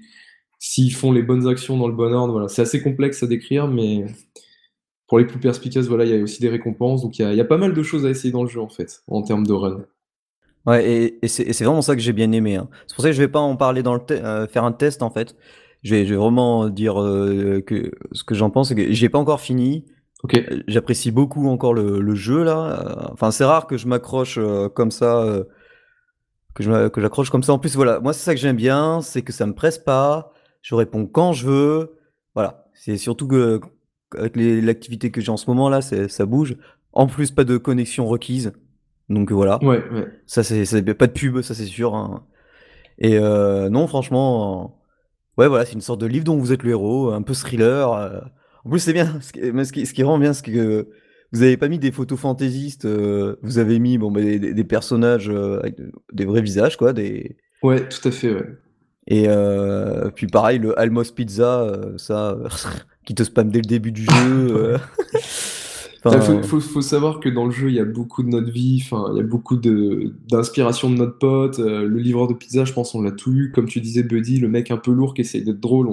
s'ils 0.58 0.94
font 0.94 1.12
les 1.12 1.22
bonnes 1.22 1.46
actions 1.46 1.76
dans 1.76 1.88
le 1.88 1.94
bon 1.94 2.12
ordre. 2.14 2.32
Voilà. 2.32 2.48
C'est 2.48 2.62
assez 2.62 2.82
complexe 2.82 3.22
à 3.22 3.26
décrire, 3.26 3.68
mais 3.68 4.06
pour 5.08 5.18
les 5.18 5.26
plus 5.26 5.38
perspicaces, 5.38 5.88
voilà, 5.88 6.04
il 6.04 6.10
y 6.10 6.18
a 6.18 6.22
aussi 6.22 6.40
des 6.40 6.48
récompenses. 6.48 7.02
Donc 7.02 7.18
il 7.18 7.34
y, 7.34 7.40
a, 7.40 7.44
pas 7.44 7.58
mal 7.58 7.74
de 7.74 7.82
choses 7.82 8.06
à 8.06 8.10
essayer 8.10 8.32
dans 8.32 8.44
le 8.44 8.48
jeu 8.48 8.60
en 8.60 8.68
fait, 8.68 9.02
en 9.08 9.22
termes 9.22 9.46
de 9.46 9.52
run. 9.52 9.84
Ouais, 10.66 11.18
et, 11.22 11.28
c'est 11.28 11.64
vraiment 11.64 11.82
ça 11.82 11.94
que 11.94 12.00
j'ai 12.00 12.12
bien 12.12 12.32
aimé. 12.32 12.56
Hein. 12.56 12.68
C'est 12.86 12.94
pour 12.94 13.02
ça 13.02 13.10
que 13.10 13.16
je 13.16 13.20
vais 13.20 13.28
pas 13.28 13.40
en 13.40 13.56
parler 13.56 13.82
dans 13.82 13.94
le 13.94 14.00
euh, 14.10 14.46
faire 14.46 14.64
un 14.64 14.72
test 14.72 15.02
en 15.02 15.10
fait. 15.10 15.36
Je 15.82 15.94
vais, 15.94 16.04
vraiment 16.04 16.68
dire 16.68 17.00
euh, 17.00 17.64
ce 18.12 18.24
que 18.24 18.34
j'en 18.34 18.50
pense, 18.50 18.72
que 18.72 18.92
j'ai 18.92 19.08
pas 19.08 19.18
encore 19.18 19.40
fini. 19.40 19.84
Ok. 20.22 20.34
Euh, 20.34 20.62
j'apprécie 20.66 21.10
beaucoup 21.10 21.48
encore 21.48 21.74
le, 21.74 22.14
jeu 22.14 22.42
là. 22.44 23.10
Enfin, 23.12 23.30
c'est 23.30 23.44
rare 23.44 23.66
que 23.66 23.76
je 23.76 23.86
m'accroche 23.86 24.38
comme 24.74 24.90
ça, 24.90 25.44
que 26.54 26.62
je 26.62 26.88
que 26.88 27.00
j'accroche 27.00 27.30
comme 27.30 27.42
ça. 27.42 27.52
En 27.52 27.58
plus, 27.58 27.76
voilà, 27.76 28.00
moi 28.00 28.12
c'est 28.12 28.24
ça 28.24 28.34
que 28.34 28.40
j'aime 28.40 28.56
bien, 28.56 29.00
c'est 29.00 29.22
que 29.22 29.32
ça 29.32 29.46
me 29.46 29.54
presse 29.54 29.78
pas. 29.78 30.32
Je 30.62 30.74
réponds 30.74 31.06
quand 31.06 31.32
je 31.32 31.46
veux. 31.46 31.98
Voilà. 32.34 32.66
C'est 32.74 32.96
surtout 32.96 33.28
que 33.28 33.60
avec 34.16 34.34
l'activité 34.36 35.10
que 35.10 35.20
j'ai 35.20 35.30
en 35.30 35.36
ce 35.36 35.48
moment 35.48 35.68
là, 35.68 35.80
ça 35.80 36.26
bouge. 36.26 36.56
En 36.92 37.06
plus, 37.06 37.30
pas 37.30 37.44
de 37.44 37.56
connexion 37.56 38.06
requise. 38.06 38.52
Donc 39.08 39.32
voilà. 39.32 39.62
Ouais, 39.62 39.82
ouais. 39.92 40.08
Ça, 40.26 40.42
c'est 40.42 40.94
pas 40.94 41.06
de 41.06 41.12
pub, 41.12 41.40
ça 41.42 41.54
c'est 41.54 41.66
sûr. 41.66 41.94
Hein. 41.94 42.24
Et 42.98 43.18
euh, 43.18 43.68
non, 43.68 43.86
franchement, 43.86 44.80
ouais, 45.36 45.48
voilà, 45.48 45.64
c'est 45.64 45.72
une 45.72 45.80
sorte 45.80 46.00
de 46.00 46.06
livre 46.06 46.24
dont 46.24 46.36
vous 46.36 46.52
êtes 46.52 46.62
le 46.62 46.70
héros, 46.70 47.10
un 47.10 47.22
peu 47.22 47.34
thriller. 47.34 48.30
Euh. 48.64 48.68
En 48.68 48.70
plus, 48.70 48.80
c'est 48.80 48.92
bien. 48.92 49.20
Ce 49.20 49.32
qui, 49.32 49.40
ce, 49.40 49.72
qui, 49.72 49.86
ce 49.86 49.94
qui 49.94 50.02
rend 50.02 50.18
bien, 50.18 50.32
c'est 50.32 50.44
que 50.44 50.88
vous 51.32 51.42
avez 51.42 51.56
pas 51.56 51.68
mis 51.68 51.78
des 51.78 51.92
photos 51.92 52.18
fantaisistes. 52.18 52.84
Euh, 52.84 53.36
vous 53.42 53.58
avez 53.58 53.78
mis 53.78 53.98
bon, 53.98 54.10
bah, 54.10 54.20
des, 54.20 54.38
des, 54.38 54.64
personnages 54.64 55.28
avec 55.28 55.76
des 56.12 56.24
vrais 56.24 56.42
visages, 56.42 56.76
quoi. 56.76 56.92
Des... 56.92 57.36
Ouais, 57.62 57.88
tout 57.88 58.08
à 58.08 58.10
fait, 58.10 58.34
ouais. 58.34 58.46
Et 59.10 59.24
euh, 59.26 60.10
puis 60.10 60.28
pareil, 60.28 60.58
le 60.58 60.78
Almos 60.78 61.10
Pizza, 61.14 61.62
euh, 61.62 61.98
ça, 61.98 62.36
qui 63.04 63.14
te 63.14 63.24
spam 63.24 63.50
dès 63.50 63.58
le 63.58 63.66
début 63.66 63.92
du 63.92 64.04
jeu. 64.04 64.76
euh. 66.06 66.10
Il 66.12 66.16
Enfin, 66.16 66.20
faut, 66.42 66.42
faut, 66.42 66.60
faut 66.60 66.80
savoir 66.82 67.20
que 67.20 67.28
dans 67.28 67.44
le 67.44 67.50
jeu, 67.50 67.68
il 67.68 67.74
y 67.74 67.78
a 67.80 67.84
beaucoup 67.84 68.22
de 68.22 68.28
notre 68.28 68.50
vie, 68.50 68.80
enfin, 68.84 69.10
il 69.12 69.18
y 69.18 69.20
a 69.20 69.22
beaucoup 69.22 69.56
d'inspiration 69.56 70.88
de 70.90 70.96
notre 70.96 71.18
pote. 71.18 71.58
Euh, 71.58 71.86
le 71.86 71.98
livreur 71.98 72.26
de 72.26 72.34
pizza, 72.34 72.64
je 72.64 72.72
pense, 72.72 72.94
on 72.94 73.02
l'a 73.02 73.10
tout 73.12 73.32
eu. 73.32 73.52
Comme 73.52 73.66
tu 73.66 73.80
disais, 73.80 74.02
Buddy, 74.02 74.38
le 74.38 74.48
mec 74.48 74.70
un 74.70 74.76
peu 74.78 74.92
lourd 74.92 75.12
qui 75.14 75.20
essaye 75.22 75.42
d'être 75.44 75.60
drôle, 75.60 75.88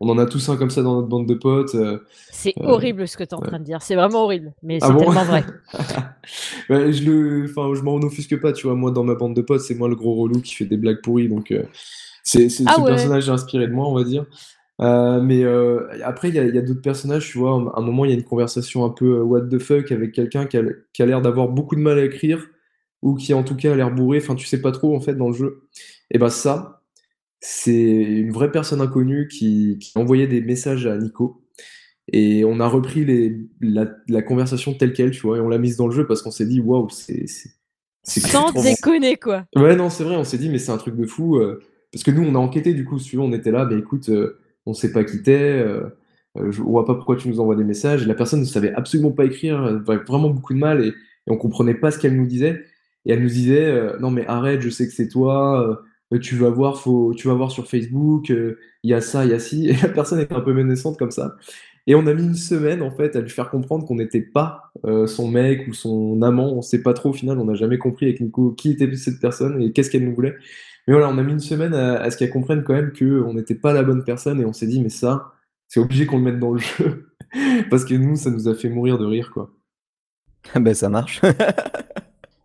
on, 0.00 0.08
en 0.08 0.18
a 0.18 0.26
tous 0.26 0.48
un 0.48 0.56
comme 0.56 0.70
ça 0.70 0.82
dans 0.82 0.94
notre 0.96 1.08
bande 1.08 1.26
de 1.26 1.34
potes. 1.34 1.74
euh. 1.74 1.98
C'est 2.30 2.54
Euh, 2.60 2.66
horrible 2.68 3.08
ce 3.08 3.16
que 3.16 3.24
tu 3.24 3.30
es 3.30 3.34
en 3.34 3.40
ouais. 3.40 3.48
train 3.48 3.58
de 3.58 3.64
dire. 3.64 3.82
C'est 3.82 3.96
vraiment 3.96 4.22
horrible. 4.24 4.52
Mais 4.62 4.78
Ah 4.82 4.86
c'est 4.86 4.92
bon 4.92 5.00
tellement 5.00 5.24
vrai. 5.24 5.44
Ouais, 6.68 6.92
je 6.92 7.04
le, 7.10 7.46
je 7.46 7.82
m'en 7.82 7.96
offusque 7.96 8.40
pas, 8.40 8.52
tu 8.52 8.66
vois. 8.66 8.76
Moi, 8.76 8.90
dans 8.92 9.04
ma 9.04 9.14
bande 9.14 9.34
de 9.34 9.42
potes, 9.42 9.60
c'est 9.62 9.74
moi 9.74 9.88
le 9.88 9.96
gros 9.96 10.14
relou 10.14 10.40
qui 10.40 10.54
fait 10.54 10.64
des 10.66 10.76
blagues 10.76 11.00
pourries, 11.02 11.28
donc 11.28 11.50
euh, 11.50 11.64
c'est 12.22 12.48
c'est 12.48 12.64
Ah 12.66 12.74
ce 12.76 12.80
ouais. 12.82 12.90
personnage 12.90 13.28
est 13.28 13.32
inspiré 13.32 13.66
de 13.66 13.72
moi, 13.72 13.88
on 13.88 13.94
va 13.94 14.04
dire. 14.04 14.26
Euh, 14.80 15.20
mais 15.20 15.44
euh, 15.44 15.88
après, 16.02 16.30
il 16.30 16.34
y 16.34 16.38
a, 16.38 16.44
il 16.44 16.54
y 16.54 16.58
a 16.58 16.62
d'autres 16.62 16.80
personnages, 16.80 17.28
tu 17.28 17.38
vois. 17.38 17.50
À 17.74 17.80
un 17.80 17.82
moment, 17.82 18.04
il 18.04 18.10
y 18.10 18.14
a 18.14 18.16
une 18.16 18.24
conversation 18.24 18.84
un 18.84 18.90
peu 18.90 19.18
euh, 19.18 19.22
what 19.22 19.42
the 19.42 19.58
fuck 19.58 19.92
avec 19.92 20.12
quelqu'un 20.12 20.46
qui 20.46 20.56
a, 20.56 20.62
qui 20.92 21.02
a 21.02 21.06
l'air 21.06 21.20
d'avoir 21.20 21.48
beaucoup 21.48 21.76
de 21.76 21.80
mal 21.80 21.98
à 21.98 22.04
écrire 22.04 22.46
ou 23.02 23.14
qui, 23.14 23.34
en 23.34 23.42
tout 23.42 23.56
cas, 23.56 23.72
a 23.72 23.76
l'air 23.76 23.90
bourré. 23.90 24.18
Enfin, 24.18 24.34
tu 24.34 24.46
sais 24.46 24.60
pas 24.60 24.72
trop 24.72 24.96
en 24.96 25.00
fait 25.00 25.14
dans 25.14 25.28
le 25.28 25.34
jeu. 25.34 25.68
Et 26.10 26.18
ben 26.18 26.30
ça, 26.30 26.82
c'est 27.40 27.72
une 27.72 28.32
vraie 28.32 28.50
personne 28.50 28.80
inconnue 28.80 29.28
qui, 29.28 29.78
qui 29.80 29.96
envoyait 29.98 30.26
des 30.26 30.40
messages 30.40 30.86
à 30.86 30.96
Nico. 30.96 31.44
Et 32.12 32.44
on 32.44 32.58
a 32.58 32.66
repris 32.66 33.04
les, 33.04 33.38
la, 33.60 33.86
la 34.08 34.22
conversation 34.22 34.74
telle 34.74 34.92
qu'elle, 34.92 35.12
tu 35.12 35.20
vois, 35.20 35.36
et 35.36 35.40
on 35.40 35.48
l'a 35.48 35.58
mise 35.58 35.76
dans 35.76 35.86
le 35.86 35.94
jeu 35.94 36.06
parce 36.06 36.22
qu'on 36.22 36.32
s'est 36.32 36.46
dit, 36.46 36.60
waouh, 36.60 36.88
c'est 36.90 37.26
Sans 38.02 38.50
déconner, 38.50 39.16
quoi. 39.16 39.44
Ouais, 39.54 39.76
non, 39.76 39.90
c'est 39.90 40.04
vrai, 40.04 40.16
on 40.16 40.24
s'est 40.24 40.38
dit, 40.38 40.48
mais 40.48 40.58
c'est 40.58 40.72
un 40.72 40.76
truc 40.78 40.96
de 40.96 41.06
fou. 41.06 41.40
parce 41.92 42.02
que 42.02 42.10
nous, 42.10 42.22
on 42.22 42.34
a 42.34 42.38
enquêté, 42.38 42.74
du 42.74 42.84
coup, 42.84 42.98
si 42.98 43.16
on 43.16 43.32
était 43.32 43.52
là, 43.52 43.64
bah 43.64 43.76
écoute, 43.76 44.10
on 44.66 44.74
sait 44.74 44.92
pas 44.92 45.04
qui 45.04 45.22
t'es, 45.22 45.32
euh, 45.32 45.82
euh, 46.38 46.50
je 46.52 46.62
vois 46.62 46.84
pas 46.84 46.94
pourquoi 46.94 47.16
tu 47.16 47.28
nous 47.28 47.40
envoies 47.40 47.56
des 47.56 47.64
messages. 47.64 48.02
Et 48.02 48.06
la 48.06 48.14
personne 48.14 48.40
ne 48.40 48.44
savait 48.44 48.72
absolument 48.74 49.12
pas 49.12 49.24
écrire, 49.24 49.66
elle 49.66 49.82
avait 49.86 50.04
vraiment 50.04 50.30
beaucoup 50.30 50.54
de 50.54 50.58
mal, 50.58 50.84
et, 50.84 50.88
et 50.88 50.94
on 51.28 51.36
comprenait 51.36 51.74
pas 51.74 51.90
ce 51.90 51.98
qu'elle 51.98 52.16
nous 52.16 52.26
disait. 52.26 52.64
Et 53.06 53.12
elle 53.12 53.22
nous 53.22 53.28
disait, 53.28 53.64
euh, 53.64 53.98
non, 53.98 54.10
mais 54.10 54.26
arrête, 54.26 54.60
je 54.60 54.68
sais 54.68 54.86
que 54.86 54.92
c'est 54.92 55.08
toi, 55.08 55.80
euh, 56.12 56.18
tu 56.18 56.36
vas 56.36 56.50
voir, 56.50 56.78
faut, 56.80 57.14
tu 57.14 57.28
vas 57.28 57.34
voir 57.34 57.50
sur 57.50 57.66
Facebook, 57.68 58.30
euh, 58.30 58.58
il 58.82 58.90
y 58.90 58.94
a 58.94 59.00
ça, 59.00 59.24
il 59.24 59.30
y 59.30 59.34
a 59.34 59.38
ci. 59.38 59.68
Et 59.68 59.72
la 59.82 59.88
personne 59.88 60.20
était 60.20 60.34
un 60.34 60.40
peu 60.40 60.52
menaçante 60.52 60.98
comme 60.98 61.10
ça. 61.10 61.36
Et 61.86 61.94
on 61.94 62.06
a 62.06 62.14
mis 62.14 62.22
une 62.22 62.34
semaine, 62.34 62.82
en 62.82 62.90
fait, 62.90 63.16
à 63.16 63.20
lui 63.20 63.30
faire 63.30 63.50
comprendre 63.50 63.86
qu'on 63.86 63.96
n'était 63.96 64.20
pas 64.20 64.72
euh, 64.84 65.06
son 65.06 65.28
mec 65.28 65.66
ou 65.66 65.72
son 65.72 66.20
amant. 66.22 66.52
On 66.52 66.62
sait 66.62 66.82
pas 66.82 66.92
trop, 66.94 67.10
au 67.10 67.12
final, 67.12 67.38
on 67.38 67.46
n'a 67.46 67.54
jamais 67.54 67.78
compris 67.78 68.06
avec 68.06 68.20
Nico 68.20 68.52
qui 68.52 68.72
était 68.72 68.94
cette 68.96 69.20
personne 69.20 69.62
et 69.62 69.72
qu'est-ce 69.72 69.90
qu'elle 69.90 70.04
nous 70.04 70.14
voulait. 70.14 70.34
Mais 70.90 70.96
voilà, 70.96 71.08
on 71.08 71.18
a 71.18 71.22
mis 71.22 71.30
une 71.30 71.38
semaine 71.38 71.72
à, 71.72 72.00
à 72.00 72.10
ce 72.10 72.16
qu'elle 72.16 72.30
comprenne 72.30 72.64
quand 72.64 72.72
même 72.74 72.92
qu'on 72.92 73.32
n'était 73.32 73.54
pas 73.54 73.72
la 73.72 73.84
bonne 73.84 74.02
personne 74.02 74.40
et 74.40 74.44
on 74.44 74.52
s'est 74.52 74.66
dit, 74.66 74.80
mais 74.80 74.88
ça, 74.88 75.34
c'est 75.68 75.78
obligé 75.78 76.04
qu'on 76.04 76.16
le 76.18 76.24
mette 76.24 76.40
dans 76.40 76.50
le 76.50 76.58
jeu. 76.58 77.14
Parce 77.70 77.84
que 77.84 77.94
nous, 77.94 78.16
ça 78.16 78.28
nous 78.28 78.48
a 78.48 78.56
fait 78.56 78.68
mourir 78.68 78.98
de 78.98 79.06
rire, 79.06 79.30
quoi. 79.32 79.52
ben 80.56 80.74
ça 80.74 80.88
marche. 80.88 81.20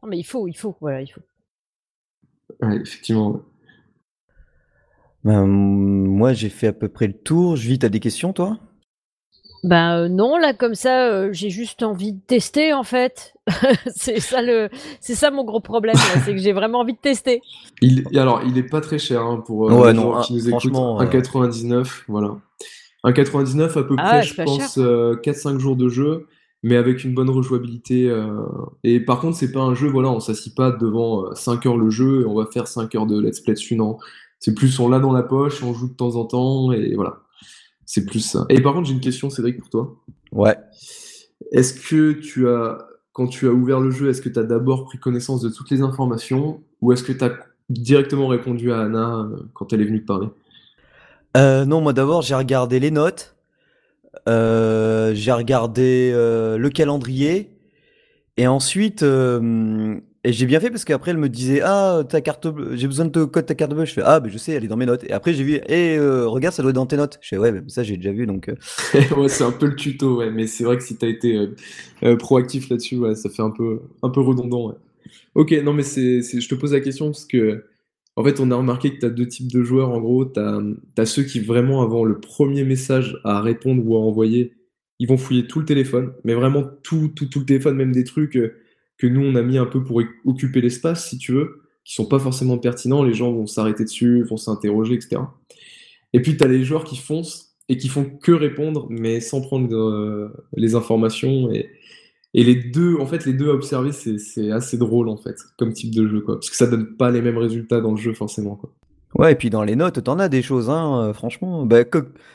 Non, 0.04 0.10
mais 0.10 0.20
il 0.20 0.24
faut, 0.24 0.48
il 0.48 0.56
faut. 0.56 0.78
Voilà, 0.80 1.02
il 1.02 1.08
faut. 1.08 1.22
Ouais, 2.62 2.76
effectivement. 2.76 3.32
ouais. 3.32 3.42
Ben, 5.24 5.48
moi, 5.48 6.34
j'ai 6.34 6.50
fait 6.50 6.68
à 6.68 6.74
peu 6.74 6.88
près 6.88 7.08
le 7.08 7.18
tour. 7.18 7.56
Je 7.56 7.68
vis, 7.68 7.80
t'as 7.80 7.90
des 7.90 8.00
questions, 8.00 8.32
toi? 8.32 8.60
Ben 9.66 9.98
euh, 9.98 10.08
non, 10.10 10.38
là 10.38 10.54
comme 10.54 10.76
ça, 10.76 11.08
euh, 11.10 11.30
j'ai 11.32 11.50
juste 11.50 11.82
envie 11.82 12.14
de 12.14 12.20
tester 12.28 12.72
en 12.74 12.84
fait. 12.84 13.34
c'est 13.96 14.20
ça 14.20 14.42
le, 14.42 14.70
c'est 15.02 15.16
ça 15.16 15.32
mon 15.32 15.44
gros 15.44 15.60
problème, 15.60 15.96
c'est 16.24 16.32
que 16.34 16.38
j'ai 16.38 16.54
vraiment 16.54 16.80
envie 16.82 16.94
de 16.94 17.00
tester. 17.00 17.42
Il, 17.82 18.04
alors, 18.18 18.42
il 18.46 18.58
est 18.58 18.64
pas 18.70 18.80
très 18.82 19.00
cher 19.00 19.22
hein, 19.24 19.42
pour 19.46 19.70
euh, 19.70 19.74
Ouais, 19.74 19.88
les 19.92 19.94
non, 19.98 20.04
gens 20.14 20.16
un- 20.18 20.22
qui 20.22 20.34
nous 20.34 20.48
écoutent. 20.48 20.62
franchement, 20.72 21.02
euh, 21.02 21.04
1,99, 21.06 22.04
voilà. 22.08 22.36
1,99 23.04 23.78
à 23.78 23.84
peu 23.84 23.96
Ah 23.98 24.04
près, 24.10 24.22
je 24.24 24.42
pense, 24.42 24.78
euh, 24.78 25.16
4-5 25.16 25.60
jours 25.60 25.76
de 25.76 25.90
jeu, 25.90 26.28
mais 26.64 26.76
avec 26.76 27.04
une 27.04 27.14
bonne 27.14 27.30
rejouabilité. 27.30 28.08
euh, 28.10 28.28
Et 28.84 29.00
par 29.00 29.20
contre, 29.20 29.38
c'est 29.38 29.52
pas 29.52 29.62
un 29.62 29.76
jeu, 29.76 29.88
voilà, 29.88 30.10
on 30.10 30.20
s'assit 30.20 30.56
pas 30.56 30.72
devant 30.72 31.26
euh, 31.26 31.36
5 31.36 31.66
heures 31.66 31.78
le 31.78 31.90
jeu 31.90 32.22
et 32.22 32.26
on 32.26 32.36
va 32.36 32.46
faire 32.46 32.68
5 32.68 32.94
heures 32.96 33.06
de 33.06 33.20
let's 33.20 33.40
play 33.42 33.54
dessus, 33.54 33.76
non. 33.76 33.98
C'est 34.40 34.54
plus, 34.54 34.80
on 34.80 34.90
l'a 34.90 35.00
dans 35.00 35.12
la 35.14 35.24
poche, 35.24 35.64
on 35.64 35.74
joue 35.74 35.88
de 35.90 35.94
temps 35.96 36.16
en 36.16 36.26
temps, 36.26 36.72
et 36.72 36.94
voilà. 36.96 37.18
C'est 37.86 38.06
plus 38.06 38.20
ça. 38.20 38.46
Et 38.50 38.62
par 38.62 38.74
contre, 38.74 38.88
j'ai 38.88 38.94
une 38.94 39.00
question, 39.00 39.30
Cédric, 39.30 39.60
pour 39.60 39.70
toi. 39.70 39.96
Ouais. 40.32 40.58
Est-ce 41.52 41.74
que 41.74 42.14
tu 42.14 42.50
as, 42.50 42.80
quand 43.14 43.28
tu 43.28 43.48
as 43.48 43.52
ouvert 43.52 43.80
le 43.80 43.92
jeu, 43.92 44.10
est-ce 44.10 44.22
que 44.22 44.30
tu 44.30 44.40
as 44.40 44.44
d'abord 44.44 44.86
pris 44.86 44.98
connaissance 44.98 45.42
de 45.42 45.50
toutes 45.50 45.70
les 45.70 45.82
informations 45.82 46.64
ou 46.82 46.92
est-ce 46.92 47.04
que 47.04 47.12
tu 47.12 47.24
as 47.24 47.32
directement 47.70 48.28
répondu 48.28 48.72
à 48.72 48.82
Anna 48.82 49.20
euh, 49.20 49.38
quand 49.54 49.74
elle 49.74 49.82
est 49.82 49.86
venue 49.86 50.02
te 50.02 50.08
parler? 50.08 50.28
Euh, 51.38 51.66
non, 51.66 51.82
moi 51.82 51.94
d'abord, 51.94 52.22
j'ai 52.22 52.36
regardé 52.36 52.80
les 52.80 52.92
notes. 52.92 53.36
Euh, 54.28 55.14
j'ai 55.14 55.32
regardé 55.32 56.12
euh, 56.14 56.58
le 56.58 56.70
calendrier. 56.70 57.52
Et 58.38 58.48
ensuite, 58.48 59.04
et 60.26 60.34
j'ai 60.34 60.48
bien 60.48 60.60
fait 60.60 60.72
parce 60.72 60.86
qu'après, 60.86 61.12
elle 61.12 61.20
me 61.20 61.30
disait 61.30 61.62
Ah, 61.64 62.04
ta 62.10 62.20
carte 62.20 62.48
j'ai 62.74 62.88
besoin 62.88 63.06
de 63.06 63.12
ton 63.12 63.28
code 63.28 63.46
ta 63.46 63.54
carte 63.54 63.76
bleue. 63.76 63.86
Je 63.86 63.94
fais 63.94 64.02
Ah, 64.04 64.20
ben 64.20 64.32
je 64.32 64.40
sais, 64.40 64.54
elle 64.54 64.64
est 64.66 64.68
dans 64.68 64.76
mes 64.76 64.88
notes. 64.88 65.04
Et 65.04 65.12
après, 65.12 65.36
j'ai 65.36 65.44
vu 65.44 65.62
Eh, 65.70 65.98
euh, 65.98 66.28
regarde, 66.28 66.56
ça 66.56 66.64
doit 66.64 66.72
être 66.72 66.76
dans 66.76 66.88
tes 66.88 66.98
notes. 66.98 67.20
Je 67.22 67.28
fais 67.30 67.38
Ouais, 67.38 67.52
ben, 67.52 67.64
ça, 67.70 67.84
j'ai 67.84 67.96
déjà 67.96 68.12
vu. 68.12 68.26
Donc, 68.26 68.50
euh, 68.50 68.56
Ouais, 69.18 69.30
c'est 69.30 69.44
un 69.44 69.52
peu 69.52 69.68
le 69.68 69.76
tuto, 69.76 70.18
ouais, 70.18 70.32
mais 70.32 70.48
c'est 70.48 70.64
vrai 70.64 70.78
que 70.78 70.84
si 70.84 70.98
tu 70.98 71.06
as 71.06 71.10
été 71.10 71.48
euh, 72.02 72.16
proactif 72.18 72.70
là-dessus, 72.70 72.98
ouais, 72.98 73.14
ça 73.14 73.30
fait 73.30 73.44
un 73.44 73.52
peu, 73.52 73.82
un 74.02 74.10
peu 74.10 74.20
redondant. 74.22 74.70
ouais. 74.70 74.76
Ok, 75.36 75.52
non, 75.64 75.74
mais 75.74 75.84
c'est, 75.84 76.22
je 76.24 76.50
te 76.50 76.56
pose 76.56 76.74
la 76.74 76.80
question 76.80 77.06
parce 77.08 77.26
que, 77.26 77.66
en 78.16 78.24
fait, 78.24 78.40
on 78.40 78.50
a 78.50 78.56
remarqué 78.56 78.96
que 78.96 79.00
tu 79.00 79.06
as 79.06 79.12
deux 79.12 79.28
types 79.28 79.52
de 79.52 79.62
joueurs. 79.62 79.92
En 79.92 80.02
gros, 80.02 80.26
tu 80.26 80.40
as, 80.40 81.06
ceux 81.06 81.22
qui, 81.22 81.40
vraiment, 81.40 81.84
avant 81.84 82.04
le 82.04 82.20
premier 82.20 82.64
message 82.64 83.16
à 83.24 83.42
répondre 83.42 83.84
ou 83.86 83.96
à 83.96 84.00
envoyer, 84.00 84.54
ils 84.98 85.08
vont 85.08 85.18
fouiller 85.18 85.46
tout 85.46 85.60
le 85.60 85.66
téléphone, 85.66 86.14
mais 86.24 86.34
vraiment 86.34 86.64
tout, 86.82 87.10
tout, 87.10 87.28
tout 87.28 87.42
le 87.42 87.46
téléphone, 87.46 87.76
même 87.76 87.92
des 87.92 88.06
trucs 88.06 88.40
que 88.98 89.08
nous, 89.08 89.22
on 89.22 89.36
a 89.36 89.42
mis 89.42 89.58
un 89.58 89.66
peu 89.66 89.84
pour 89.84 90.02
occuper 90.26 90.62
l'espace, 90.62 91.10
si 91.10 91.18
tu 91.18 91.34
veux, 91.34 91.62
qui 91.84 91.94
sont 91.96 92.06
pas 92.06 92.20
forcément 92.20 92.58
pertinents. 92.58 93.04
Les 93.04 93.14
gens 93.14 93.32
vont 93.32 93.46
s'arrêter 93.48 93.84
dessus, 93.84 94.24
vont 94.24 94.38
s'interroger, 94.38 94.96
etc. 94.96 95.22
Et 96.14 96.22
puis, 96.22 96.38
tu 96.38 96.44
as 96.44 96.48
les 96.48 96.64
joueurs 96.64 96.84
qui 96.86 96.98
foncent 96.98 97.56
et 97.68 97.78
qui 97.78 97.88
font 97.90 98.06
que 98.06 98.32
répondre, 98.32 98.88
mais 98.90 99.20
sans 99.20 99.42
prendre 99.42 99.76
euh, 99.76 100.30
les 100.56 100.76
informations. 100.76 101.52
Et, 101.52 101.70
et 102.34 102.44
les 102.44 102.56
deux, 102.56 102.96
en 103.00 103.06
fait, 103.06 103.26
les 103.26 103.34
deux 103.34 103.50
à 103.50 103.54
observer, 103.54 103.92
c'est 103.92 104.52
assez 104.52 104.78
drôle, 104.78 105.10
en 105.10 105.18
fait, 105.18 105.36
comme 105.58 105.74
type 105.74 105.94
de 105.94 106.08
jeu, 106.08 106.22
quoi. 106.22 106.36
Parce 106.36 106.50
que 106.50 106.56
ça 106.56 106.68
donne 106.68 106.96
pas 106.96 107.12
les 107.12 107.22
mêmes 107.22 107.38
résultats 107.38 107.82
dans 107.82 107.92
le 107.92 107.98
jeu, 107.98 108.14
forcément, 108.14 108.56
quoi. 108.56 108.72
ouais, 109.16 109.32
et 109.32 109.36
puis 109.36 109.50
dans 109.50 109.64
les 109.64 109.76
notes, 109.76 110.04
t'en 110.04 110.20
as 110.20 110.28
des 110.30 110.42
choses, 110.42 110.70
hein, 110.70 111.10
euh, 111.10 111.14
franchement. 111.14 111.66
Bah, 111.66 111.84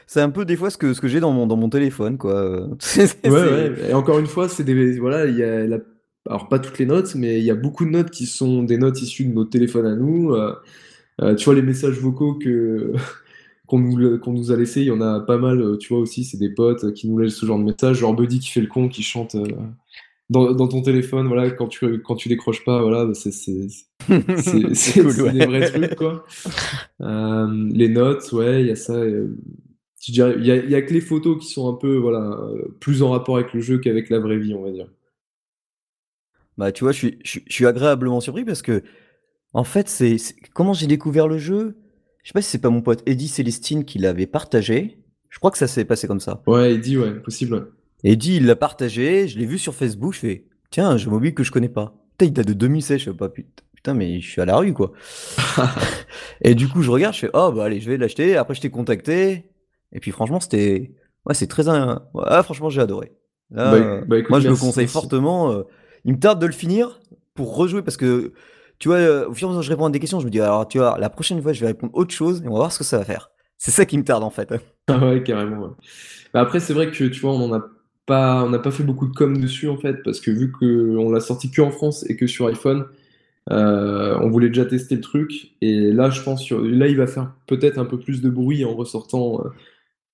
c'est 0.07 0.21
un 0.21 0.31
peu 0.31 0.45
des 0.45 0.57
fois 0.57 0.71
ce 0.71 0.79
que, 0.79 0.95
ce 0.95 1.01
que 1.01 1.09
j'ai 1.09 1.21
dans 1.21 1.33
mon, 1.33 1.47
dans 1.47 1.57
mon 1.57 1.69
téléphone, 1.71 2.19
quoi. 2.19 2.67
Ouais. 3.25 3.73
Et 3.89 3.95
encore 3.95 4.19
une 4.19 4.27
fois, 4.27 4.49
c'est 4.49 4.65
des, 4.65 4.99
voilà, 4.99 5.27
il 5.27 5.37
y 5.37 5.43
a 5.43 5.67
la- 5.67 5.79
alors 6.29 6.49
pas 6.49 6.59
toutes 6.59 6.79
les 6.79 6.87
notes, 6.87 7.15
mais 7.15 7.39
il 7.39 7.45
y 7.45 7.51
a 7.51 7.55
beaucoup 7.55 7.85
de 7.85 7.91
notes 7.91 8.11
qui 8.11 8.27
sont 8.27 8.63
des 8.63 8.79
notes 8.79 9.01
issues 9.03 9.25
de 9.27 9.33
nos 9.35 9.45
téléphones 9.45 9.87
à 9.87 9.97
nous. 9.97 10.33
Euh, 10.35 10.55
euh, 11.23 11.35
tu 11.37 11.47
vois, 11.47 11.55
les 11.55 11.63
messages 11.63 11.99
vocaux 12.01 12.35
que 12.35 12.93
qu'on 13.67 13.79
nous, 13.81 14.19
qu'on 14.21 14.33
nous 14.33 14.53
a 14.53 14.57
laissés, 14.57 14.83
il 14.83 14.89
y 14.89 14.91
en 14.93 15.01
a 15.03 15.21
pas 15.21 15.39
mal, 15.39 15.61
euh, 15.63 15.77
tu 15.79 15.91
vois 15.95 16.01
aussi, 16.03 16.25
c'est 16.25 16.39
des 16.39 16.51
potes 16.51 16.93
qui 16.95 17.09
nous 17.09 17.19
laissent 17.19 17.37
ce 17.37 17.47
genre 17.47 17.59
de 17.59 17.65
messages, 17.65 17.99
genre 17.99 18.15
Buddy 18.15 18.41
qui 18.41 18.51
fait 18.51 18.61
le 18.63 18.69
con, 18.69 18.89
qui 18.89 19.03
chante 19.03 19.35
euh, 19.37 19.47
dans, 20.31 20.53
dans 20.55 20.69
ton 20.69 20.83
téléphone, 20.83 21.27
voilà, 21.29 21.51
quand 21.51 21.69
tu, 21.69 22.01
quand 22.03 22.17
tu 22.17 22.29
décroches 22.29 22.65
pas, 22.65 22.83
voilà, 22.83 23.13
c'est 23.15 23.33
c'est- 23.33 23.69
c'est 24.37 24.75
c'est- 24.75 25.03
cool, 25.03 25.11
c'est 25.11 25.23
ouais. 25.23 25.33
des 25.33 25.45
vrais 25.45 25.63
trucs, 25.63 25.95
quoi. 25.97 26.25
Euh, 27.03 27.69
les 27.73 27.89
notes, 27.89 28.31
ouais, 28.33 28.63
il 28.63 28.69
y 28.69 28.71
a 28.71 28.77
ça. 28.77 28.95
je 29.09 30.13
dirais, 30.13 30.35
il 30.39 30.47
y 30.47 30.51
a, 30.51 30.57
il 30.57 30.71
y 30.71 30.75
a 30.75 30.83
que 30.83 30.93
les 30.95 31.01
photos 31.01 31.39
qui 31.43 31.49
sont 31.53 31.69
un 31.73 31.75
peu, 31.77 31.97
voilà, 31.97 32.39
plus 32.81 33.03
en 33.03 33.11
rapport 33.11 33.37
avec 33.37 33.53
le 33.55 33.61
jeu 33.61 33.79
qu'avec 33.79 34.11
la 34.11 34.19
vraie 34.21 34.39
vie, 34.39 34.55
on 34.55 34.63
va 34.63 34.71
dire. 34.71 34.89
Bah, 36.61 36.73
tu 36.73 36.85
vois, 36.85 36.93
je 36.93 36.99
suis, 36.99 37.19
je, 37.25 37.31
suis- 37.31 37.45
je 37.49 37.53
suis 37.53 37.67
agréablement 37.67 38.21
surpris 38.21 38.45
parce 38.45 38.63
que, 38.63 38.83
en 39.53 39.65
fait, 39.65 39.89
c'est 39.89 40.17
comment 40.55 40.73
j'ai 40.75 40.87
découvert 40.87 41.27
le 41.29 41.39
jeu? 41.39 41.77
Je 42.23 42.29
sais 42.29 42.33
pas 42.35 42.43
si 42.43 42.51
c'est 42.51 42.59
pas 42.61 42.71
mon 42.71 42.83
pote 42.83 43.03
Eddie 43.07 43.29
Célestine 43.29 43.85
qui 43.85 43.99
l'avait 43.99 44.27
partagé. 44.27 44.99
Je 45.31 45.39
crois 45.39 45.51
que 45.51 45.59
ça 45.59 45.67
s'est 45.67 45.85
passé 45.87 46.07
comme 46.07 46.21
ça. 46.21 46.43
Ouais, 46.47 46.77
dit, 46.79 46.99
ouais, 46.99 47.15
possible. 47.21 47.73
Eddie, 48.05 48.37
il 48.37 48.47
l'a 48.47 48.57
partagé, 48.57 49.27
je 49.29 49.39
l'ai 49.39 49.47
vu 49.47 49.59
sur 49.59 49.75
Facebook, 49.75 50.15
je 50.15 50.19
fais, 50.21 50.45
tiens, 50.71 50.89
un 50.91 50.97
jeu 50.99 51.11
mobile 51.11 51.35
que 51.35 51.45
je 51.45 51.51
connais 51.53 51.69
pas. 51.69 51.95
Putain, 52.19 52.27
il 52.27 52.33
date 52.33 52.47
de 52.49 52.53
2016, 52.53 52.99
je 53.01 53.11
fais 53.11 53.17
pas, 53.17 53.29
putain, 53.31 53.95
mais 53.95 54.21
je 54.21 54.29
suis 54.31 54.41
à 54.41 54.45
la 54.45 54.57
rue, 54.57 54.73
quoi. 54.75 54.93
Et 56.43 56.55
du 56.55 56.69
coup, 56.69 56.83
je 56.83 56.91
regarde, 56.91 57.15
je 57.15 57.21
fais, 57.21 57.31
oh, 57.35 57.53
bah, 57.53 57.65
allez, 57.65 57.81
je 57.81 57.91
vais 57.91 57.97
l'acheter. 57.97 58.37
Après, 58.37 58.55
je 58.55 58.61
t'ai 58.61 58.71
contacté. 58.71 59.51
Et 59.93 60.01
puis, 60.01 60.11
franchement, 60.11 60.41
c'était, 60.41 60.93
ouais, 61.27 61.35
c'est 61.35 61.47
très, 61.47 61.69
un- 61.69 62.03
ouais, 62.15 62.25
ah, 62.27 62.43
franchement, 62.43 62.71
j'ai 62.71 62.81
adoré. 62.81 63.13
Là, 63.51 63.71
Bah, 63.71 63.77
euh, 63.77 64.05
bah, 64.07 64.19
écoute, 64.19 64.31
moi, 64.31 64.41
je 64.41 64.49
le 64.49 64.55
conseille 64.57 64.85
merci. 64.85 64.93
fortement. 64.93 65.53
euh, 65.53 65.63
il 66.05 66.15
me 66.15 66.19
tarde 66.21 66.41
de 66.41 66.47
le 66.47 66.53
finir 66.53 67.01
pour 67.35 67.57
rejouer 67.57 67.83
parce 67.83 67.97
que, 67.97 68.33
tu 68.79 68.89
vois, 68.89 68.99
euh, 68.99 69.29
au 69.29 69.35
fur 69.35 69.49
et 69.49 69.51
à 69.51 69.55
mesure 69.55 69.61
que 69.63 69.67
je 69.67 69.71
réponds 69.71 69.87
à 69.87 69.91
des 69.91 70.01
questions, 70.01 70.21
je 70.21 70.27
me 70.27 70.31
dis, 70.31 70.41
alors, 70.41 70.67
tu 70.69 70.79
vois, 70.79 70.99
la 70.99 71.11
prochaine 71.11 71.41
fois, 71.43 71.53
je 71.53 71.61
vais 71.61 71.69
répondre 71.69 71.95
autre 71.95 72.13
chose 72.15 72.43
et 72.45 72.49
on 72.49 72.53
va 72.53 72.59
voir 72.59 72.73
ce 72.73 72.79
que 72.79 72.85
ça 72.85 72.99
va 72.99 73.05
faire. 73.05 73.31
C'est 73.59 73.71
ça 73.71 73.87
qui 73.87 73.99
me 73.99 74.05
tarde, 74.05 74.25
en 74.25 74.31
fait. 74.31 74.53
Ah 74.89 74.99
ouais, 75.07 75.23
carrément. 75.23 75.77
Bah, 76.35 76.41
après, 76.41 76.61
c'est 76.61 76.73
vrai 76.75 76.91
que, 76.91 77.05
tu 77.05 77.21
vois, 77.21 77.33
on 77.33 77.61
pas, 78.07 78.49
n'a 78.49 78.59
pas 78.59 78.71
fait 78.73 78.83
beaucoup 78.83 79.07
de 79.07 79.15
com 79.15 79.39
dessus, 79.41 79.69
en 79.69 79.77
fait, 79.77 80.03
parce 80.05 80.21
que 80.21 80.31
vu 80.31 80.51
qu'on 80.53 81.11
l'a 81.13 81.21
sorti 81.21 81.51
que 81.51 81.63
en 81.63 81.71
France 81.71 82.05
et 82.11 82.17
que 82.17 82.27
sur 82.27 82.47
iPhone, 82.49 82.87
Euh, 83.51 84.19
on 84.23 84.31
voulait 84.31 84.49
déjà 84.49 84.67
tester 84.67 84.97
le 84.97 85.03
truc 85.03 85.53
et 85.63 85.93
là, 85.93 86.11
je 86.11 86.23
pense 86.23 86.43
sur, 86.45 86.61
là, 86.63 86.89
il 86.89 86.97
va 86.97 87.07
faire 87.09 87.35
peut-être 87.47 87.79
un 87.79 87.87
peu 87.87 87.99
plus 88.01 88.23
de 88.23 88.31
bruit 88.31 88.65
en 88.65 88.75
ressortant 88.77 89.43
euh, 89.47 89.51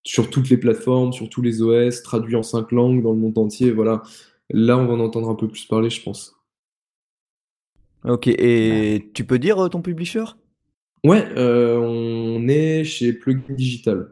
sur 0.05 0.31
toutes 0.31 0.49
les 0.51 0.57
plateformes, 0.59 1.13
sur 1.13 1.29
tous 1.31 1.43
les 1.43 1.63
OS, 1.63 2.03
traduit 2.03 2.37
en 2.37 2.43
cinq 2.43 2.73
langues 2.73 3.03
dans 3.03 3.13
le 3.13 3.19
monde 3.19 3.39
entier. 3.39 3.73
Voilà, 3.73 4.03
là, 4.51 4.79
on 4.79 4.87
va 4.87 4.95
en 4.95 5.01
entendre 5.01 5.29
un 5.29 5.35
peu 5.35 5.49
plus 5.49 5.65
parler, 5.65 5.91
je 5.91 6.03
pense. 6.03 6.35
Ok, 8.05 8.29
et 8.29 9.11
tu 9.15 9.25
peux 9.25 9.39
dire 9.39 9.59
euh, 9.59 9.69
ton 9.69 9.83
publisher? 9.83 10.25
Ouais, 11.05 11.27
euh, 11.37 11.79
on 11.79 12.47
est 12.49 12.85
chez 12.85 13.13
Plugin 13.13 13.55
Digital. 13.55 14.09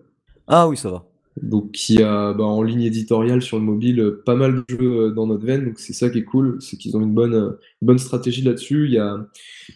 Ah 0.46 0.68
oui, 0.68 0.76
ça 0.76 0.90
va. 0.90 1.06
Donc, 1.40 1.72
qui 1.72 2.02
a 2.02 2.32
bah, 2.32 2.44
en 2.44 2.62
ligne 2.62 2.82
éditoriale 2.82 3.42
sur 3.42 3.58
le 3.58 3.64
mobile 3.64 4.00
euh, 4.00 4.22
pas 4.24 4.36
mal 4.36 4.54
de 4.54 4.64
jeux 4.68 5.10
dans 5.12 5.26
notre 5.26 5.44
veine. 5.44 5.64
Donc, 5.64 5.78
c'est 5.78 5.92
ça 5.92 6.10
qui 6.10 6.18
est 6.18 6.24
cool, 6.24 6.58
c'est 6.60 6.76
qu'ils 6.76 6.96
ont 6.96 7.00
une 7.00 7.14
bonne, 7.14 7.34
une 7.34 7.86
bonne 7.86 7.98
stratégie 7.98 8.42
là-dessus. 8.42 8.86
Il 8.86 8.92
y 8.92 8.98
a, 8.98 9.26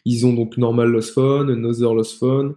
ils 0.04 0.26
ont 0.26 0.32
donc 0.32 0.56
Normal 0.56 0.88
Lost 0.90 1.14
Phone, 1.14 1.50
Another 1.50 1.94
Lost 1.94 2.18
Phone. 2.18 2.54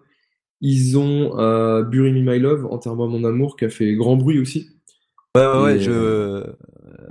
Ils 0.61 0.97
ont 0.97 1.39
euh, 1.39 1.81
Bury 1.81 2.11
Me 2.11 2.21
My 2.21 2.39
Love, 2.39 2.67
Enterre-moi 2.67 3.07
mon 3.07 3.23
amour, 3.23 3.55
qui 3.55 3.65
a 3.65 3.69
fait 3.69 3.95
grand 3.95 4.15
bruit 4.15 4.39
aussi. 4.39 4.69
Ouais, 5.35 5.47
ouais, 5.47 5.61
ouais, 5.63 5.79
je. 5.79 6.43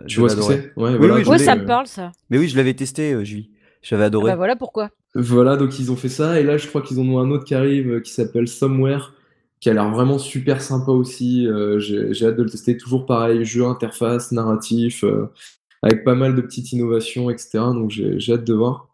Euh, 0.00 0.04
euh, 0.04 0.06
Tu 0.06 0.16
je 0.16 0.20
vois 0.20 0.28
ce 0.28 0.36
que 0.36 0.42
c'est? 0.42 0.72
Ouais, 0.76 0.96
Oui, 0.96 0.96
voilà, 0.96 1.14
oui, 1.14 1.24
Ouais, 1.26 1.38
l'ai, 1.38 1.44
ça 1.44 1.54
euh, 1.54 1.56
me 1.56 1.64
parle, 1.64 1.86
ça. 1.86 2.12
Mais 2.30 2.38
oui, 2.38 2.48
je 2.48 2.56
l'avais 2.56 2.74
testé, 2.74 3.12
euh, 3.14 3.24
Julie. 3.24 3.50
J'avais 3.82 4.04
Ah 4.04 4.06
adoré. 4.06 4.32
bah 4.32 4.36
voilà 4.36 4.56
pourquoi. 4.56 4.90
Voilà, 5.14 5.56
donc 5.56 5.78
ils 5.80 5.90
ont 5.90 5.96
fait 5.96 6.08
ça, 6.08 6.38
et 6.40 6.44
là 6.44 6.56
je 6.56 6.68
crois 6.68 6.82
qu'ils 6.82 7.00
en 7.00 7.08
ont 7.08 7.18
un 7.18 7.30
autre 7.30 7.44
qui 7.44 7.54
arrive 7.54 7.90
euh, 7.94 8.00
qui 8.00 8.12
s'appelle 8.12 8.46
Somewhere, 8.46 9.12
qui 9.60 9.68
a 9.70 9.74
l'air 9.74 9.90
vraiment 9.90 10.18
super 10.18 10.62
sympa 10.62 10.92
aussi. 10.92 11.46
euh, 11.48 11.80
j'ai 11.80 12.12
j'ai 12.14 12.26
hâte 12.26 12.36
de 12.36 12.42
le 12.44 12.50
tester, 12.50 12.76
toujours 12.76 13.06
pareil, 13.06 13.44
jeu, 13.44 13.64
interface, 13.66 14.30
narratif, 14.32 15.02
euh, 15.04 15.26
avec 15.82 16.04
pas 16.04 16.14
mal 16.14 16.34
de 16.36 16.40
petites 16.42 16.72
innovations, 16.72 17.30
etc. 17.30 17.50
Donc 17.74 17.90
j'ai 17.90 18.20
j'ai 18.20 18.34
hâte 18.34 18.44
de 18.44 18.54
voir. 18.54 18.88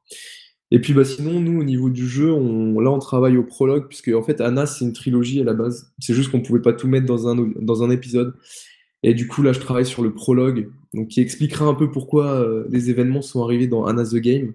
Et 0.72 0.80
puis 0.80 0.94
bah 0.94 1.04
sinon, 1.04 1.40
nous 1.40 1.60
au 1.60 1.64
niveau 1.64 1.90
du 1.90 2.08
jeu, 2.08 2.32
on, 2.32 2.80
là 2.80 2.90
on 2.90 2.98
travaille 2.98 3.36
au 3.36 3.44
prologue, 3.44 3.86
puisque 3.88 4.08
en 4.08 4.22
fait 4.22 4.40
Anna 4.40 4.66
c'est 4.66 4.84
une 4.84 4.92
trilogie 4.94 5.40
à 5.40 5.44
la 5.44 5.54
base. 5.54 5.92
C'est 6.00 6.14
juste 6.14 6.30
qu'on 6.30 6.42
pouvait 6.42 6.62
pas 6.62 6.72
tout 6.72 6.88
mettre 6.88 7.06
dans 7.06 7.28
un, 7.28 7.36
dans 7.60 7.82
un 7.84 7.90
épisode. 7.90 8.34
Et 9.02 9.14
du 9.14 9.28
coup 9.28 9.42
là 9.42 9.52
je 9.52 9.60
travaille 9.60 9.86
sur 9.86 10.02
le 10.02 10.12
prologue, 10.14 10.70
donc 10.96 11.08
qui 11.08 11.20
expliquera 11.20 11.66
un 11.66 11.74
peu 11.74 11.90
pourquoi 11.90 12.26
euh, 12.26 12.66
les 12.70 12.90
événements 12.90 13.22
sont 13.22 13.44
arrivés 13.44 13.68
dans 13.68 13.84
Anna 13.84 14.04
the 14.04 14.16
Game. 14.16 14.54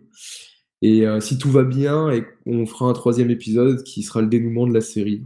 Et 0.81 1.05
euh, 1.05 1.19
si 1.19 1.37
tout 1.37 1.51
va 1.51 1.63
bien, 1.63 2.09
et 2.09 2.25
on 2.45 2.65
fera 2.65 2.85
un 2.85 2.93
troisième 2.93 3.29
épisode 3.29 3.83
qui 3.83 4.01
sera 4.01 4.21
le 4.21 4.27
dénouement 4.27 4.65
de 4.65 4.73
la 4.73 4.81
série. 4.81 5.23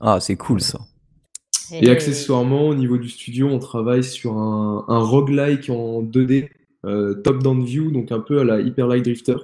Ah, 0.00 0.20
c'est 0.20 0.36
cool 0.36 0.60
ça. 0.60 0.80
Et 1.72 1.90
accessoirement, 1.90 2.68
au 2.68 2.74
niveau 2.74 2.96
du 2.98 3.08
studio, 3.08 3.48
on 3.48 3.58
travaille 3.58 4.02
sur 4.02 4.38
un, 4.38 4.84
un 4.88 4.98
roguelike 5.00 5.70
en 5.70 6.02
2D, 6.02 6.48
euh, 6.84 7.14
top-down 7.14 7.64
view, 7.64 7.90
donc 7.90 8.10
un 8.12 8.20
peu 8.20 8.40
à 8.40 8.44
la 8.44 8.60
Hyper 8.60 8.86
Light 8.86 9.04
Drifter. 9.04 9.36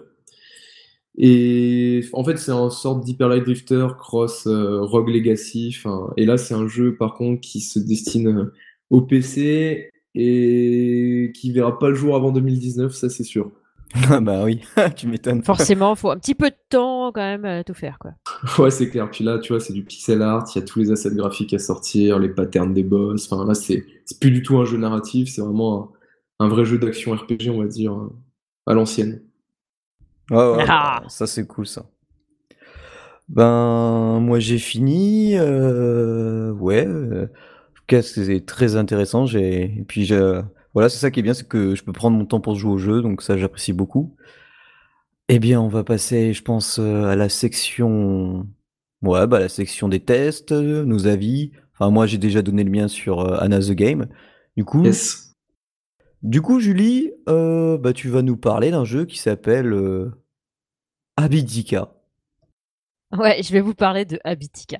Et 1.19 2.05
en 2.13 2.25
fait, 2.25 2.37
c'est 2.37 2.53
un 2.53 2.71
sorte 2.71 3.05
d'Hyper 3.05 3.29
Light 3.29 3.45
Drifter 3.45 3.87
cross 3.99 4.47
euh, 4.47 4.81
Rogue 4.83 5.09
Legacy. 5.09 5.77
Et 6.17 6.27
là, 6.27 6.37
c'est 6.37 6.55
un 6.55 6.69
jeu 6.69 6.97
par 6.97 7.15
contre 7.15 7.41
qui 7.41 7.61
se 7.61 7.79
destine 7.79 8.51
au 8.91 9.03
PC 9.03 9.91
et 10.17 11.31
qui 11.35 11.53
verra 11.53 11.79
pas 11.79 11.89
le 11.91 11.95
jour 11.95 12.17
avant 12.17 12.33
2019, 12.33 12.93
ça 12.95 13.09
c'est 13.09 13.25
sûr. 13.25 13.51
Ah 14.11 14.21
bah 14.21 14.43
oui, 14.45 14.61
tu 14.97 15.07
m'étonnes. 15.07 15.43
Forcément, 15.45 15.95
faut 15.95 16.11
un 16.11 16.19
petit 16.19 16.35
peu 16.35 16.51
de 16.51 16.57
temps 16.69 17.13
quand 17.13 17.21
même 17.21 17.45
à 17.45 17.63
tout 17.65 17.73
faire 17.73 17.99
quoi. 18.01 18.13
Ouais, 18.59 18.71
c'est 18.71 18.91
clair. 18.91 19.09
Puis 19.11 19.23
là, 19.25 19.39
tu 19.39 19.53
vois, 19.53 19.61
c'est 19.61 19.73
du 19.73 19.85
pixel 19.85 20.23
art, 20.23 20.45
il 20.55 20.59
y 20.59 20.63
a 20.63 20.65
tous 20.67 20.81
les 20.81 20.91
assets 20.91 21.15
graphiques 21.15 21.55
à 21.55 21.59
sortir, 21.59 22.19
les 22.19 22.29
patterns 22.29 22.75
des 22.75 22.83
boss. 22.83 23.31
Enfin, 23.31 23.47
là, 23.47 23.55
c'est 23.55 23.87
c'est 24.05 24.19
plus 24.21 24.33
du 24.33 24.43
tout 24.43 24.59
un 24.59 24.65
jeu 24.65 24.77
narratif, 24.77 25.29
c'est 25.29 25.41
vraiment 25.41 25.93
un, 26.41 26.47
un 26.47 26.49
vrai 26.49 26.65
jeu 26.65 26.79
d'action 26.79 27.13
RPG, 27.13 27.49
on 27.51 27.59
va 27.61 27.67
dire, 27.69 27.93
euh, 27.95 28.13
à 28.67 28.75
l'ancienne. 28.75 29.23
Ouais, 30.31 30.37
ouais, 30.57 30.65
Ah. 30.69 31.03
ça 31.09 31.27
c'est 31.29 31.47
cool 31.47 31.67
ça. 31.69 31.87
Ben, 33.29 34.21
moi 34.21 34.39
j'ai 34.39 34.59
fini. 34.59 35.37
euh, 35.39 36.53
ouais, 36.53 36.87
euh, 36.87 37.27
cas 37.87 38.03
c'est 38.03 38.45
très 38.47 38.77
intéressant. 38.77 39.27
J'ai 39.27 39.65
et 39.81 39.85
puis 39.87 40.05
je- 40.07 40.43
voilà, 40.75 40.89
c'est 40.89 40.99
ça 40.99 41.11
qui 41.11 41.21
est 41.21 41.23
bien, 41.23 41.35
c'est 41.35 41.49
que 41.49 41.75
je 41.75 41.83
peux 41.85 41.93
prendre 41.93 42.17
mon 42.19 42.27
temps 42.27 42.41
pour 42.41 42.55
jouer 42.57 42.73
au 42.73 42.79
jeu, 42.79 43.03
donc 43.03 43.23
ça 43.23 43.37
j'apprécie 43.39 43.73
beaucoup. 43.73 44.17
Eh 45.29 45.39
bien, 45.41 45.61
on 45.61 45.69
va 45.69 45.83
passer, 45.83 46.33
je 46.33 46.43
pense, 46.43 46.79
euh, 46.79 47.05
à 47.07 47.17
la 47.17 47.29
section, 47.29 48.47
ouais, 49.03 49.27
bah 49.27 49.41
la 49.41 49.49
section 49.49 49.89
des 49.89 50.01
tests, 50.01 50.53
euh, 50.53 50.85
nos 50.85 51.07
avis. 51.09 51.51
Enfin, 51.75 51.91
moi 51.91 52.07
j'ai 52.07 52.19
déjà 52.19 52.43
donné 52.43 52.63
le 52.65 52.71
mien 52.71 52.89
sur 52.89 53.21
euh, 53.21 53.37
Anna 53.41 53.59
the 53.61 53.73
Game. 53.73 54.07
Du 54.57 54.65
coup, 54.65 54.85
Yes. 54.85 55.35
du 56.23 56.43
coup, 56.43 56.61
Julie, 56.61 57.13
euh, 57.29 57.79
bah 57.79 57.93
tu 57.93 58.09
vas 58.09 58.23
nous 58.23 58.37
parler 58.37 58.71
d'un 58.71 58.85
jeu 58.85 59.05
qui 59.07 59.19
s'appelle 59.19 59.73
euh, 59.73 60.11
Abidika. 61.17 61.93
Ouais, 63.13 63.43
je 63.43 63.53
vais 63.53 63.61
vous 63.61 63.75
parler 63.75 64.05
de 64.05 64.19
Habitica. 64.25 64.79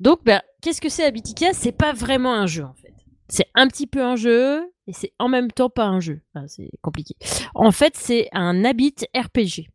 Donc, 0.00 0.24
ben, 0.24 0.40
qu'est-ce 0.62 0.80
que 0.80 0.88
c'est 0.88 1.04
Habitica 1.04 1.52
C'est 1.52 1.72
pas 1.72 1.92
vraiment 1.92 2.34
un 2.34 2.46
jeu 2.46 2.64
en 2.64 2.74
fait. 2.74 2.94
C'est 3.28 3.46
un 3.54 3.68
petit 3.68 3.86
peu 3.86 4.02
un 4.02 4.16
jeu 4.16 4.72
et 4.86 4.92
c'est 4.92 5.12
en 5.18 5.28
même 5.28 5.50
temps 5.50 5.68
pas 5.68 5.84
un 5.84 6.00
jeu. 6.00 6.20
Enfin, 6.34 6.46
c'est 6.48 6.70
compliqué. 6.80 7.14
En 7.54 7.72
fait, 7.72 7.94
c'est 7.96 8.28
un 8.32 8.64
habit 8.64 8.94
RPG. 9.14 9.68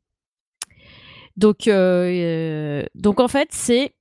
Donc, 1.38 1.68
euh, 1.68 2.06
euh, 2.06 2.86
donc 2.96 3.20
en 3.20 3.28
fait, 3.28 3.50
c'est 3.52 3.94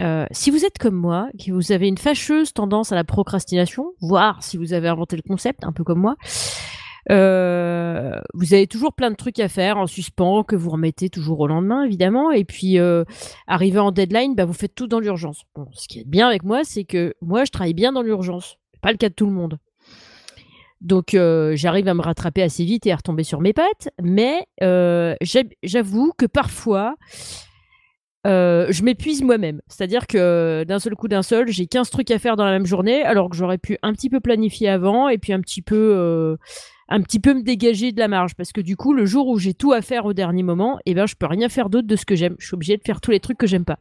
euh, 0.00 0.26
si 0.30 0.50
vous 0.50 0.64
êtes 0.64 0.78
comme 0.78 0.94
moi, 0.94 1.28
que 1.44 1.52
vous 1.52 1.72
avez 1.72 1.88
une 1.88 1.98
fâcheuse 1.98 2.52
tendance 2.52 2.92
à 2.92 2.94
la 2.94 3.04
procrastination, 3.04 3.92
voire 4.00 4.42
si 4.42 4.56
vous 4.56 4.72
avez 4.72 4.88
inventé 4.88 5.16
le 5.16 5.22
concept, 5.22 5.64
un 5.64 5.72
peu 5.72 5.84
comme 5.84 6.00
moi, 6.00 6.16
euh, 7.10 8.20
vous 8.34 8.54
avez 8.54 8.66
toujours 8.66 8.92
plein 8.92 9.10
de 9.10 9.16
trucs 9.16 9.40
à 9.40 9.48
faire 9.48 9.78
en 9.78 9.86
suspens 9.86 10.44
que 10.44 10.56
vous 10.56 10.70
remettez 10.70 11.08
toujours 11.08 11.40
au 11.40 11.46
lendemain, 11.46 11.84
évidemment. 11.84 12.30
Et 12.30 12.44
puis, 12.44 12.78
euh, 12.78 13.04
arrivé 13.46 13.78
en 13.78 13.92
deadline, 13.92 14.34
bah, 14.34 14.44
vous 14.44 14.52
faites 14.52 14.74
tout 14.74 14.86
dans 14.86 15.00
l'urgence. 15.00 15.42
Ce 15.72 15.88
qui 15.88 16.00
est 16.00 16.06
bien 16.06 16.28
avec 16.28 16.44
moi, 16.44 16.64
c'est 16.64 16.84
que 16.84 17.14
moi, 17.20 17.44
je 17.44 17.50
travaille 17.50 17.74
bien 17.74 17.92
dans 17.92 18.02
l'urgence. 18.02 18.58
C'est 18.74 18.80
pas 18.80 18.92
le 18.92 18.98
cas 18.98 19.08
de 19.08 19.14
tout 19.14 19.26
le 19.26 19.32
monde. 19.32 19.58
Donc, 20.80 21.14
euh, 21.14 21.56
j'arrive 21.56 21.88
à 21.88 21.94
me 21.94 22.02
rattraper 22.02 22.42
assez 22.42 22.64
vite 22.64 22.86
et 22.86 22.92
à 22.92 22.96
retomber 22.96 23.24
sur 23.24 23.40
mes 23.40 23.52
pattes. 23.52 23.88
Mais 24.00 24.46
j'avoue 24.60 26.12
que 26.16 26.26
parfois, 26.26 26.94
euh, 28.26 28.66
je 28.70 28.82
m'épuise 28.82 29.22
moi-même. 29.22 29.60
C'est-à-dire 29.68 30.06
que 30.06 30.64
d'un 30.66 30.78
seul 30.78 30.94
coup, 30.94 31.08
d'un 31.08 31.22
seul, 31.22 31.48
j'ai 31.48 31.66
15 31.66 31.90
trucs 31.90 32.10
à 32.10 32.18
faire 32.18 32.36
dans 32.36 32.44
la 32.44 32.52
même 32.52 32.66
journée, 32.66 33.02
alors 33.02 33.30
que 33.30 33.36
j'aurais 33.36 33.58
pu 33.58 33.78
un 33.82 33.92
petit 33.92 34.10
peu 34.10 34.20
planifier 34.20 34.68
avant 34.68 35.08
et 35.08 35.18
puis 35.18 35.32
un 35.32 35.40
petit 35.40 35.62
peu, 35.62 35.94
euh, 35.96 36.36
un 36.88 37.00
petit 37.00 37.20
peu 37.20 37.34
me 37.34 37.42
dégager 37.42 37.92
de 37.92 37.98
la 37.98 38.08
marge. 38.08 38.34
Parce 38.34 38.52
que 38.52 38.60
du 38.60 38.76
coup, 38.76 38.92
le 38.92 39.06
jour 39.06 39.28
où 39.28 39.38
j'ai 39.38 39.54
tout 39.54 39.72
à 39.72 39.82
faire 39.82 40.04
au 40.04 40.12
dernier 40.12 40.42
moment, 40.42 40.78
eh 40.86 40.94
ben, 40.94 41.06
je 41.06 41.14
peux 41.14 41.26
rien 41.26 41.48
faire 41.48 41.70
d'autre 41.70 41.86
de 41.86 41.96
ce 41.96 42.04
que 42.04 42.16
j'aime. 42.16 42.34
Je 42.38 42.46
suis 42.46 42.54
obligée 42.54 42.76
de 42.76 42.82
faire 42.84 43.00
tous 43.00 43.10
les 43.10 43.20
trucs 43.20 43.38
que 43.38 43.46
j'aime 43.46 43.64
pas. 43.64 43.78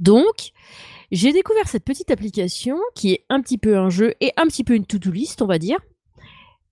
Donc, 0.00 0.52
j'ai 1.12 1.32
découvert 1.32 1.68
cette 1.68 1.84
petite 1.84 2.10
application 2.10 2.78
qui 2.94 3.12
est 3.12 3.24
un 3.28 3.40
petit 3.42 3.58
peu 3.58 3.76
un 3.76 3.90
jeu 3.90 4.14
et 4.20 4.32
un 4.36 4.46
petit 4.46 4.64
peu 4.64 4.74
une 4.74 4.86
to-do 4.86 5.10
list, 5.10 5.42
on 5.42 5.46
va 5.46 5.58
dire, 5.58 5.78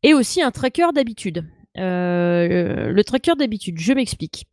et 0.02 0.14
aussi 0.14 0.40
un 0.40 0.50
tracker 0.50 0.88
d'habitude. 0.94 1.44
Euh, 1.78 2.92
le 2.92 3.04
tracker 3.04 3.34
d'habitude, 3.38 3.78
je 3.78 3.92
m'explique. 3.92 4.46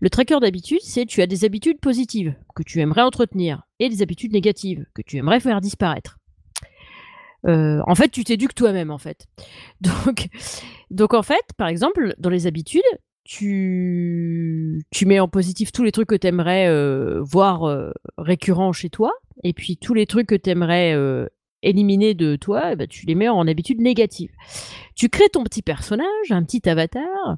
Le 0.00 0.10
tracker 0.10 0.38
d'habitude, 0.40 0.80
c'est 0.82 1.06
tu 1.06 1.20
as 1.22 1.26
des 1.26 1.44
habitudes 1.44 1.80
positives 1.80 2.34
que 2.54 2.62
tu 2.62 2.80
aimerais 2.80 3.02
entretenir 3.02 3.62
et 3.78 3.88
des 3.88 4.02
habitudes 4.02 4.32
négatives 4.32 4.86
que 4.94 5.02
tu 5.02 5.16
aimerais 5.16 5.40
faire 5.40 5.60
disparaître. 5.60 6.18
Euh, 7.46 7.80
en 7.86 7.94
fait, 7.94 8.10
tu 8.10 8.22
t'éduques 8.22 8.54
toi-même, 8.54 8.90
en 8.90 8.98
fait. 8.98 9.26
Donc, 9.80 10.28
donc, 10.90 11.14
en 11.14 11.22
fait, 11.22 11.44
par 11.56 11.68
exemple, 11.68 12.14
dans 12.18 12.30
les 12.30 12.46
habitudes, 12.46 12.82
tu, 13.24 14.82
tu 14.90 15.06
mets 15.06 15.20
en 15.20 15.28
positif 15.28 15.70
tous 15.72 15.84
les 15.84 15.92
trucs 15.92 16.08
que 16.08 16.16
tu 16.16 16.26
aimerais 16.26 16.68
voir 17.20 17.64
euh, 17.64 17.92
récurrents 18.18 18.72
chez 18.72 18.90
toi, 18.90 19.12
et 19.44 19.52
puis 19.52 19.76
tous 19.76 19.94
les 19.94 20.06
trucs 20.06 20.26
que 20.26 20.34
tu 20.34 20.50
aimerais 20.50 20.94
éliminer 21.62 22.14
de 22.14 22.36
toi, 22.36 22.72
eh 22.72 22.76
ben, 22.76 22.86
tu 22.86 23.06
les 23.06 23.14
mets 23.14 23.28
en 23.28 23.46
habitude 23.46 23.80
négative. 23.80 24.30
Tu 24.94 25.08
crées 25.08 25.28
ton 25.32 25.44
petit 25.44 25.62
personnage, 25.62 26.30
un 26.30 26.42
petit 26.42 26.68
avatar, 26.68 27.36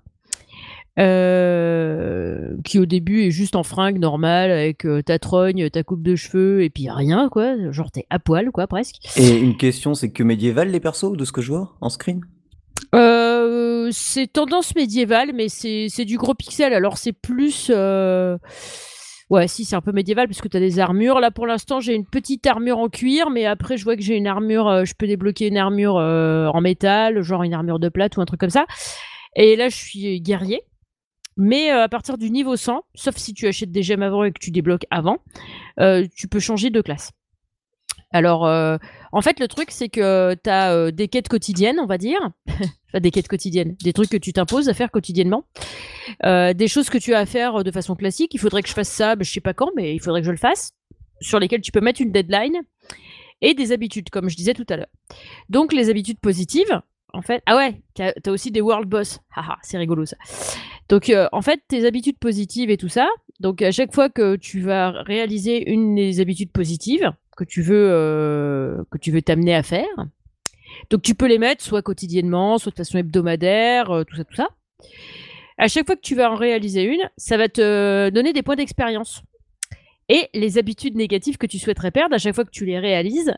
euh, 0.98 2.54
qui 2.64 2.78
au 2.78 2.84
début 2.84 3.22
est 3.22 3.30
juste 3.30 3.56
en 3.56 3.62
fringue 3.62 3.98
normale 3.98 4.50
avec 4.50 4.84
euh, 4.84 5.02
ta 5.02 5.18
trogne, 5.18 5.70
ta 5.70 5.82
coupe 5.82 6.02
de 6.02 6.16
cheveux 6.16 6.62
et 6.62 6.68
puis 6.68 6.90
rien 6.90 7.30
quoi, 7.30 7.54
genre 7.72 7.90
t'es 7.90 8.04
à 8.10 8.18
poil 8.18 8.50
quoi 8.50 8.66
presque. 8.66 8.96
Et 9.16 9.38
une 9.38 9.56
question, 9.56 9.94
c'est 9.94 10.10
que 10.10 10.22
médiéval 10.22 10.70
les 10.70 10.80
persos 10.80 11.16
de 11.16 11.24
ce 11.24 11.32
que 11.32 11.40
je 11.40 11.52
vois 11.52 11.74
en 11.80 11.88
screen? 11.88 12.20
Euh, 12.94 13.88
c'est 13.90 14.30
tendance 14.30 14.74
médiévale, 14.74 15.32
mais 15.34 15.48
c'est 15.48 16.04
du 16.04 16.18
gros 16.18 16.34
pixel. 16.34 16.74
Alors 16.74 16.98
c'est 16.98 17.12
plus. 17.12 17.70
Euh, 19.32 19.36
ouais, 19.36 19.48
si, 19.48 19.64
c'est 19.64 19.76
un 19.76 19.80
peu 19.80 19.92
médiéval 19.92 20.28
parce 20.28 20.40
que 20.40 20.48
tu 20.48 20.56
as 20.56 20.60
des 20.60 20.78
armures. 20.78 21.20
Là, 21.20 21.30
pour 21.30 21.46
l'instant, 21.46 21.80
j'ai 21.80 21.94
une 21.94 22.06
petite 22.06 22.46
armure 22.46 22.78
en 22.78 22.88
cuir, 22.88 23.30
mais 23.30 23.46
après, 23.46 23.76
je 23.76 23.84
vois 23.84 23.96
que 23.96 24.02
j'ai 24.02 24.16
une 24.16 24.26
armure. 24.26 24.68
Euh, 24.68 24.84
je 24.84 24.94
peux 24.94 25.06
débloquer 25.06 25.48
une 25.48 25.58
armure 25.58 25.96
en 25.96 26.60
métal, 26.60 27.22
genre 27.22 27.42
une 27.42 27.54
armure 27.54 27.78
de 27.78 27.88
plate 27.88 28.16
ou 28.16 28.20
un 28.20 28.24
truc 28.24 28.40
comme 28.40 28.50
ça. 28.50 28.66
Et 29.36 29.56
là, 29.56 29.68
je 29.68 29.76
suis 29.76 30.20
guerrier. 30.20 30.62
Mais 31.38 31.70
à 31.70 31.88
partir 31.88 32.18
du 32.18 32.30
niveau 32.30 32.56
100, 32.56 32.82
sauf 32.94 33.16
si 33.16 33.32
tu 33.32 33.46
achètes 33.46 33.72
des 33.72 33.82
gemmes 33.82 34.02
avant 34.02 34.22
et 34.22 34.32
que 34.32 34.38
tu 34.38 34.50
débloques 34.50 34.84
avant, 34.90 35.18
tu 36.14 36.28
peux 36.28 36.40
changer 36.40 36.68
de 36.68 36.80
classe. 36.82 37.12
Alors, 38.12 38.46
euh, 38.46 38.76
en 39.10 39.22
fait, 39.22 39.40
le 39.40 39.48
truc, 39.48 39.70
c'est 39.70 39.88
que 39.88 40.34
tu 40.42 40.50
as 40.50 40.72
euh, 40.72 40.90
des 40.90 41.08
quêtes 41.08 41.28
quotidiennes, 41.28 41.80
on 41.80 41.86
va 41.86 41.98
dire. 41.98 42.20
enfin, 42.46 43.00
des 43.00 43.10
quêtes 43.10 43.28
quotidiennes. 43.28 43.74
Des 43.82 43.92
trucs 43.92 44.10
que 44.10 44.18
tu 44.18 44.32
t'imposes 44.32 44.68
à 44.68 44.74
faire 44.74 44.90
quotidiennement. 44.90 45.44
Euh, 46.24 46.52
des 46.52 46.68
choses 46.68 46.90
que 46.90 46.98
tu 46.98 47.14
as 47.14 47.20
à 47.20 47.26
faire 47.26 47.64
de 47.64 47.70
façon 47.70 47.96
classique. 47.96 48.34
Il 48.34 48.38
faudrait 48.38 48.62
que 48.62 48.68
je 48.68 48.74
fasse 48.74 48.90
ça, 48.90 49.16
je 49.18 49.30
sais 49.30 49.40
pas 49.40 49.54
quand, 49.54 49.70
mais 49.74 49.94
il 49.94 50.00
faudrait 50.00 50.20
que 50.20 50.26
je 50.26 50.32
le 50.32 50.36
fasse. 50.36 50.72
Sur 51.20 51.38
lesquelles 51.38 51.62
tu 51.62 51.72
peux 51.72 51.80
mettre 51.80 52.02
une 52.02 52.12
deadline. 52.12 52.60
Et 53.40 53.54
des 53.54 53.72
habitudes, 53.72 54.10
comme 54.10 54.28
je 54.28 54.36
disais 54.36 54.54
tout 54.54 54.66
à 54.68 54.76
l'heure. 54.76 54.90
Donc, 55.48 55.72
les 55.72 55.90
habitudes 55.90 56.20
positives, 56.20 56.80
en 57.12 57.22
fait. 57.22 57.42
Ah 57.46 57.56
ouais, 57.56 57.82
tu 57.94 58.02
as 58.02 58.32
aussi 58.32 58.52
des 58.52 58.60
world 58.60 58.88
boss. 58.88 59.20
C'est 59.62 59.78
rigolo 59.78 60.04
ça. 60.04 60.16
Donc, 60.88 61.10
en 61.32 61.42
fait, 61.42 61.60
tes 61.66 61.86
habitudes 61.86 62.18
positives 62.18 62.70
et 62.70 62.76
tout 62.76 62.88
ça. 62.88 63.08
Donc, 63.40 63.62
à 63.62 63.72
chaque 63.72 63.92
fois 63.92 64.10
que 64.10 64.36
tu 64.36 64.60
vas 64.60 64.90
réaliser 65.02 65.68
une 65.68 65.96
des 65.96 66.20
habitudes 66.20 66.52
positives, 66.52 67.10
que 67.36 67.44
tu 67.44 67.62
veux 67.62 67.88
euh, 67.90 68.84
que 68.90 68.98
tu 68.98 69.10
veux 69.10 69.22
t'amener 69.22 69.54
à 69.54 69.62
faire. 69.62 69.88
Donc 70.90 71.02
tu 71.02 71.14
peux 71.14 71.26
les 71.26 71.38
mettre 71.38 71.62
soit 71.62 71.82
quotidiennement, 71.82 72.58
soit 72.58 72.72
de 72.72 72.76
façon 72.76 72.98
hebdomadaire, 72.98 73.90
euh, 73.90 74.04
tout 74.04 74.16
ça, 74.16 74.24
tout 74.24 74.34
ça. 74.34 74.48
À 75.58 75.68
chaque 75.68 75.86
fois 75.86 75.96
que 75.96 76.00
tu 76.00 76.14
vas 76.14 76.30
en 76.30 76.34
réaliser 76.34 76.82
une, 76.82 77.02
ça 77.16 77.36
va 77.36 77.48
te 77.48 78.10
donner 78.10 78.32
des 78.32 78.42
points 78.42 78.56
d'expérience. 78.56 79.22
Et 80.08 80.28
les 80.34 80.58
habitudes 80.58 80.96
négatives 80.96 81.36
que 81.36 81.46
tu 81.46 81.58
souhaiterais 81.58 81.90
perdre, 81.90 82.14
à 82.14 82.18
chaque 82.18 82.34
fois 82.34 82.44
que 82.44 82.50
tu 82.50 82.64
les 82.64 82.78
réalises, 82.78 83.32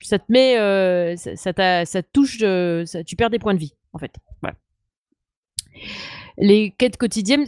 ça 0.00 0.18
te 0.18 0.24
met, 0.28 0.58
euh, 0.58 1.16
ça, 1.16 1.36
ça, 1.36 1.84
ça, 1.84 2.02
touche, 2.02 2.38
ça, 2.38 3.04
tu 3.04 3.16
perds 3.16 3.30
des 3.30 3.38
points 3.38 3.54
de 3.54 3.58
vie, 3.58 3.74
en 3.92 3.98
fait. 3.98 4.12
Voilà 4.40 4.56
les 6.38 6.70
quêtes 6.70 6.96
quotidiennes, 6.96 7.46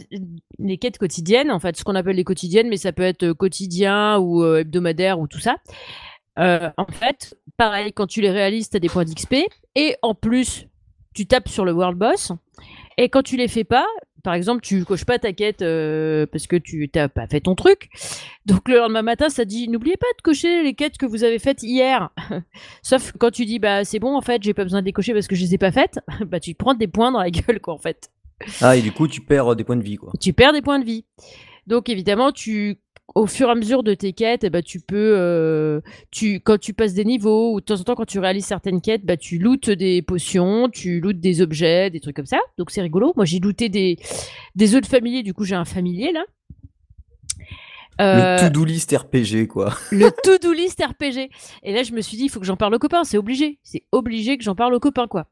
les 0.57 0.77
quêtes 0.77 0.97
quotidiennes, 0.97 1.51
en 1.51 1.59
fait, 1.59 1.77
ce 1.77 1.83
qu'on 1.83 1.95
appelle 1.95 2.15
les 2.15 2.23
quotidiennes, 2.23 2.69
mais 2.69 2.77
ça 2.77 2.91
peut 2.91 3.03
être 3.03 3.33
quotidien 3.33 4.17
ou 4.17 4.43
euh, 4.43 4.59
hebdomadaire 4.59 5.19
ou 5.19 5.27
tout 5.27 5.39
ça. 5.39 5.57
Euh, 6.39 6.69
en 6.77 6.85
fait, 6.85 7.35
pareil, 7.57 7.93
quand 7.93 8.07
tu 8.07 8.21
les 8.21 8.31
réalises, 8.31 8.69
tu 8.69 8.77
as 8.77 8.79
des 8.79 8.89
points 8.89 9.05
d'XP. 9.05 9.35
Et 9.75 9.95
en 10.01 10.15
plus, 10.15 10.67
tu 11.13 11.27
tapes 11.27 11.49
sur 11.49 11.65
le 11.65 11.73
World 11.73 11.97
Boss. 11.97 12.31
Et 12.97 13.09
quand 13.09 13.23
tu 13.23 13.37
les 13.37 13.47
fais 13.47 13.63
pas, 13.63 13.85
par 14.23 14.33
exemple, 14.33 14.61
tu 14.61 14.83
coches 14.83 15.05
pas 15.05 15.19
ta 15.19 15.33
quête 15.33 15.61
euh, 15.61 16.25
parce 16.25 16.47
que 16.47 16.55
tu 16.55 16.89
n'as 16.93 17.07
pas 17.07 17.27
fait 17.27 17.41
ton 17.41 17.55
truc. 17.55 17.89
Donc 18.45 18.67
le 18.67 18.77
lendemain 18.77 19.01
matin, 19.01 19.29
ça 19.29 19.45
dit 19.45 19.69
n'oubliez 19.69 19.97
pas 19.97 20.07
de 20.17 20.21
cocher 20.21 20.63
les 20.63 20.73
quêtes 20.73 20.97
que 20.97 21.05
vous 21.05 21.23
avez 21.23 21.39
faites 21.39 21.63
hier. 21.63 22.09
Sauf 22.83 23.13
quand 23.17 23.31
tu 23.31 23.45
dis 23.45 23.59
bah 23.59 23.85
c'est 23.85 23.99
bon 23.99 24.17
en 24.17 24.21
fait, 24.21 24.43
j'ai 24.43 24.53
pas 24.53 24.63
besoin 24.63 24.81
de 24.81 24.85
les 24.85 24.93
cocher 24.93 25.13
parce 25.13 25.27
que 25.27 25.35
je 25.35 25.41
les 25.41 25.53
ai 25.55 25.57
pas 25.57 25.71
faites, 25.71 25.99
bah 26.25 26.39
tu 26.39 26.53
prends 26.55 26.73
des 26.73 26.87
points 26.87 27.11
dans 27.11 27.19
la 27.19 27.31
gueule 27.31 27.61
quoi 27.61 27.73
en 27.73 27.79
fait. 27.79 28.09
Ah, 28.61 28.75
et 28.75 28.81
du 28.81 28.91
coup, 28.91 29.07
tu 29.07 29.21
perds 29.21 29.51
euh, 29.51 29.55
des 29.55 29.63
points 29.63 29.75
de 29.75 29.83
vie, 29.83 29.97
quoi. 29.97 30.11
Tu 30.19 30.33
perds 30.33 30.53
des 30.53 30.61
points 30.61 30.79
de 30.79 30.85
vie. 30.85 31.05
Donc, 31.67 31.89
évidemment, 31.89 32.31
tu 32.31 32.79
au 33.15 33.25
fur 33.25 33.47
et 33.47 33.51
à 33.51 33.55
mesure 33.55 33.83
de 33.83 33.93
tes 33.93 34.13
quêtes, 34.13 34.43
eh 34.43 34.49
ben, 34.49 34.61
tu 34.61 34.79
peux, 34.79 35.13
euh, 35.17 35.81
tu, 36.11 36.39
quand 36.39 36.59
tu 36.59 36.73
passes 36.73 36.93
des 36.93 37.05
niveaux 37.05 37.53
ou 37.53 37.59
de 37.59 37.65
temps 37.65 37.79
en 37.79 37.83
temps 37.83 37.95
quand 37.95 38.05
tu 38.05 38.19
réalises 38.19 38.45
certaines 38.45 38.81
quêtes, 38.81 39.05
bah, 39.05 39.17
tu 39.17 39.39
lootes 39.39 39.69
des 39.69 40.01
potions, 40.01 40.69
tu 40.69 40.99
lootes 40.99 41.19
des 41.19 41.41
objets, 41.41 41.89
des 41.89 41.99
trucs 41.99 42.15
comme 42.15 42.25
ça. 42.25 42.39
Donc 42.57 42.71
c'est 42.71 42.81
rigolo. 42.81 43.13
Moi 43.15 43.25
j'ai 43.25 43.39
looté 43.39 43.69
des, 43.69 43.97
des 44.55 44.75
œufs 44.75 44.81
de 44.81 44.87
familier, 44.87 45.23
du 45.23 45.33
coup 45.33 45.43
j'ai 45.43 45.55
un 45.55 45.65
familier 45.65 46.11
là. 46.11 46.23
le 47.99 48.03
euh, 48.03 48.37
to-do 48.39 48.65
list 48.65 48.95
RPG 48.95 49.47
quoi. 49.47 49.73
Le 49.91 50.09
to-do 50.23 50.53
list 50.53 50.81
RPG. 50.83 51.29
Et 51.63 51.73
là 51.73 51.83
je 51.83 51.93
me 51.93 52.01
suis 52.01 52.17
dit 52.17 52.25
il 52.25 52.29
faut 52.29 52.39
que 52.39 52.45
j'en 52.45 52.57
parle 52.57 52.75
aux 52.75 52.79
copains, 52.79 53.03
c'est 53.03 53.17
obligé. 53.17 53.59
C'est 53.63 53.83
obligé 53.91 54.37
que 54.37 54.43
j'en 54.43 54.55
parle 54.55 54.73
aux 54.73 54.79
copains 54.79 55.07
quoi. 55.07 55.27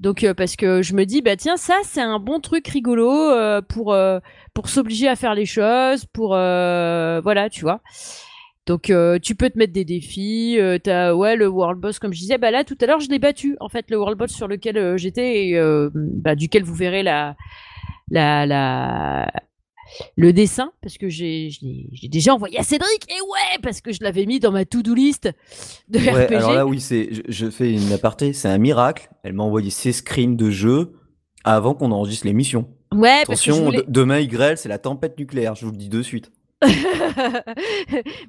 Donc 0.00 0.24
euh, 0.24 0.34
parce 0.34 0.56
que 0.56 0.82
je 0.82 0.94
me 0.94 1.04
dis 1.04 1.22
bah 1.22 1.36
tiens 1.36 1.56
ça 1.56 1.76
c'est 1.84 2.02
un 2.02 2.18
bon 2.18 2.40
truc 2.40 2.68
rigolo 2.68 3.10
euh, 3.10 3.62
pour 3.62 3.94
euh, 3.94 4.18
pour 4.52 4.68
s'obliger 4.68 5.08
à 5.08 5.16
faire 5.16 5.34
les 5.34 5.46
choses 5.46 6.04
pour 6.04 6.30
voilà 6.30 7.48
tu 7.50 7.62
vois. 7.62 7.80
Donc 8.66 8.92
tu 9.22 9.34
peux 9.36 9.48
te 9.48 9.58
mettre 9.58 9.72
des 9.72 9.84
défis, 9.84 10.58
t'as 10.82 11.14
ouais 11.14 11.36
le 11.36 11.46
world 11.46 11.80
boss 11.80 11.98
comme 11.98 12.12
je 12.12 12.18
disais 12.18 12.36
bah 12.36 12.50
là 12.50 12.64
tout 12.64 12.76
à 12.80 12.86
l'heure 12.86 13.00
je 13.00 13.08
l'ai 13.08 13.20
battu 13.20 13.56
en 13.60 13.68
fait 13.68 13.90
le 13.90 13.96
world 13.96 14.18
boss 14.18 14.32
sur 14.32 14.48
lequel 14.48 14.98
j'étais 14.98 15.48
et 15.48 15.60
bah, 15.94 16.34
duquel 16.34 16.64
vous 16.64 16.74
verrez 16.74 17.02
la 17.02 17.36
la 18.10 18.44
la 18.44 19.30
le 20.16 20.32
dessin, 20.32 20.72
parce 20.82 20.98
que 20.98 21.08
j'ai 21.08 21.50
déjà 22.04 22.34
envoyé 22.34 22.58
à 22.58 22.62
Cédric, 22.62 23.10
et 23.10 23.20
ouais, 23.20 23.58
parce 23.62 23.80
que 23.80 23.92
je 23.92 23.98
l'avais 24.02 24.26
mis 24.26 24.40
dans 24.40 24.52
ma 24.52 24.64
to-do 24.64 24.94
list 24.94 25.28
de 25.88 25.98
ouais, 25.98 26.34
Alors 26.34 26.52
là, 26.52 26.66
oui, 26.66 26.80
c'est, 26.80 27.10
je, 27.28 27.50
fais 27.50 27.72
une 27.72 27.92
aparté, 27.92 28.32
c'est 28.32 28.48
un 28.48 28.58
miracle. 28.58 29.08
Elle 29.22 29.32
m'a 29.32 29.42
envoyé 29.42 29.70
ses 29.70 29.92
screens 29.92 30.36
de 30.36 30.50
jeu 30.50 30.92
avant 31.44 31.74
qu'on 31.74 31.92
enregistre 31.92 32.26
l'émission. 32.26 32.68
Ouais, 32.94 33.20
Attention, 33.22 33.64
parce 33.70 33.82
que 33.82 33.90
demain, 33.90 34.20
YGREL, 34.20 34.58
c'est 34.58 34.68
la 34.68 34.78
tempête 34.78 35.18
nucléaire, 35.18 35.54
je 35.54 35.64
vous 35.64 35.72
le 35.72 35.76
dis 35.76 35.88
de 35.88 36.02
suite. 36.02 36.30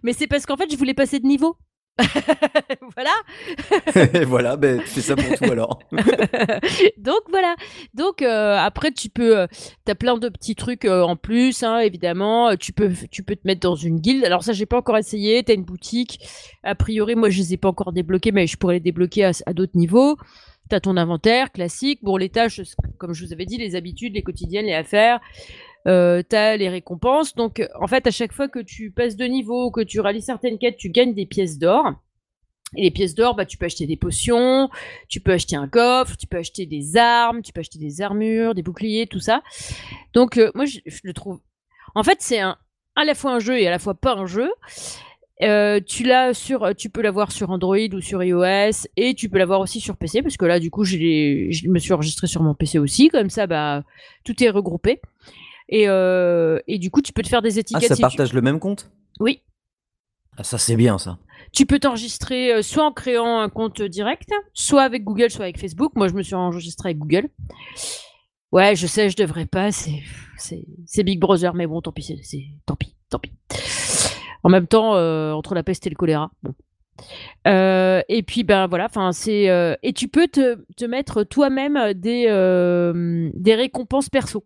Mais 0.04 0.14
c'est 0.14 0.28
parce 0.28 0.46
qu'en 0.46 0.58
fait, 0.58 0.72
je 0.72 0.78
voulais 0.78 0.94
passer 0.94 1.20
de 1.20 1.26
niveau. 1.26 1.58
voilà. 2.96 4.24
voilà, 4.26 4.56
ben, 4.56 4.82
c'est 4.86 5.02
ça 5.02 5.16
pour 5.16 5.38
tout 5.38 5.52
alors. 5.52 5.80
Donc 6.98 7.22
voilà. 7.30 7.56
Donc 7.94 8.22
euh, 8.22 8.58
après 8.58 8.92
tu 8.92 9.10
peux, 9.10 9.40
euh, 9.40 9.48
tu 9.86 9.92
as 9.92 9.96
plein 9.96 10.18
de 10.18 10.30
petits 10.30 10.56
trucs 10.56 10.86
euh, 10.86 11.02
en 11.02 11.16
plus, 11.16 11.64
hein, 11.64 11.80
évidemment. 11.80 12.56
Tu 12.56 12.74
peux, 12.74 12.92
tu 13.12 13.24
peux 13.24 13.36
te 13.36 13.46
mettre 13.46 13.62
dans 13.62 13.76
une 13.76 14.00
guilde. 14.00 14.26
Alors 14.26 14.44
ça 14.44 14.54
j'ai 14.54 14.66
pas 14.66 14.78
encore 14.78 14.98
essayé. 14.98 15.44
T'as 15.44 15.54
une 15.54 15.64
boutique. 15.64 16.20
A 16.64 16.76
priori 16.76 17.16
moi 17.16 17.30
je 17.30 17.40
les 17.40 17.54
ai 17.54 17.58
pas 17.58 17.70
encore 17.70 17.94
débloqués, 17.94 18.32
mais 18.32 18.48
je 18.48 18.58
pourrais 18.58 18.76
les 18.76 18.80
débloquer 18.80 19.26
à, 19.26 19.32
à 19.46 19.54
d'autres 19.54 19.76
niveaux. 19.78 20.18
T'as 20.70 20.80
ton 20.80 20.98
inventaire 20.98 21.52
classique. 21.52 22.00
Bon 22.04 22.18
les 22.18 22.30
tâches, 22.30 22.62
comme 22.98 23.14
je 23.14 23.26
vous 23.26 23.34
avais 23.34 23.46
dit, 23.46 23.58
les 23.58 23.76
habitudes, 23.76 24.14
les 24.14 24.24
quotidiennes, 24.24 24.66
les 24.66 24.74
affaires 24.74 25.20
euh, 25.88 26.22
tu 26.28 26.36
as 26.36 26.58
les 26.58 26.70
récompenses. 26.70 27.36
Donc, 27.36 27.66
en 27.80 27.88
fait, 27.88 28.06
à 28.08 28.12
chaque 28.12 28.34
fois 28.34 28.48
que 28.48 28.60
tu 28.60 28.92
passes 28.92 29.16
de 29.16 29.26
niveau, 29.26 29.72
que 29.72 29.82
tu 29.82 30.00
réalises 30.00 30.26
certaines 30.26 30.58
quêtes, 30.58 30.78
tu 30.78 30.90
gagnes 30.90 31.14
des 31.14 31.26
pièces 31.26 31.58
d'or. 31.58 31.94
Et 32.76 32.84
les 32.84 32.92
pièces 32.92 33.16
d'or, 33.16 33.36
bah, 33.36 33.46
tu 33.46 33.58
peux 33.58 33.66
acheter 33.66 33.88
des 33.88 33.96
potions, 33.96 34.70
tu 35.08 35.22
peux 35.22 35.32
acheter 35.32 35.56
un 35.56 35.70
coffre, 35.70 36.18
tu 36.18 36.28
peux 36.28 36.38
acheter 36.38 36.66
des 36.66 36.98
armes, 36.98 37.42
tu 37.42 37.54
peux 37.54 37.62
acheter 37.62 37.80
des 37.80 38.02
armures, 38.02 38.54
des 38.56 38.64
boucliers, 38.64 39.08
tout 39.08 39.22
ça. 39.22 39.42
Donc, 40.14 40.38
euh, 40.38 40.52
moi, 40.54 40.66
je, 40.66 40.80
le 41.04 41.14
trouve. 41.14 41.40
En 41.96 42.04
fait, 42.04 42.18
c'est 42.20 42.40
à 42.42 42.58
la 43.06 43.16
fois 43.16 43.32
un 43.32 43.40
jeu 43.40 43.58
et 43.58 43.68
à 43.68 43.72
la 43.72 43.80
fois 43.80 43.94
pas 43.94 44.16
un 44.16 44.26
jeu. 44.26 44.52
Euh, 45.44 45.80
tu 45.86 46.04
l'as 46.04 46.34
sur, 46.34 46.76
tu 46.76 46.90
peux 46.90 47.02
l'avoir 47.02 47.32
sur 47.32 47.52
Android 47.52 47.78
ou 47.94 48.02
sur 48.02 48.22
iOS 48.24 48.88
et 48.98 49.14
tu 49.14 49.30
peux 49.30 49.38
l'avoir 49.38 49.62
aussi 49.62 49.80
sur 49.80 49.96
PC 49.96 50.22
parce 50.22 50.36
que 50.36 50.46
là, 50.46 50.60
du 50.60 50.70
coup, 50.70 50.84
je, 50.84 50.98
je 50.98 51.70
me 51.70 51.80
suis 51.80 51.94
enregistré 51.94 52.28
sur 52.28 52.42
mon 52.44 52.54
PC 52.54 52.80
aussi. 52.80 53.08
Comme 53.08 53.30
ça, 53.30 53.48
bah, 53.48 53.84
tout 54.26 54.44
est 54.44 54.50
regroupé. 54.50 55.00
Et, 55.70 55.88
euh, 55.88 56.60
et 56.68 56.80
du 56.80 56.92
coup, 56.92 57.02
tu 57.02 57.14
peux 57.14 57.22
te 57.22 57.28
faire 57.28 57.42
des 57.42 57.60
étiquettes. 57.60 57.92
Ah, 57.92 57.96
ça 57.96 58.02
partage 58.02 58.34
le 58.34 58.42
même 58.42 58.60
compte? 58.60 58.90
Oui. 59.20 59.42
Ah, 60.38 60.44
ça, 60.44 60.58
c'est 60.58 60.76
bien, 60.76 60.98
ça. 60.98 61.18
Tu 61.52 61.66
peux 61.66 61.80
t'enregistrer 61.80 62.54
euh, 62.54 62.62
soit 62.62 62.86
en 62.86 62.92
créant 62.92 63.40
un 63.40 63.50
compte 63.50 63.82
direct, 63.82 64.30
soit 64.54 64.84
avec 64.84 65.04
Google, 65.04 65.30
soit 65.30 65.46
avec 65.46 65.60
Facebook. 65.60 65.94
Moi, 65.96 66.08
je 66.08 66.14
me 66.14 66.22
suis 66.22 66.36
enregistré 66.36 66.90
avec 66.90 67.00
Google. 67.00 67.30
Ouais, 68.52 68.76
je 68.76 68.88
sais, 68.88 69.10
je 69.10 69.18
devrais 69.18 69.46
pas. 69.46 69.72
C'est, 69.72 71.04
Big 71.04 71.20
Brother, 71.20 71.54
mais 71.54 71.68
bon, 71.68 71.82
tant 71.82 71.92
pis, 71.92 72.04
c'est, 72.24 72.44
tant 72.66 72.76
pis, 72.76 72.96
tant 73.10 73.20
pis. 73.20 73.34
En 74.44 74.50
même 74.50 74.68
temps, 74.68 74.96
euh, 74.96 75.34
entre 75.34 75.56
la 75.56 75.64
peste 75.64 75.86
et 75.88 75.90
le 75.90 75.96
choléra, 75.96 76.32
bon. 76.44 76.54
et 77.46 78.24
puis 78.26 78.44
ben 78.44 78.68
voilà, 78.68 78.86
enfin 78.86 79.12
c'est 79.12 79.78
et 79.84 79.94
tu 79.94 80.08
peux 80.08 80.28
te, 80.28 80.64
te 80.78 80.86
mettre 80.86 81.24
toi-même 81.24 81.94
des 81.94 82.26
des 83.34 83.56
récompenses 83.56 84.10
perso. 84.10 84.46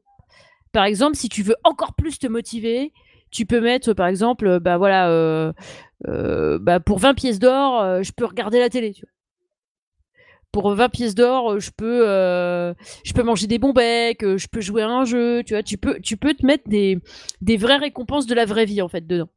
Par 0.71 0.85
exemple, 0.85 1.15
si 1.15 1.29
tu 1.29 1.43
veux 1.43 1.55
encore 1.63 1.93
plus 1.93 2.19
te 2.19 2.27
motiver, 2.27 2.93
tu 3.31 3.45
peux 3.45 3.61
mettre, 3.61 3.93
par 3.93 4.07
exemple, 4.07 4.47
euh, 4.47 4.59
bah 4.59 4.77
voilà, 4.77 5.09
euh, 5.09 5.53
euh, 6.07 6.59
bah 6.59 6.79
pour 6.79 6.99
20 6.99 7.13
pièces 7.13 7.39
d'or, 7.39 8.03
je 8.03 8.11
peux 8.11 8.25
regarder 8.25 8.59
la 8.59 8.69
télé. 8.69 8.93
Pour 10.51 10.73
20 10.73 10.89
pièces 10.89 11.15
d'or, 11.15 11.59
je 11.59 11.71
peux, 11.71 12.01
je 13.03 13.13
peux 13.13 13.23
manger 13.23 13.47
des 13.47 13.57
bons 13.57 13.71
becs, 13.71 14.21
je 14.21 14.47
peux 14.47 14.59
jouer 14.59 14.81
à 14.81 14.89
un 14.89 15.05
jeu, 15.05 15.43
tu 15.45 15.53
vois. 15.53 15.63
Tu 15.63 15.77
peux, 15.77 15.99
tu 16.01 16.17
peux 16.17 16.33
te 16.33 16.45
mettre 16.45 16.67
des, 16.67 16.99
des 17.39 17.55
vraies 17.55 17.77
récompenses 17.77 18.27
de 18.27 18.35
la 18.35 18.45
vraie 18.45 18.65
vie 18.65 18.81
en 18.81 18.89
fait 18.89 19.07
dedans. 19.07 19.29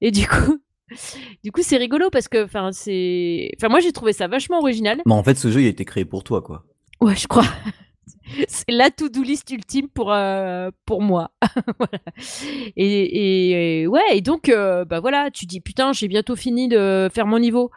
Et 0.00 0.10
du 0.10 0.26
coup, 0.26 0.58
du 1.44 1.52
coup, 1.52 1.60
c'est 1.62 1.76
rigolo 1.76 2.08
parce 2.10 2.28
que, 2.28 2.42
enfin, 2.44 2.72
c'est, 2.72 3.50
enfin, 3.58 3.68
moi 3.68 3.80
j'ai 3.80 3.92
trouvé 3.92 4.14
ça 4.14 4.28
vachement 4.28 4.60
original. 4.60 5.02
Mais 5.04 5.12
en 5.12 5.22
fait, 5.22 5.36
ce 5.36 5.50
jeu 5.50 5.60
il 5.60 5.66
a 5.66 5.70
été 5.70 5.84
créé 5.84 6.06
pour 6.06 6.24
toi, 6.24 6.40
quoi. 6.40 6.64
Ouais, 7.02 7.16
je 7.16 7.26
crois. 7.28 7.44
c'est 8.48 8.70
la 8.70 8.90
to-do 8.90 9.22
list 9.22 9.50
ultime 9.50 9.88
pour, 9.88 10.12
euh, 10.12 10.70
pour 10.86 11.02
moi. 11.02 11.30
et, 12.76 13.86
ouais, 13.86 14.00
et 14.12 14.20
donc, 14.20 14.48
euh, 14.48 14.84
bah 14.84 15.00
voilà, 15.00 15.30
tu 15.30 15.46
dis 15.46 15.60
putain, 15.60 15.92
j'ai 15.92 16.08
bientôt 16.08 16.36
fini 16.36 16.68
de 16.68 17.08
faire 17.12 17.26
mon 17.26 17.38
niveau. 17.38 17.70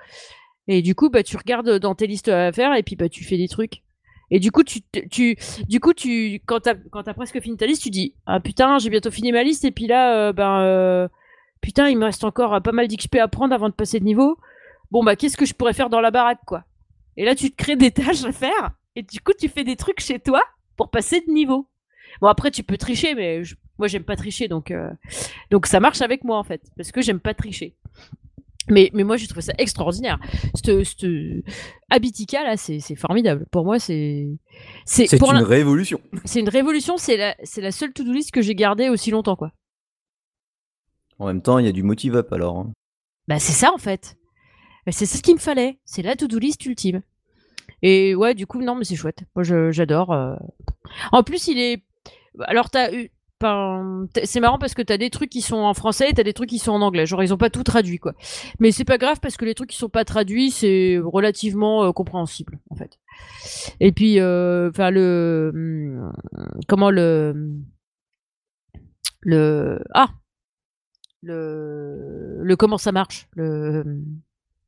Et 0.67 0.81
du 0.81 0.95
coup, 0.95 1.09
bah 1.09 1.23
tu 1.23 1.35
regardes 1.37 1.79
dans 1.79 1.95
tes 1.95 2.07
listes 2.07 2.29
à 2.29 2.51
faire 2.51 2.73
et 2.75 2.83
puis 2.83 2.95
bah 2.95 3.09
tu 3.09 3.23
fais 3.23 3.37
des 3.37 3.47
trucs. 3.47 3.83
Et 4.31 4.39
du 4.39 4.51
coup, 4.51 4.63
tu, 4.63 4.79
tu, 5.11 5.35
du 5.67 5.79
coup, 5.79 5.93
tu, 5.93 6.41
quand 6.45 6.61
t'as, 6.61 6.73
as 6.93 7.13
presque 7.13 7.39
fini 7.39 7.55
ta 7.55 7.67
liste, 7.67 7.83
tu 7.83 7.89
dis, 7.91 8.15
ah 8.25 8.39
putain, 8.39 8.79
j'ai 8.79 8.89
bientôt 8.89 9.11
fini 9.11 9.31
ma 9.31 9.43
liste, 9.43 9.63
et 9.63 9.69
puis 9.69 9.85
là, 9.85 10.17
euh, 10.17 10.33
ben, 10.33 11.07
putain, 11.61 11.89
il 11.89 11.99
me 11.99 12.05
reste 12.05 12.23
encore 12.23 12.59
pas 12.63 12.71
mal 12.71 12.87
d'XP 12.87 13.17
à 13.17 13.27
prendre 13.27 13.53
avant 13.53 13.69
de 13.69 13.73
passer 13.73 13.99
de 13.99 14.05
niveau. 14.05 14.37
Bon, 14.89 15.03
bah, 15.03 15.15
qu'est-ce 15.15 15.37
que 15.37 15.45
je 15.45 15.53
pourrais 15.53 15.73
faire 15.73 15.89
dans 15.89 16.01
la 16.01 16.09
baraque, 16.09 16.39
quoi? 16.47 16.63
Et 17.17 17.25
là, 17.25 17.35
tu 17.35 17.51
te 17.51 17.55
crées 17.55 17.75
des 17.75 17.91
tâches 17.91 18.23
à 18.23 18.31
faire, 18.31 18.71
et 18.95 19.03
du 19.03 19.19
coup, 19.19 19.33
tu 19.37 19.49
fais 19.49 19.63
des 19.63 19.75
trucs 19.75 19.99
chez 19.99 20.19
toi 20.19 20.41
pour 20.75 20.89
passer 20.89 21.21
de 21.21 21.31
niveau. 21.31 21.67
Bon, 22.21 22.27
après, 22.27 22.51
tu 22.51 22.63
peux 22.63 22.77
tricher, 22.77 23.15
mais 23.15 23.41
moi, 23.79 23.87
j'aime 23.87 24.03
pas 24.03 24.15
tricher, 24.15 24.47
donc, 24.47 24.71
euh, 24.71 24.89
donc 25.49 25.65
ça 25.65 25.79
marche 25.79 26.01
avec 26.01 26.23
moi, 26.23 26.37
en 26.37 26.43
fait, 26.43 26.61
parce 26.77 26.91
que 26.91 27.01
j'aime 27.01 27.19
pas 27.19 27.33
tricher. 27.33 27.75
Mais, 28.69 28.89
mais 28.93 29.03
moi, 29.03 29.17
j'ai 29.17 29.27
trouvé 29.27 29.41
ça 29.41 29.53
extraordinaire. 29.57 30.19
Cette, 30.55 31.05
Habitica, 31.89 32.43
là, 32.43 32.55
c'est 32.55 32.95
formidable. 32.95 33.45
Pour 33.51 33.65
moi, 33.65 33.77
c'est. 33.77 34.29
C'est 34.85 35.11
une 35.11 35.43
révolution. 35.43 35.99
C'est 36.23 36.39
une 36.39 36.49
révolution. 36.49 36.95
C'est 36.97 37.17
la, 37.17 37.35
la 37.57 37.71
seule 37.71 37.91
to-do 37.91 38.13
list 38.13 38.31
que 38.31 38.41
j'ai 38.41 38.55
gardée 38.55 38.89
aussi 38.89 39.11
longtemps, 39.11 39.35
quoi. 39.35 39.51
En 41.19 41.27
même 41.27 41.41
temps, 41.41 41.59
il 41.59 41.65
y 41.65 41.69
a 41.69 41.73
du 41.73 41.83
motive 41.83 42.15
up 42.15 42.31
alors. 42.31 42.59
Hein. 42.59 42.71
Bah, 43.27 43.39
c'est 43.39 43.51
ça, 43.51 43.73
en 43.73 43.77
fait. 43.77 44.17
C'est 44.89 45.05
ce 45.05 45.21
qu'il 45.21 45.35
me 45.35 45.39
fallait. 45.39 45.79
C'est 45.83 46.01
la 46.01 46.15
to-do 46.15 46.39
list 46.39 46.65
ultime. 46.65 47.01
Et 47.83 48.15
ouais, 48.15 48.33
du 48.33 48.47
coup, 48.47 48.61
non, 48.61 48.75
mais 48.75 48.85
c'est 48.85 48.95
chouette. 48.95 49.23
Moi, 49.35 49.43
j'adore. 49.71 50.11
Euh. 50.11 50.35
En 51.11 51.21
plus, 51.21 51.47
il 51.47 51.59
est. 51.59 51.83
Alors, 52.47 52.71
t'as 52.71 52.91
eu 52.91 53.11
c'est 54.23 54.39
marrant 54.39 54.57
parce 54.57 54.73
que 54.73 54.81
t'as 54.81 54.97
des 54.97 55.09
trucs 55.09 55.29
qui 55.29 55.41
sont 55.41 55.57
en 55.57 55.73
français 55.73 56.09
et 56.09 56.13
t'as 56.13 56.23
des 56.23 56.33
trucs 56.33 56.49
qui 56.49 56.59
sont 56.59 56.71
en 56.71 56.81
anglais. 56.81 57.05
Genre, 57.05 57.23
ils 57.23 57.33
ont 57.33 57.37
pas 57.37 57.49
tout 57.49 57.63
traduit, 57.63 57.97
quoi. 57.99 58.13
Mais 58.59 58.71
c'est 58.71 58.85
pas 58.85 58.97
grave 58.97 59.19
parce 59.21 59.37
que 59.37 59.45
les 59.45 59.53
trucs 59.53 59.69
qui 59.69 59.77
sont 59.77 59.89
pas 59.89 60.05
traduits, 60.05 60.51
c'est 60.51 60.97
relativement 61.03 61.83
euh, 61.83 61.91
compréhensible, 61.91 62.59
en 62.69 62.75
fait. 62.75 62.99
Et 63.79 63.91
puis, 63.91 64.19
euh, 64.19 64.69
enfin, 64.69 64.91
le. 64.91 65.51
Hmm, 65.53 66.11
comment 66.67 66.89
le. 66.89 67.51
Le. 69.21 69.79
Ah 69.93 70.09
Le. 71.21 72.39
Le 72.41 72.55
comment 72.55 72.77
ça 72.77 72.91
marche? 72.91 73.27
Le. 73.35 73.83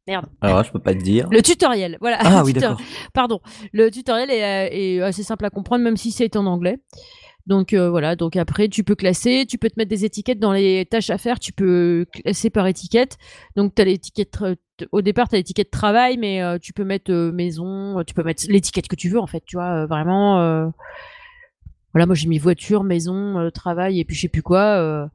Merde. 0.08 0.28
Alors, 0.42 0.64
je 0.64 0.72
peux 0.72 0.80
pas 0.80 0.94
te 0.94 1.02
dire. 1.02 1.28
Le 1.32 1.42
tutoriel, 1.42 1.98
voilà. 2.00 2.18
Ah 2.20 2.44
oui, 2.46 2.54
d'accord. 2.54 2.80
Pardon. 3.14 3.40
Le 3.74 3.90
tutoriel 3.90 4.30
est, 4.30 4.96
est, 4.96 5.02
assez 5.02 5.24
simple 5.24 5.46
à 5.46 5.50
comprendre, 5.50 5.84
même 5.84 5.98
si 5.98 6.12
c'est 6.12 6.36
en 6.36 6.46
anglais. 6.46 6.80
Donc 7.48 7.74
euh, 7.74 7.90
voilà, 7.92 8.16
donc 8.16 8.36
après 8.38 8.70
tu 8.70 8.84
peux 8.84 8.96
classer, 8.96 9.46
tu 9.48 9.60
peux 9.60 9.70
te 9.70 9.76
mettre 9.78 9.90
des 9.90 10.04
étiquettes 10.04 10.40
dans 10.40 10.52
les 10.52 10.86
tâches 10.86 11.12
à 11.12 11.20
faire, 11.20 11.40
tu 11.40 11.54
peux 11.54 12.08
classer 12.12 12.50
par 12.50 12.66
étiquette. 12.66 13.18
Donc 13.56 13.76
tu 13.76 13.82
as 13.84 13.86
l'étiquette 13.86 14.40
au 14.92 15.02
départ 15.02 15.30
tu 15.30 15.36
as 15.36 15.38
l'étiquette 15.38 15.70
travail 15.70 16.18
mais 16.18 16.42
euh, 16.42 16.58
tu 16.60 16.74
peux 16.74 16.84
mettre 16.84 17.12
euh, 17.12 17.32
maison, 17.32 18.04
tu 18.06 18.16
peux 18.16 18.24
mettre 18.24 18.46
l'étiquette 18.50 18.88
que 18.88 18.96
tu 18.96 19.10
veux 19.10 19.20
en 19.20 19.28
fait, 19.28 19.44
tu 19.46 19.58
vois, 19.58 19.86
vraiment 19.86 20.72
voilà, 21.94 22.08
moi 22.08 22.16
j'ai 22.16 22.28
mis 22.28 22.40
voiture, 22.40 22.84
maison, 22.84 23.50
travail 23.54 24.00
et 24.00 24.06
puis 24.06 24.16
je 24.16 24.22
sais 24.22 24.28
plus 24.28 24.42
quoi 24.42 25.10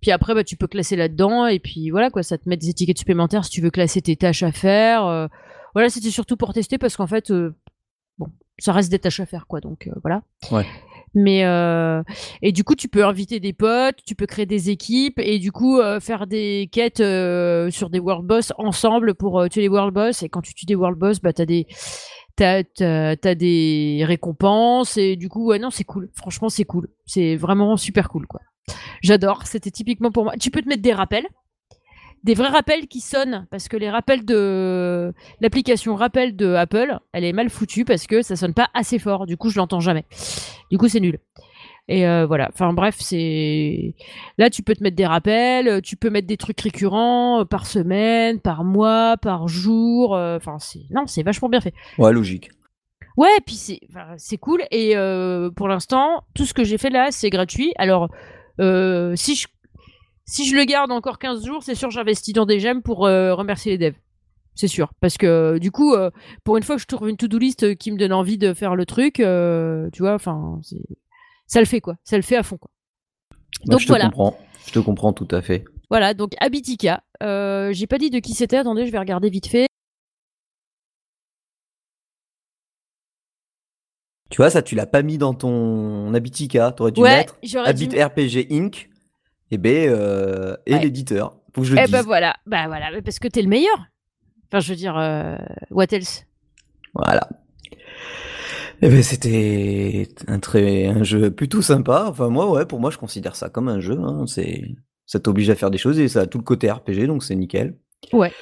puis 0.00 0.10
après 0.10 0.34
bah 0.34 0.44
tu 0.44 0.56
peux 0.56 0.66
classer 0.66 0.96
là-dedans 0.96 1.46
et 1.46 1.58
puis 1.58 1.90
voilà 1.90 2.10
quoi, 2.10 2.22
ça 2.22 2.38
te 2.38 2.48
met 2.48 2.56
des 2.56 2.70
étiquettes 2.70 2.98
supplémentaires 2.98 3.44
si 3.44 3.50
tu 3.50 3.60
veux 3.60 3.70
classer 3.70 4.02
tes 4.02 4.16
tâches 4.16 4.42
à 4.42 4.52
faire. 4.52 5.28
voilà, 5.74 5.90
c'était 5.90 6.10
surtout 6.10 6.36
pour 6.36 6.52
tester 6.52 6.78
parce 6.78 6.96
qu'en 6.96 7.06
fait 7.06 7.32
bon, 8.18 8.28
ça 8.58 8.72
reste 8.72 8.90
des 8.90 8.98
tâches 8.98 9.20
à 9.20 9.26
faire 9.26 9.46
quoi 9.46 9.60
donc 9.60 9.88
voilà. 10.02 10.22
Ouais. 10.50 10.66
Mais 11.14 11.44
euh, 11.44 12.02
et 12.42 12.52
du 12.52 12.64
coup, 12.64 12.74
tu 12.74 12.88
peux 12.88 13.04
inviter 13.04 13.40
des 13.40 13.52
potes, 13.52 13.96
tu 14.04 14.14
peux 14.14 14.26
créer 14.26 14.46
des 14.46 14.70
équipes 14.70 15.18
et 15.18 15.38
du 15.38 15.52
coup 15.52 15.78
euh, 15.78 16.00
faire 16.00 16.26
des 16.26 16.68
quêtes 16.70 17.00
euh, 17.00 17.70
sur 17.70 17.90
des 17.90 17.98
world 17.98 18.26
boss 18.26 18.52
ensemble 18.58 19.14
pour 19.14 19.48
tuer 19.48 19.62
les 19.62 19.68
world 19.68 19.94
boss. 19.94 20.22
Et 20.22 20.28
quand 20.28 20.42
tu 20.42 20.54
tues 20.54 20.66
des 20.66 20.74
world 20.74 20.98
boss, 20.98 21.20
bah 21.20 21.32
t'as 21.32 21.46
des 21.46 21.66
t'as, 22.36 22.62
t'as, 22.62 23.34
des 23.34 24.04
récompenses 24.06 24.96
et 24.96 25.16
du 25.16 25.28
coup 25.28 25.46
ouais 25.46 25.58
non 25.58 25.70
c'est 25.70 25.84
cool. 25.84 26.08
Franchement 26.14 26.48
c'est 26.48 26.64
cool. 26.64 26.88
C'est 27.06 27.36
vraiment 27.36 27.76
super 27.76 28.08
cool 28.08 28.26
quoi. 28.26 28.40
J'adore. 29.02 29.46
C'était 29.46 29.70
typiquement 29.70 30.10
pour 30.10 30.24
moi. 30.24 30.34
Tu 30.38 30.50
peux 30.50 30.62
te 30.62 30.68
mettre 30.68 30.82
des 30.82 30.92
rappels 30.92 31.26
des 32.24 32.34
vrais 32.34 32.48
rappels 32.48 32.88
qui 32.88 33.00
sonnent 33.00 33.46
parce 33.50 33.68
que 33.68 33.76
les 33.76 33.88
rappels 33.88 34.24
de 34.24 35.14
l'application 35.40 35.94
rappel 35.94 36.34
de 36.34 36.52
Apple, 36.54 36.98
elle 37.12 37.24
est 37.24 37.32
mal 37.32 37.48
foutue 37.48 37.84
parce 37.84 38.08
que 38.08 38.22
ça 38.22 38.34
sonne 38.36 38.54
pas 38.54 38.68
assez 38.74 38.98
fort. 38.98 39.24
Du 39.24 39.36
coup, 39.36 39.50
je 39.50 39.58
l'entends 39.58 39.78
jamais. 39.80 40.04
Du 40.70 40.78
coup, 40.78 40.88
c'est 40.88 41.00
nul. 41.00 41.20
Et 41.88 42.06
euh, 42.06 42.26
voilà. 42.26 42.50
Enfin 42.52 42.72
bref, 42.74 42.96
c'est 42.98 43.94
là 44.36 44.50
tu 44.50 44.62
peux 44.62 44.74
te 44.74 44.82
mettre 44.82 44.96
des 44.96 45.06
rappels, 45.06 45.80
tu 45.82 45.96
peux 45.96 46.10
mettre 46.10 46.26
des 46.26 46.36
trucs 46.36 46.60
récurrents 46.60 47.40
euh, 47.40 47.44
par 47.44 47.66
semaine, 47.66 48.40
par 48.40 48.62
mois, 48.62 49.16
par 49.16 49.48
jour. 49.48 50.14
Euh, 50.14 50.36
enfin 50.36 50.58
c'est 50.58 50.82
non, 50.90 51.06
c'est 51.06 51.22
vachement 51.22 51.48
bien 51.48 51.62
fait. 51.62 51.72
Ouais, 51.96 52.12
logique. 52.12 52.50
Ouais, 53.16 53.38
puis 53.46 53.56
c'est 53.56 53.80
c'est 54.18 54.36
cool. 54.36 54.62
Et 54.70 54.94
pour 55.56 55.66
l'instant, 55.66 56.22
tout 56.34 56.44
ce 56.44 56.54
que 56.54 56.62
j'ai 56.62 56.78
fait 56.78 56.90
là, 56.90 57.08
c'est 57.10 57.30
gratuit. 57.30 57.72
Alors 57.78 58.10
si 58.58 59.34
je 59.36 59.46
si 60.28 60.46
je 60.46 60.54
le 60.54 60.64
garde 60.64 60.92
encore 60.92 61.18
15 61.18 61.44
jours, 61.44 61.62
c'est 61.62 61.74
sûr 61.74 61.90
j'investis 61.90 62.34
dans 62.34 62.44
des 62.44 62.60
gemmes 62.60 62.82
pour 62.82 63.06
euh, 63.06 63.34
remercier 63.34 63.72
les 63.72 63.78
devs. 63.78 63.98
C'est 64.54 64.68
sûr. 64.68 64.92
Parce 65.00 65.16
que 65.16 65.58
du 65.58 65.70
coup, 65.70 65.94
euh, 65.94 66.10
pour 66.44 66.56
une 66.58 66.62
fois 66.62 66.76
que 66.76 66.82
je 66.82 66.86
trouve 66.86 67.08
une 67.08 67.16
to-do 67.16 67.38
list 67.38 67.76
qui 67.76 67.90
me 67.90 67.96
donne 67.96 68.12
envie 68.12 68.36
de 68.36 68.52
faire 68.52 68.76
le 68.76 68.84
truc, 68.84 69.20
euh, 69.20 69.88
tu 69.92 70.02
vois, 70.02 70.14
enfin, 70.14 70.60
ça 71.46 71.60
le 71.60 71.66
fait 71.66 71.80
quoi. 71.80 71.96
Ça 72.04 72.16
le 72.16 72.22
fait 72.22 72.36
à 72.36 72.42
fond 72.42 72.58
quoi. 72.58 72.70
Bah, 73.64 73.72
donc 73.72 73.80
je 73.80 73.86
te 73.86 73.92
voilà. 73.92 74.06
Comprends. 74.06 74.36
Je 74.66 74.72
te 74.72 74.78
comprends 74.80 75.14
tout 75.14 75.28
à 75.30 75.40
fait. 75.40 75.64
Voilà, 75.88 76.12
donc 76.12 76.34
Habitica. 76.40 77.02
J'ai 77.22 77.86
pas 77.86 77.98
dit 77.98 78.10
de 78.10 78.18
qui 78.18 78.34
c'était. 78.34 78.58
Attendez, 78.58 78.84
je 78.84 78.92
vais 78.92 78.98
regarder 78.98 79.30
vite 79.30 79.46
fait. 79.46 79.67
Tu 84.38 84.42
vois, 84.42 84.50
ça, 84.50 84.62
tu 84.62 84.76
l'as 84.76 84.86
pas 84.86 85.02
mis 85.02 85.18
dans 85.18 85.34
ton 85.34 86.14
Habitica. 86.14 86.70
T'aurais 86.70 86.92
dû 86.92 87.00
mettre 87.00 87.36
Habit 87.64 87.88
RPG 87.88 88.46
Inc 88.52 88.76
et 88.76 88.88
eh 89.50 89.58
ben 89.58 89.88
euh, 89.88 90.56
et 90.64 90.78
l'éditeur. 90.78 91.34
Faut 91.52 91.62
que 91.62 91.66
je 91.66 91.74
le 91.74 91.80
eh 91.84 91.90
ben 91.90 92.02
voilà, 92.02 92.36
bah 92.46 92.68
voilà, 92.68 92.86
parce 93.04 93.18
que 93.18 93.26
t'es 93.26 93.42
le 93.42 93.48
meilleur. 93.48 93.88
Enfin, 94.46 94.60
je 94.60 94.68
veux 94.70 94.76
dire, 94.76 94.96
euh, 94.96 95.36
what 95.72 95.86
else? 95.90 96.24
Voilà. 96.94 97.28
Eh 98.80 98.88
ben 98.88 99.02
c'était 99.02 100.06
un 100.28 100.38
très 100.38 100.86
un 100.86 101.02
jeu 101.02 101.32
plutôt 101.32 101.60
sympa. 101.60 102.06
Enfin 102.08 102.28
moi 102.28 102.48
ouais, 102.48 102.64
pour 102.64 102.78
moi 102.78 102.92
je 102.92 102.98
considère 102.98 103.34
ça 103.34 103.48
comme 103.48 103.68
un 103.68 103.80
jeu. 103.80 103.98
Hein. 103.98 104.24
C'est 104.28 104.62
ça 105.04 105.18
t'oblige 105.18 105.50
à 105.50 105.56
faire 105.56 105.72
des 105.72 105.78
choses 105.78 105.98
et 105.98 106.06
ça 106.06 106.20
a 106.20 106.26
tout 106.26 106.38
le 106.38 106.44
côté 106.44 106.70
RPG 106.70 107.08
donc 107.08 107.24
c'est 107.24 107.34
nickel. 107.34 107.76
Ouais. 108.12 108.32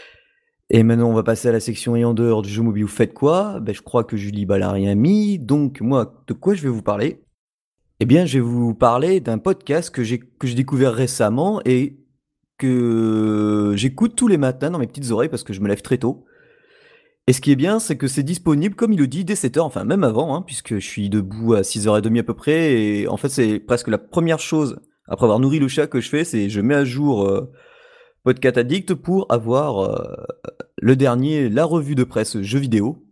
Et 0.68 0.82
maintenant 0.82 1.08
on 1.08 1.14
va 1.14 1.22
passer 1.22 1.48
à 1.48 1.52
la 1.52 1.60
section 1.60 1.94
et 1.96 2.04
en 2.04 2.14
dehors 2.14 2.42
du 2.42 2.48
jeu 2.48 2.62
mobile. 2.62 2.84
Vous 2.84 2.88
faites 2.88 3.14
quoi? 3.14 3.60
Ben 3.60 3.74
je 3.74 3.82
crois 3.82 4.04
que 4.04 4.16
Julie 4.16 4.46
bah, 4.46 4.58
l'a 4.58 4.72
rien 4.72 4.94
mis. 4.94 5.38
Donc 5.38 5.80
moi 5.80 6.22
de 6.26 6.32
quoi 6.32 6.54
je 6.54 6.62
vais 6.62 6.68
vous 6.68 6.82
parler? 6.82 7.22
Eh 7.98 8.04
bien, 8.04 8.26
je 8.26 8.34
vais 8.34 8.44
vous 8.44 8.74
parler 8.74 9.20
d'un 9.20 9.38
podcast 9.38 9.90
que 9.90 10.04
j'ai 10.04 10.18
que 10.18 10.46
j'ai 10.46 10.54
découvert 10.54 10.92
récemment 10.92 11.62
et 11.64 11.98
que 12.58 13.72
j'écoute 13.74 14.14
tous 14.16 14.28
les 14.28 14.36
matins 14.36 14.70
dans 14.70 14.78
mes 14.78 14.86
petites 14.86 15.10
oreilles 15.10 15.30
parce 15.30 15.44
que 15.44 15.54
je 15.54 15.60
me 15.60 15.68
lève 15.68 15.80
très 15.80 15.98
tôt. 15.98 16.24
Et 17.26 17.32
ce 17.32 17.40
qui 17.40 17.50
est 17.50 17.56
bien, 17.56 17.78
c'est 17.78 17.96
que 17.96 18.06
c'est 18.06 18.22
disponible, 18.22 18.76
comme 18.76 18.92
il 18.92 18.98
le 18.98 19.08
dit, 19.08 19.24
dès 19.24 19.34
7h, 19.34 19.60
enfin 19.60 19.84
même 19.84 20.04
avant, 20.04 20.36
hein, 20.36 20.42
puisque 20.42 20.74
je 20.74 20.86
suis 20.86 21.08
debout 21.08 21.54
à 21.54 21.62
6h30 21.62 22.20
à 22.20 22.22
peu 22.22 22.34
près, 22.34 22.72
et 22.74 23.08
en 23.08 23.16
fait 23.16 23.30
c'est 23.30 23.58
presque 23.58 23.88
la 23.88 23.98
première 23.98 24.38
chose, 24.38 24.78
après 25.08 25.24
avoir 25.24 25.40
nourri 25.40 25.58
le 25.58 25.66
chat 25.66 25.86
que 25.86 26.00
je 26.00 26.08
fais, 26.08 26.24
c'est 26.24 26.48
je 26.50 26.60
mets 26.60 26.74
à 26.74 26.84
jour 26.84 27.26
euh, 27.26 27.50
Podcast 28.26 28.58
Addict 28.58 28.94
pour 28.94 29.30
avoir 29.30 29.84
euh, 29.84 30.16
le 30.78 30.96
dernier, 30.96 31.48
la 31.48 31.64
revue 31.64 31.94
de 31.94 32.02
presse 32.02 32.40
jeux 32.40 32.58
vidéo, 32.58 33.06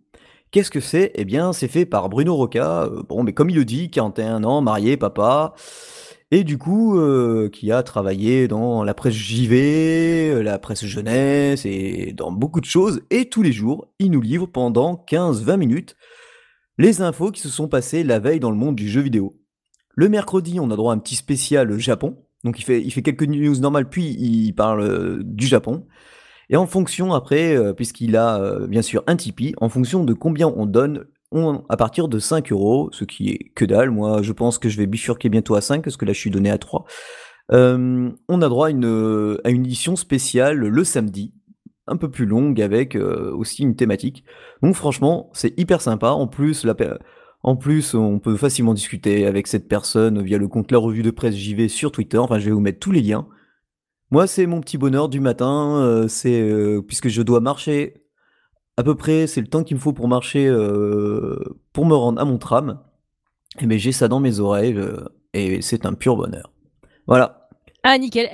Qu'est-ce 0.50 0.72
que 0.72 0.80
c'est? 0.80 1.12
Eh 1.14 1.24
bien, 1.24 1.52
c'est 1.52 1.68
fait 1.68 1.86
par 1.86 2.08
Bruno 2.08 2.34
Roca. 2.34 2.82
Euh, 2.82 3.04
bon, 3.08 3.22
mais 3.22 3.32
comme 3.32 3.48
il 3.48 3.54
le 3.54 3.64
dit, 3.64 3.92
41 3.92 4.42
ans, 4.42 4.60
marié, 4.60 4.96
papa. 4.96 5.54
Et 6.32 6.42
du 6.42 6.58
coup, 6.58 6.98
euh, 6.98 7.48
qui 7.48 7.70
a 7.70 7.84
travaillé 7.84 8.48
dans 8.48 8.82
la 8.82 8.92
presse 8.92 9.14
JV, 9.14 10.42
la 10.42 10.58
presse 10.58 10.84
jeunesse 10.84 11.64
et 11.64 12.12
dans 12.12 12.32
beaucoup 12.32 12.60
de 12.60 12.66
choses. 12.66 13.02
Et 13.10 13.28
tous 13.28 13.42
les 13.42 13.52
jours, 13.52 13.86
il 14.00 14.10
nous 14.10 14.20
livre 14.20 14.46
pendant 14.46 14.96
15-20 15.08 15.56
minutes 15.58 15.96
les 16.76 17.02
infos 17.02 17.30
qui 17.30 17.40
se 17.40 17.50
sont 17.50 17.68
passées 17.68 18.02
la 18.02 18.18
veille 18.18 18.40
dans 18.40 18.50
le 18.50 18.56
monde 18.56 18.74
du 18.74 18.88
jeu 18.88 19.00
vidéo. 19.00 19.40
Le 19.94 20.08
mercredi, 20.08 20.58
on 20.58 20.72
a 20.72 20.76
droit 20.76 20.92
à 20.92 20.96
un 20.96 20.98
petit 20.98 21.14
spécial 21.14 21.78
Japon. 21.78 22.16
Donc 22.44 22.58
il 22.58 22.62
fait, 22.62 23.02
quelques 23.02 23.26
news 23.26 23.58
normales, 23.58 23.88
puis 23.88 24.04
il 24.18 24.52
parle 24.52 25.22
du 25.24 25.46
Japon. 25.46 25.86
Et 26.50 26.56
en 26.56 26.66
fonction, 26.66 27.12
après, 27.12 27.56
euh, 27.56 27.72
puisqu'il 27.72 28.16
a 28.16 28.38
euh, 28.38 28.66
bien 28.66 28.82
sûr 28.82 29.02
un 29.06 29.16
Tipeee, 29.16 29.54
en 29.60 29.68
fonction 29.68 30.04
de 30.04 30.12
combien 30.12 30.48
on 30.48 30.66
donne, 30.66 31.06
on, 31.32 31.64
à 31.68 31.76
partir 31.76 32.08
de 32.08 32.18
5 32.18 32.52
euros, 32.52 32.90
ce 32.92 33.04
qui 33.04 33.30
est 33.30 33.52
que 33.54 33.64
dalle. 33.64 33.90
Moi, 33.90 34.22
je 34.22 34.32
pense 34.32 34.58
que 34.58 34.68
je 34.68 34.76
vais 34.76 34.86
bifurquer 34.86 35.28
bientôt 35.28 35.54
à 35.54 35.60
5, 35.60 35.82
parce 35.82 35.96
que 35.96 36.04
là, 36.04 36.12
je 36.12 36.18
suis 36.18 36.30
donné 36.30 36.50
à 36.50 36.58
3. 36.58 36.84
Euh, 37.52 38.10
on 38.28 38.42
a 38.42 38.48
droit 38.48 38.68
à 38.68 38.70
une, 38.70 39.38
à 39.44 39.50
une 39.50 39.64
édition 39.64 39.96
spéciale 39.96 40.58
le 40.58 40.84
samedi, 40.84 41.34
un 41.86 41.96
peu 41.96 42.10
plus 42.10 42.26
longue, 42.26 42.60
avec 42.60 42.96
aussi 42.96 43.62
une 43.62 43.76
thématique. 43.76 44.24
Donc 44.62 44.74
franchement, 44.74 45.30
c'est 45.34 45.58
hyper 45.58 45.80
sympa. 45.80 46.10
En 46.10 46.26
plus, 46.26 46.64
la, 46.64 46.74
en 47.44 47.56
plus, 47.56 47.92
on 47.92 48.18
peut 48.18 48.38
facilement 48.38 48.72
discuter 48.72 49.26
avec 49.26 49.48
cette 49.48 49.68
personne 49.68 50.22
via 50.22 50.38
le 50.38 50.48
compte 50.48 50.72
La 50.72 50.78
Revue 50.78 51.02
de 51.02 51.10
Presse 51.10 51.36
JV 51.36 51.68
sur 51.68 51.92
Twitter. 51.92 52.16
Enfin, 52.16 52.38
je 52.38 52.46
vais 52.46 52.50
vous 52.50 52.60
mettre 52.60 52.78
tous 52.78 52.90
les 52.90 53.02
liens. 53.02 53.28
Moi, 54.10 54.26
c'est 54.26 54.46
mon 54.46 54.62
petit 54.62 54.78
bonheur 54.78 55.10
du 55.10 55.20
matin, 55.20 55.76
euh, 55.76 56.08
c'est 56.08 56.40
euh, 56.40 56.80
puisque 56.80 57.08
je 57.08 57.20
dois 57.20 57.40
marcher 57.40 58.02
à 58.78 58.82
peu 58.82 58.94
près, 58.94 59.26
c'est 59.26 59.42
le 59.42 59.46
temps 59.46 59.62
qu'il 59.62 59.76
me 59.76 59.80
faut 59.80 59.92
pour 59.92 60.08
marcher, 60.08 60.46
euh, 60.48 61.38
pour 61.74 61.84
me 61.84 61.94
rendre 61.94 62.18
à 62.20 62.24
mon 62.24 62.38
tram. 62.38 62.80
Et 63.60 63.66
ben 63.66 63.78
j'ai 63.78 63.92
ça 63.92 64.08
dans 64.08 64.20
mes 64.20 64.40
oreilles 64.40 64.80
et 65.34 65.60
c'est 65.60 65.84
un 65.84 65.92
pur 65.92 66.16
bonheur. 66.16 66.50
Voilà. 67.06 67.48
Ah 67.82 67.98
nickel. 67.98 68.28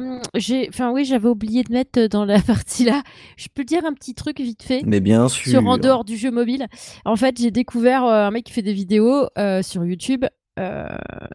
Euh, 0.00 0.18
j'ai, 0.34 0.68
enfin 0.68 0.90
oui, 0.92 1.04
j'avais 1.04 1.28
oublié 1.28 1.62
de 1.62 1.72
mettre 1.72 2.06
dans 2.06 2.24
la 2.24 2.40
partie 2.42 2.84
là. 2.84 3.02
Je 3.36 3.48
peux 3.52 3.64
dire 3.64 3.84
un 3.84 3.92
petit 3.92 4.14
truc 4.14 4.40
vite 4.40 4.62
fait. 4.62 4.82
Mais 4.84 5.00
bien 5.00 5.28
sûr. 5.28 5.50
Sur 5.50 5.66
en 5.66 5.78
dehors 5.78 6.04
du 6.04 6.16
jeu 6.16 6.30
mobile. 6.30 6.66
En 7.04 7.16
fait, 7.16 7.38
j'ai 7.38 7.50
découvert 7.50 8.04
un 8.04 8.30
mec 8.30 8.44
qui 8.44 8.52
fait 8.52 8.62
des 8.62 8.72
vidéos 8.72 9.28
sur 9.62 9.84
YouTube 9.84 10.24
euh, 10.60 10.86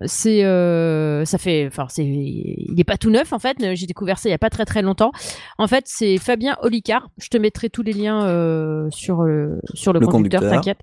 c'est 0.05 0.45
euh, 0.45 1.26
ça 1.26 1.38
fait 1.38 1.67
enfin 1.67 1.88
c'est 1.89 2.05
il 2.05 2.74
est 2.78 2.86
pas 2.86 2.97
tout 2.97 3.09
neuf 3.09 3.34
en 3.34 3.39
fait. 3.39 3.57
J'ai 3.76 3.86
découvert 3.86 4.17
ça 4.17 4.30
il 4.30 4.32
y 4.32 4.36
a 4.36 4.39
pas 4.39 4.49
très 4.49 4.63
très 4.63 4.82
longtemps. 4.82 5.11
En 5.57 5.67
fait 5.67 5.84
c'est 5.88 6.17
Fabien 6.17 6.55
Olicard. 6.61 7.09
Je 7.17 7.28
te 7.28 7.38
mettrai 7.38 7.70
tous 7.70 7.84
les 7.84 7.91
liens 7.91 8.26
euh, 8.26 8.88
sur 8.91 9.24
le 9.24 9.59
sur 9.74 9.91
le, 9.91 9.99
conducteur, 9.99 10.41
t'inquiète. 10.41 10.80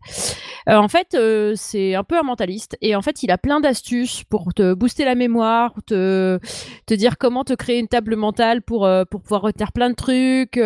En 0.67 0.89
fait 0.89 1.17
c'est 1.55 1.95
un 1.95 2.05
peu 2.05 2.19
un 2.19 2.23
mentaliste 2.23 2.77
et 2.83 2.95
en 2.95 3.01
fait 3.01 3.23
il 3.23 3.31
a 3.31 3.39
plein 3.39 3.61
d'astuces 3.61 4.25
pour 4.25 4.53
te 4.53 4.75
booster 4.75 5.07
la 5.07 5.15
mémoire 5.15 5.73
te 5.87 6.39
te 6.85 6.93
dire 6.93 7.17
comment 7.17 7.45
te 7.45 7.55
créer 7.55 7.79
une 7.79 7.89
table 7.89 8.17
mentale 8.17 8.61
pour 8.61 8.89
pour 9.11 9.23
pouvoir 9.23 9.43
retenir 9.43 9.73
plein 9.73 9.89
de 9.89 9.95
trucs 9.95 10.61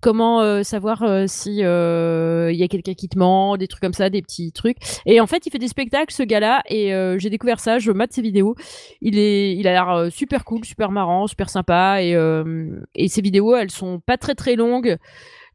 comment 0.00 0.62
savoir 0.62 1.04
si 1.26 1.60
il 1.60 2.56
y 2.56 2.62
a 2.62 2.68
quelqu'un 2.68 2.94
qui 2.94 3.08
te 3.08 3.18
ment 3.18 3.56
des 3.56 3.68
trucs 3.68 3.82
comme 3.82 3.94
ça 3.94 4.10
des 4.10 4.20
petits 4.20 4.52
trucs. 4.52 4.76
Et 5.06 5.20
en 5.20 5.26
fait 5.26 5.46
il 5.46 5.50
fait 5.50 5.58
des 5.58 5.68
spectacles 5.68 6.12
ce 6.12 6.22
gars 6.22 6.40
là 6.40 6.62
et 6.68 6.81
euh, 6.90 7.18
j'ai 7.18 7.30
découvert 7.30 7.60
ça, 7.60 7.78
je 7.78 7.92
mate 7.92 8.12
ses 8.12 8.22
vidéos. 8.22 8.54
Il 9.00 9.18
est, 9.18 9.54
il 9.54 9.68
a 9.68 9.72
l'air 9.72 9.90
euh, 9.90 10.10
super 10.10 10.44
cool, 10.44 10.64
super 10.64 10.90
marrant, 10.90 11.26
super 11.26 11.50
sympa 11.50 12.02
et, 12.02 12.14
euh, 12.14 12.80
et 12.94 13.08
ses 13.08 13.20
vidéos, 13.20 13.54
elles 13.54 13.70
sont 13.70 14.00
pas 14.00 14.16
très 14.16 14.34
très 14.34 14.56
longues. 14.56 14.96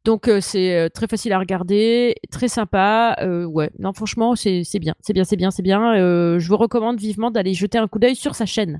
Donc 0.06 0.32
c'est 0.40 0.90
très 0.94 1.08
facile 1.08 1.34
à 1.34 1.40
regarder, 1.40 2.16
très 2.32 2.48
sympa. 2.48 3.18
ouais, 3.50 3.70
non 3.78 3.92
franchement 3.92 4.38
c'est 4.38 4.64
bien, 4.80 4.94
c'est 5.02 5.12
bien, 5.12 5.26
c'est 5.26 5.36
bien, 5.36 5.52
c'est 5.52 5.64
bien. 5.64 5.96
je 6.40 6.48
vous 6.48 6.56
recommande 6.56 6.98
vivement 6.98 7.30
d'aller 7.30 7.54
jeter 7.54 7.78
un 7.78 7.90
coup 7.90 8.00
d'œil 8.00 8.16
sur 8.16 8.34
sa 8.34 8.46
chaîne. 8.46 8.80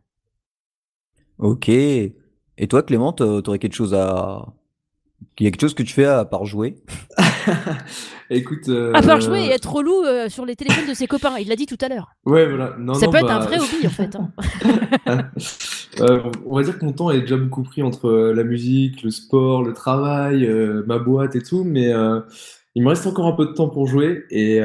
Ok. 1.38 1.68
Et 1.68 2.14
toi 2.70 2.82
Clément, 2.82 3.12
t'aurais 3.12 3.60
quelque 3.60 3.76
chose 3.76 3.94
à, 3.94 4.54
il 5.40 5.44
y 5.44 5.48
a 5.48 5.52
quelque 5.52 5.62
chose 5.62 5.74
que 5.74 5.84
tu 5.84 5.94
fais 5.94 6.06
à 6.06 6.26
part 6.26 6.46
jouer? 6.46 6.78
Écoute. 8.30 8.70
À 8.94 9.02
part 9.02 9.22
jouer 9.22 9.46
et 9.46 9.52
être 9.52 9.72
relou 9.72 10.04
euh, 10.04 10.30
sur 10.30 10.46
les 10.46 10.56
téléphones 10.56 10.88
de 10.88 10.94
ses 10.94 11.08
copains, 11.08 11.38
il 11.40 11.48
l'a 11.48 11.56
dit 11.56 11.66
tout 11.66 11.78
à 11.82 11.88
l'heure. 11.88 12.12
Ouais, 12.26 12.46
voilà. 12.48 12.76
Non, 12.78 12.94
ça 12.94 13.08
peut 13.08 13.18
être 13.18 13.30
un 13.30 13.40
bah, 13.40 13.46
vrai 13.46 13.58
hobby 13.60 13.88
en 13.88 13.90
fait. 13.90 14.16
Hein. 14.16 15.32
Euh, 16.00 16.22
on 16.46 16.58
va 16.58 16.62
dire 16.62 16.78
que 16.78 16.86
mon 16.86 16.92
temps 16.92 17.10
est 17.10 17.22
déjà 17.22 17.38
beaucoup 17.38 17.64
pris 17.64 17.82
entre 17.82 18.08
euh, 18.08 18.32
la 18.32 18.44
musique, 18.44 19.02
le 19.02 19.10
sport, 19.10 19.64
le 19.64 19.74
travail, 19.74 20.48
ma 20.86 21.00
boîte 21.00 21.36
et 21.36 21.42
tout, 21.42 21.64
mais 21.64 21.92
il 22.76 22.84
me 22.84 22.90
reste 22.90 23.08
encore 23.08 23.26
un 23.26 23.32
peu 23.32 23.48
de 23.48 23.54
temps 23.54 23.68
pour 23.68 23.88
jouer 23.88 24.26
et 24.30 24.60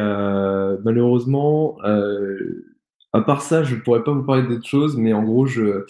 malheureusement, 0.85 1.79
à 3.15 3.21
part 3.23 3.41
ça, 3.41 3.63
je 3.63 3.77
pourrais 3.77 4.05
pas 4.05 4.13
vous 4.13 4.25
parler 4.25 4.43
d'autre 4.43 4.69
chose, 4.69 4.99
mais 4.99 5.15
en 5.15 5.23
gros, 5.23 5.47
je 5.47 5.87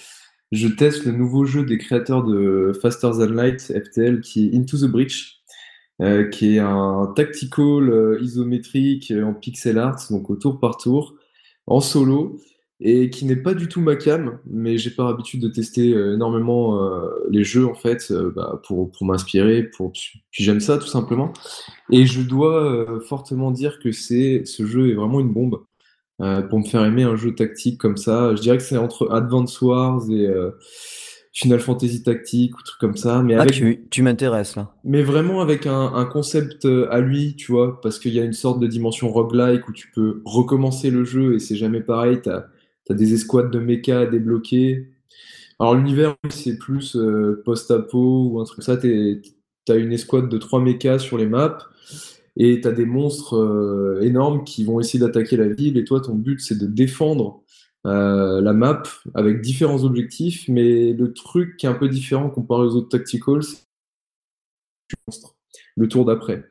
je 0.53 0.69
teste 0.69 1.07
le 1.07 1.13
nouveau 1.13 1.47
jeu 1.47 1.65
des 1.65 1.79
créateurs 1.79 2.23
de 2.23 2.73
Faster 2.81 3.11
Than 3.11 3.33
Light, 3.33 3.61
FTL, 3.63 4.21
qui 4.21 4.49
est 4.49 4.57
Into 4.57 4.77
the 4.77 4.91
Breach, 4.91 5.42
euh, 6.01 6.29
qui 6.29 6.57
est 6.57 6.59
un 6.59 7.13
tactical 7.15 7.91
euh, 7.91 8.19
isométrique 8.23 9.11
euh, 9.11 9.25
en 9.25 9.35
pixel 9.35 9.79
art, 9.79 9.99
donc 10.11 10.31
au 10.31 10.37
tour 10.37 10.59
par 10.59 10.79
tour, 10.79 11.15
en 11.67 11.81
solo, 11.81 12.41
et 12.81 13.11
qui 13.11 13.27
n'est 13.27 13.37
pas 13.37 13.55
du 13.55 13.69
tout 13.69 13.81
ma 13.81 13.95
cam, 13.95 14.41
mais 14.47 14.79
j'ai 14.79 14.91
pas 14.91 15.05
l'habitude 15.05 15.41
de 15.41 15.49
tester 15.49 15.91
énormément 15.91 16.81
les 17.31 17.45
jeux 17.45 17.65
en 17.65 17.75
fait, 17.75 18.13
bah, 18.35 18.61
pour, 18.67 18.91
pour 18.91 19.07
m'inspirer, 19.07 19.63
pour 19.63 19.93
puis 19.93 20.21
j'aime 20.33 20.59
ça 20.59 20.79
tout 20.79 20.89
simplement. 20.89 21.33
Et 21.93 22.07
je 22.07 22.23
dois 22.23 23.01
fortement 23.07 23.53
dire 23.53 23.79
que 23.79 23.93
ce 23.93 24.67
jeu 24.67 24.91
est 24.91 24.95
vraiment 24.95 25.21
une 25.21 25.33
bombe. 25.33 25.63
Pour 26.19 26.59
me 26.59 26.65
faire 26.65 26.85
aimer 26.85 27.05
un 27.05 27.15
jeu 27.15 27.37
tactique 27.37 27.79
comme 27.79 27.97
ça. 27.97 28.35
Je 28.35 28.43
dirais 28.43 28.57
que 28.57 28.65
c'est 28.65 28.77
entre 28.77 29.13
Advance 29.13 29.61
Wars 29.61 30.03
et 30.11 30.29
Final 31.33 31.61
Fantasy 31.61 32.03
Tactique 32.03 32.59
ou 32.59 32.63
truc 32.63 32.79
comme 32.79 32.97
ça. 32.97 33.23
Mais 33.23 33.35
ah, 33.35 33.47
tu, 33.47 33.87
tu 33.91 34.03
m'intéresses 34.03 34.57
là. 34.57 34.75
Mais 34.85 35.03
vraiment 35.03 35.41
avec 35.41 35.67
un, 35.67 35.95
un, 35.95 36.05
concept 36.05 36.67
euh, 36.67 36.87
à 36.91 37.01
lui, 37.01 37.37
tu 37.37 37.53
vois, 37.53 37.81
parce 37.81 37.99
qu'il 37.99 38.13
y 38.13 38.21
a 38.21 38.25
une 38.25 38.35
sorte 38.35 38.61
de 38.61 38.67
dimension 38.67 39.11
roguelike 39.11 39.67
où 39.69 39.73
tu 39.73 39.91
peux 39.95 40.23
recommencer 40.25 40.91
le 40.91 41.05
jeu 41.05 41.35
et 41.35 41.39
c'est 41.39 41.57
jamais 41.57 41.81
pareil. 41.81 42.21
Tu 42.23 42.31
as, 42.31 42.95
des 42.95 43.15
escouades 43.15 43.51
de 43.51 43.59
mecha 43.59 44.01
à 44.01 44.07
débloquer. 44.07 44.89
Alors 45.59 45.75
l'univers, 45.75 46.17
c'est 46.29 46.59
plus 46.59 46.99
post-apo 47.45 48.29
ou 48.31 48.41
un 48.41 48.45
truc 48.45 48.57
comme 48.57 48.65
ça. 48.65 48.77
Tu 48.77 49.23
as 49.69 49.77
une 49.77 49.93
escouade 49.93 50.29
de 50.29 50.37
trois 50.37 50.61
mechas 50.61 50.99
sur 50.99 51.17
les 51.17 51.27
maps 51.27 51.59
et 52.37 52.61
tu 52.61 52.69
as 52.69 52.73
des 52.73 52.87
monstres 52.87 53.37
euh, 53.37 54.01
énormes 54.03 54.45
qui 54.45 54.65
vont 54.65 54.81
essayer 54.81 54.99
d'attaquer 54.99 55.37
la 55.37 55.49
ville, 55.49 55.77
et 55.77 55.85
toi, 55.85 56.01
ton 56.01 56.15
but, 56.15 56.41
c'est 56.41 56.59
de 56.59 56.67
défendre 56.67 57.42
euh, 57.87 58.41
la 58.41 58.53
map 58.53 58.83
avec 59.15 59.41
différents 59.41 59.85
objectifs, 59.85 60.47
mais 60.49 60.93
le 60.93 61.13
truc 61.13 61.57
qui 61.57 61.67
est 61.67 61.69
un 61.69 61.75
peu 61.75 61.89
différent 61.89 62.31
comparé 62.31 62.63
aux 62.63 62.77
autres 62.77 62.89
tacticals, 62.89 63.43
c'est 65.09 65.23
le 65.77 65.89
tour 65.89 66.05
d'après. 66.05 66.45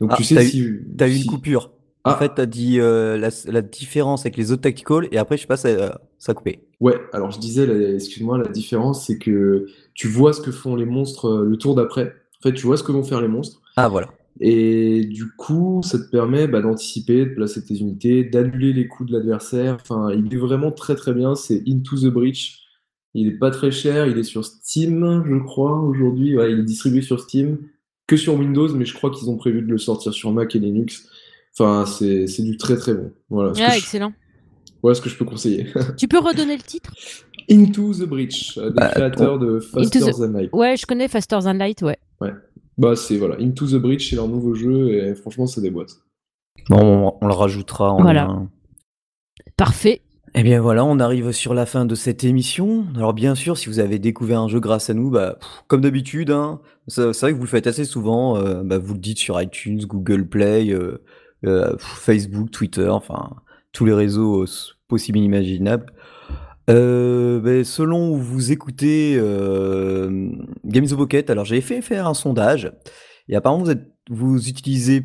Donc 0.00 0.14
tu 0.16 0.22
ah, 0.22 0.24
sais 0.24 0.44
si... 0.44 0.74
T'as 0.96 1.08
eu 1.08 1.16
une 1.16 1.26
coupure. 1.26 1.72
En 2.04 2.12
ah. 2.12 2.16
fait, 2.16 2.34
tu 2.34 2.40
as 2.40 2.46
dit 2.46 2.80
euh, 2.80 3.16
la, 3.46 3.62
différence 3.62 4.22
avec 4.22 4.36
les 4.36 4.52
autres 4.52 4.62
tacticals 4.62 5.08
et 5.10 5.18
après, 5.18 5.36
je 5.36 5.42
sais 5.42 5.48
pas, 5.48 5.56
ça, 5.56 6.00
ça 6.18 6.32
a 6.32 6.34
coupé. 6.34 6.64
Ouais, 6.80 6.96
alors 7.12 7.30
je 7.30 7.38
disais, 7.38 7.94
excuse-moi, 7.94 8.38
la 8.38 8.48
différence, 8.48 9.06
c'est 9.06 9.18
que 9.18 9.66
tu 9.94 10.06
vois 10.06 10.32
ce 10.32 10.40
que 10.40 10.52
font 10.52 10.76
les 10.76 10.86
monstres 10.86 11.44
le 11.44 11.56
tour 11.56 11.74
d'après. 11.74 12.14
En 12.40 12.48
fait, 12.48 12.54
tu 12.54 12.66
vois 12.66 12.76
ce 12.76 12.82
que 12.82 12.92
vont 12.92 13.02
faire 13.02 13.20
les 13.20 13.28
monstres. 13.28 13.60
Ah, 13.76 13.88
voilà. 13.88 14.08
Et 14.40 15.04
du 15.04 15.30
coup, 15.36 15.80
ça 15.82 15.98
te 15.98 16.08
permet 16.10 16.46
bah, 16.46 16.60
d'anticiper, 16.60 17.26
de 17.26 17.34
placer 17.34 17.64
tes 17.64 17.78
unités, 17.78 18.24
d'annuler 18.24 18.72
les 18.72 18.86
coups 18.86 19.10
de 19.10 19.16
l'adversaire. 19.16 19.78
Enfin, 19.80 20.12
il 20.12 20.32
est 20.32 20.38
vraiment 20.38 20.70
très 20.70 20.94
très 20.94 21.12
bien. 21.12 21.34
C'est 21.34 21.62
Into 21.66 21.96
the 21.96 22.06
Breach. 22.06 22.60
Il 23.14 23.26
est 23.26 23.38
pas 23.38 23.50
très 23.50 23.70
cher. 23.70 24.06
Il 24.06 24.16
est 24.18 24.24
sur 24.24 24.44
Steam, 24.44 25.24
je 25.26 25.36
crois, 25.42 25.80
aujourd'hui. 25.80 26.36
il 26.38 26.58
est 26.60 26.62
distribué 26.62 27.02
sur 27.02 27.20
Steam, 27.20 27.58
que 28.06 28.16
sur 28.16 28.34
Windows, 28.34 28.68
mais 28.74 28.84
je 28.84 28.94
crois 28.94 29.10
qu'ils 29.10 29.28
ont 29.28 29.36
prévu 29.36 29.62
de 29.62 29.70
le 29.70 29.78
sortir 29.78 30.12
sur 30.12 30.32
Mac 30.32 30.54
et 30.54 30.58
Linux. 30.58 31.08
Enfin, 31.58 31.84
c'est 31.86 32.42
du 32.42 32.56
très 32.56 32.76
très 32.76 32.94
bon. 32.94 33.12
Voilà. 33.30 33.52
Ah, 33.58 33.76
excellent. 33.76 34.12
Voilà 34.82 34.94
ce 34.94 35.00
que 35.00 35.08
je 35.08 35.16
peux 35.16 35.24
conseiller. 35.24 35.66
tu 35.96 36.06
peux 36.06 36.18
redonner 36.18 36.56
le 36.56 36.62
titre? 36.62 36.92
Into 37.50 37.94
the 37.94 38.02
Breach, 38.04 38.56
des 38.58 38.70
bah, 38.70 38.88
créateurs 38.88 39.38
de 39.38 39.58
Faster 39.58 40.00
Than 40.12 40.32
Light. 40.32 40.50
Ouais, 40.52 40.76
je 40.76 40.86
connais 40.86 41.08
Faster 41.08 41.38
Than 41.42 41.54
Light, 41.54 41.82
ouais. 41.82 41.98
Ouais. 42.20 42.32
Bah, 42.78 42.94
c'est 42.94 43.16
voilà, 43.16 43.36
Into 43.40 43.66
the 43.66 43.74
Breach, 43.74 44.08
c'est 44.08 44.16
leur 44.16 44.28
nouveau 44.28 44.54
jeu 44.54 44.92
et 44.94 45.14
franchement, 45.14 45.46
c'est 45.46 45.60
des 45.60 45.70
boîtes. 45.70 45.96
Bon, 46.68 47.16
on, 47.20 47.26
le 47.26 47.34
rajoutera 47.34 47.92
en 47.92 48.02
Voilà. 48.02 48.28
Parfait. 49.56 50.02
Eh 50.34 50.42
bien 50.42 50.60
voilà, 50.60 50.84
on 50.84 51.00
arrive 51.00 51.32
sur 51.32 51.54
la 51.54 51.66
fin 51.66 51.84
de 51.84 51.94
cette 51.94 52.22
émission. 52.22 52.86
Alors 52.94 53.14
bien 53.14 53.34
sûr, 53.34 53.56
si 53.56 53.68
vous 53.68 53.80
avez 53.80 53.98
découvert 53.98 54.40
un 54.40 54.48
jeu 54.48 54.60
grâce 54.60 54.90
à 54.90 54.94
nous, 54.94 55.10
bah, 55.10 55.38
comme 55.66 55.80
d'habitude, 55.80 56.30
hein, 56.30 56.60
c'est 56.86 57.10
vrai 57.20 57.32
que 57.32 57.36
vous 57.36 57.44
le 57.44 57.48
faites 57.48 57.66
assez 57.66 57.84
souvent, 57.84 58.36
euh, 58.36 58.62
bah, 58.62 58.78
vous 58.78 58.94
le 58.94 59.00
dites 59.00 59.18
sur 59.18 59.40
iTunes, 59.40 59.80
Google 59.86 60.28
Play, 60.28 60.70
euh, 60.70 61.02
euh, 61.46 61.74
Facebook, 61.78 62.50
Twitter, 62.50 62.88
enfin 62.88 63.30
tous 63.72 63.84
les 63.84 63.94
réseaux 63.94 64.44
possibles 64.86 65.18
et 65.18 65.22
inimaginables. 65.22 65.86
Euh, 66.68 67.40
ben, 67.40 67.64
selon 67.64 68.10
où 68.10 68.18
vous 68.18 68.52
écoutez 68.52 69.14
euh, 69.16 70.30
Games 70.66 70.84
of 70.84 70.96
Pocket, 70.96 71.30
alors 71.30 71.46
j'ai 71.46 71.62
fait 71.62 71.80
faire 71.80 72.06
un 72.06 72.12
sondage 72.12 72.70
et 73.28 73.36
apparemment 73.36 73.64
vous, 73.64 73.70
êtes, 73.70 73.90
vous 74.10 74.48
utilisez 74.48 75.02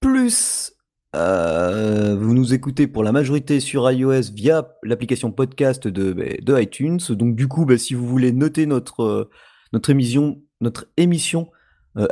plus, 0.00 0.72
euh, 1.16 2.16
vous 2.16 2.32
nous 2.32 2.54
écoutez 2.54 2.86
pour 2.86 3.02
la 3.02 3.10
majorité 3.10 3.58
sur 3.58 3.90
iOS 3.90 4.32
via 4.32 4.76
l'application 4.84 5.32
podcast 5.32 5.88
de, 5.88 6.12
ben, 6.12 6.36
de 6.40 6.60
iTunes. 6.60 7.00
Donc 7.10 7.34
du 7.34 7.48
coup, 7.48 7.64
ben, 7.64 7.76
si 7.76 7.94
vous 7.94 8.06
voulez 8.06 8.30
noter 8.30 8.66
notre, 8.66 9.30
notre 9.72 9.90
émission, 9.90 10.40
notre 10.60 10.86
émission 10.96 11.50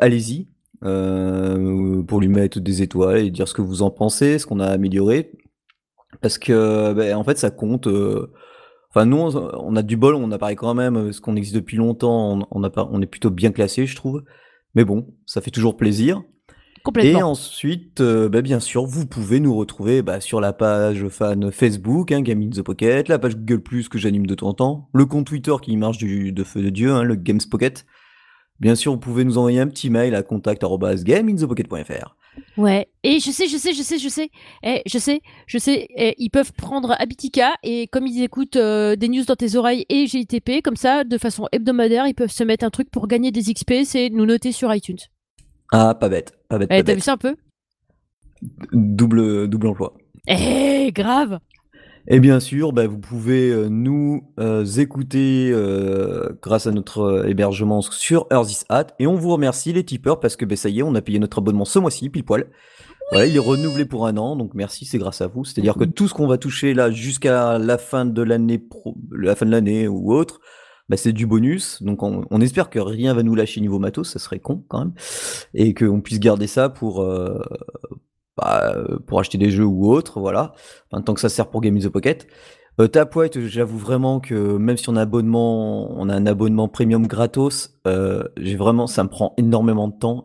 allez-y 0.00 0.48
pour 0.80 2.20
lui 2.20 2.28
mettre 2.28 2.58
des 2.58 2.82
étoiles 2.82 3.18
et 3.18 3.30
dire 3.30 3.46
ce 3.46 3.54
que 3.54 3.62
vous 3.62 3.82
en 3.82 3.90
pensez, 3.90 4.40
ce 4.40 4.46
qu'on 4.46 4.58
a 4.58 4.66
amélioré. 4.66 5.30
Parce 6.20 6.36
que 6.36 6.92
ben, 6.94 7.14
en 7.14 7.22
fait 7.22 7.38
ça 7.38 7.50
compte 7.50 7.86
Enfin, 8.90 9.04
nous, 9.04 9.16
on 9.18 9.76
a 9.76 9.82
du 9.82 9.96
bol, 9.96 10.14
on 10.14 10.32
apparaît 10.32 10.56
quand 10.56 10.74
même, 10.74 10.94
parce 10.94 11.20
qu'on 11.20 11.36
existe 11.36 11.54
depuis 11.54 11.76
longtemps, 11.76 12.40
on, 12.50 12.70
on 12.74 13.02
est 13.02 13.06
plutôt 13.06 13.30
bien 13.30 13.52
classé, 13.52 13.86
je 13.86 13.94
trouve. 13.94 14.24
Mais 14.74 14.84
bon, 14.84 15.06
ça 15.26 15.40
fait 15.40 15.50
toujours 15.50 15.76
plaisir. 15.76 16.22
Complètement. 16.84 17.18
Et 17.18 17.22
ensuite, 17.22 18.00
euh, 18.00 18.28
bah, 18.28 18.42
bien 18.42 18.60
sûr, 18.60 18.86
vous 18.86 19.06
pouvez 19.06 19.40
nous 19.40 19.54
retrouver 19.54 20.02
bah, 20.02 20.20
sur 20.20 20.40
la 20.40 20.52
page 20.52 21.06
fan 21.08 21.50
Facebook, 21.50 22.12
hein, 22.12 22.22
Game 22.22 22.40
in 22.42 22.50
the 22.50 22.62
Pocket, 22.62 23.08
la 23.08 23.18
page 23.18 23.36
Google 23.36 23.62
Plus 23.62 23.88
que 23.88 23.98
j'anime 23.98 24.26
de 24.26 24.34
temps 24.34 24.48
en 24.48 24.54
temps, 24.54 24.88
le 24.94 25.04
compte 25.04 25.26
Twitter 25.26 25.54
qui 25.60 25.76
marche 25.76 25.98
du, 25.98 26.32
de 26.32 26.44
feu 26.44 26.62
de 26.62 26.70
Dieu, 26.70 26.90
hein, 26.92 27.02
le 27.02 27.16
Games 27.16 27.40
Pocket. 27.50 27.84
Bien 28.60 28.74
sûr, 28.74 28.92
vous 28.92 28.98
pouvez 28.98 29.24
nous 29.24 29.38
envoyer 29.38 29.60
un 29.60 29.68
petit 29.68 29.90
mail 29.90 30.14
à 30.14 30.22
contact@gameinthepocket.fr. 30.22 32.16
Ouais, 32.56 32.88
et 33.02 33.20
je 33.20 33.30
sais, 33.30 33.46
je 33.48 33.56
sais, 33.56 33.72
je 33.72 33.82
sais, 33.82 33.98
je 33.98 34.08
sais, 34.08 34.30
eh, 34.62 34.82
je 34.86 34.98
sais, 34.98 35.20
je 35.46 35.58
sais, 35.58 35.88
eh, 35.96 36.14
ils 36.18 36.30
peuvent 36.30 36.52
prendre 36.52 36.94
Abitica 36.98 37.54
et 37.62 37.86
comme 37.88 38.06
ils 38.06 38.22
écoutent 38.22 38.56
euh, 38.56 38.96
des 38.96 39.08
news 39.08 39.24
dans 39.24 39.36
tes 39.36 39.56
oreilles 39.56 39.86
et 39.88 40.06
GITP, 40.06 40.62
comme 40.62 40.76
ça, 40.76 41.04
de 41.04 41.18
façon 41.18 41.46
hebdomadaire, 41.52 42.06
ils 42.06 42.14
peuvent 42.14 42.30
se 42.30 42.44
mettre 42.44 42.64
un 42.64 42.70
truc 42.70 42.90
pour 42.90 43.06
gagner 43.06 43.30
des 43.30 43.52
XP, 43.52 43.84
c'est 43.84 44.10
nous 44.10 44.26
noter 44.26 44.52
sur 44.52 44.74
iTunes. 44.74 44.98
Ah, 45.72 45.94
pas 45.94 46.08
bête, 46.08 46.32
pas 46.48 46.58
bête, 46.58 46.68
Eh, 46.72 46.82
T'as 46.82 46.94
vu 46.94 47.00
ça 47.00 47.12
un 47.12 47.16
peu? 47.16 47.36
Double, 48.72 49.48
double 49.48 49.68
emploi. 49.68 49.94
Eh, 50.26 50.90
grave 50.92 51.38
Et 52.10 52.20
bien 52.20 52.40
sûr, 52.40 52.72
bah, 52.72 52.86
vous 52.86 52.98
pouvez 52.98 53.50
euh, 53.50 53.68
nous 53.68 54.22
euh, 54.40 54.64
écouter 54.64 55.50
euh, 55.52 56.30
grâce 56.40 56.66
à 56.66 56.70
notre 56.70 57.00
euh, 57.00 57.28
hébergement 57.28 57.82
sur 57.82 58.26
Earth 58.30 58.46
This 58.46 58.64
Hat. 58.70 58.86
Et 58.98 59.06
on 59.06 59.14
vous 59.14 59.30
remercie 59.30 59.74
les 59.74 59.84
tipeurs 59.84 60.18
parce 60.18 60.34
que 60.34 60.46
bah, 60.46 60.56
ça 60.56 60.70
y 60.70 60.78
est, 60.78 60.82
on 60.82 60.94
a 60.94 61.02
payé 61.02 61.18
notre 61.18 61.38
abonnement 61.38 61.66
ce 61.66 61.78
mois-ci, 61.78 62.08
pile 62.08 62.24
poil. 62.24 62.46
Voilà, 63.10 63.26
il 63.26 63.36
est 63.36 63.40
renouvelé 63.40 63.84
pour 63.84 64.06
un 64.06 64.16
an, 64.16 64.36
donc 64.36 64.52
merci, 64.54 64.86
c'est 64.86 64.98
grâce 64.98 65.20
à 65.20 65.26
vous. 65.26 65.44
C'est-à-dire 65.44 65.74
que 65.74 65.84
tout 65.84 66.08
ce 66.08 66.14
qu'on 66.14 66.26
va 66.26 66.38
toucher 66.38 66.72
là 66.72 66.90
jusqu'à 66.90 67.58
la 67.58 67.78
fin 67.78 68.06
de 68.06 68.22
l'année, 68.22 68.62
la 69.12 69.34
fin 69.34 69.46
de 69.46 69.50
l'année 69.50 69.86
ou 69.86 70.12
autre, 70.12 70.40
bah, 70.88 70.96
c'est 70.96 71.12
du 71.12 71.26
bonus. 71.26 71.82
Donc 71.82 72.02
on, 72.02 72.24
on 72.30 72.40
espère 72.40 72.70
que 72.70 72.78
rien 72.78 73.12
va 73.12 73.22
nous 73.22 73.34
lâcher 73.34 73.60
niveau 73.60 73.78
matos, 73.78 74.10
ça 74.10 74.18
serait 74.18 74.40
con 74.40 74.64
quand 74.68 74.78
même, 74.78 74.92
et 75.54 75.74
qu'on 75.74 76.00
puisse 76.00 76.20
garder 76.20 76.46
ça 76.46 76.68
pour 76.68 77.02
euh, 77.02 77.38
bah, 78.38 78.74
euh, 78.74 78.98
pour 79.06 79.20
acheter 79.20 79.38
des 79.38 79.50
jeux 79.50 79.64
ou 79.64 79.90
autre, 79.90 80.20
voilà. 80.20 80.52
Enfin, 80.90 81.02
tant 81.02 81.14
que 81.14 81.20
ça 81.20 81.28
sert 81.28 81.48
pour 81.48 81.60
Game 81.60 81.76
in 81.76 81.80
the 81.80 81.88
Pocket. 81.88 82.26
Euh, 82.80 82.86
Tapwhite, 82.86 83.40
j'avoue 83.46 83.78
vraiment 83.78 84.20
que 84.20 84.56
même 84.56 84.76
si 84.76 84.88
on 84.88 84.96
a 84.96 85.02
abonnement, 85.02 85.90
on 85.98 86.08
a 86.08 86.14
un 86.14 86.26
abonnement 86.26 86.68
premium 86.68 87.06
gratos, 87.06 87.80
euh, 87.86 88.22
j'ai 88.36 88.56
vraiment, 88.56 88.86
ça 88.86 89.02
me 89.02 89.08
prend 89.08 89.34
énormément 89.36 89.88
de 89.88 89.98
temps. 89.98 90.22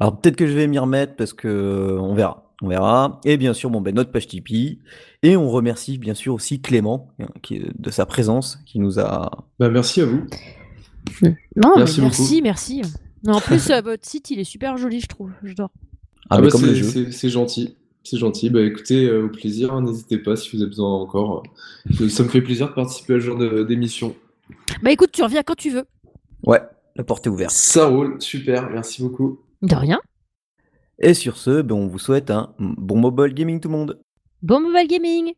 Alors 0.00 0.20
peut-être 0.20 0.36
que 0.36 0.46
je 0.46 0.52
vais 0.52 0.66
m'y 0.66 0.78
remettre 0.78 1.14
parce 1.16 1.32
que 1.32 1.48
euh, 1.48 2.00
on 2.00 2.14
verra, 2.14 2.52
on 2.62 2.68
verra. 2.68 3.20
Et 3.24 3.36
bien 3.36 3.54
sûr, 3.54 3.70
bon 3.70 3.80
ben 3.80 3.94
notre 3.94 4.10
page 4.10 4.26
Tipeee. 4.26 4.80
Et 5.22 5.36
on 5.36 5.48
remercie 5.48 5.98
bien 5.98 6.14
sûr 6.14 6.34
aussi 6.34 6.60
Clément 6.60 7.12
hein, 7.20 7.28
qui, 7.42 7.62
de 7.78 7.90
sa 7.90 8.06
présence, 8.06 8.58
qui 8.66 8.80
nous 8.80 8.98
a. 8.98 9.30
Bah, 9.58 9.70
merci 9.70 10.00
à 10.00 10.06
vous. 10.06 10.26
Non, 11.54 11.74
Merci 11.76 12.00
merci, 12.00 12.42
merci. 12.42 12.82
Non, 13.22 13.34
en 13.34 13.40
plus, 13.40 13.70
votre 13.70 14.04
site, 14.04 14.30
il 14.30 14.40
est 14.40 14.44
super 14.44 14.76
joli, 14.76 15.00
je 15.00 15.06
trouve. 15.06 15.30
J'adore. 15.42 15.70
Ah, 16.30 16.36
Ah 16.36 16.40
bah, 16.40 16.48
c'est- 16.50 16.74
gentil. 17.28 17.76
C'est 18.02 18.18
gentil. 18.18 18.50
Bah 18.50 18.62
écoutez, 18.62 19.06
euh, 19.06 19.24
au 19.24 19.28
plaisir, 19.28 19.80
n'hésitez 19.80 20.18
pas 20.18 20.36
si 20.36 20.54
vous 20.54 20.62
avez 20.62 20.70
besoin 20.70 20.92
encore. 20.94 21.42
Ça 22.08 22.22
me 22.22 22.28
fait 22.28 22.40
plaisir 22.40 22.68
de 22.68 22.72
participer 22.74 23.14
à 23.14 23.20
ce 23.20 23.24
genre 23.26 23.38
de- 23.38 23.64
d'émission. 23.64 24.14
Bah 24.82 24.92
écoute, 24.92 25.10
tu 25.12 25.22
reviens 25.24 25.42
quand 25.42 25.56
tu 25.56 25.70
veux. 25.70 25.84
Ouais, 26.44 26.60
la 26.94 27.02
porte 27.02 27.26
est 27.26 27.30
ouverte. 27.30 27.50
Ça 27.50 27.86
roule, 27.86 28.16
super, 28.20 28.70
merci 28.70 29.02
beaucoup. 29.02 29.40
De 29.62 29.74
rien. 29.74 29.98
Et 31.00 31.14
sur 31.14 31.36
ce, 31.36 31.62
ben, 31.62 31.74
on 31.74 31.88
vous 31.88 31.98
souhaite 31.98 32.30
un 32.30 32.54
bon 32.58 32.96
mobile 32.98 33.34
gaming 33.34 33.58
tout 33.60 33.68
le 33.68 33.74
monde. 33.76 33.98
Bon 34.42 34.60
mobile 34.60 34.86
gaming 34.88 35.32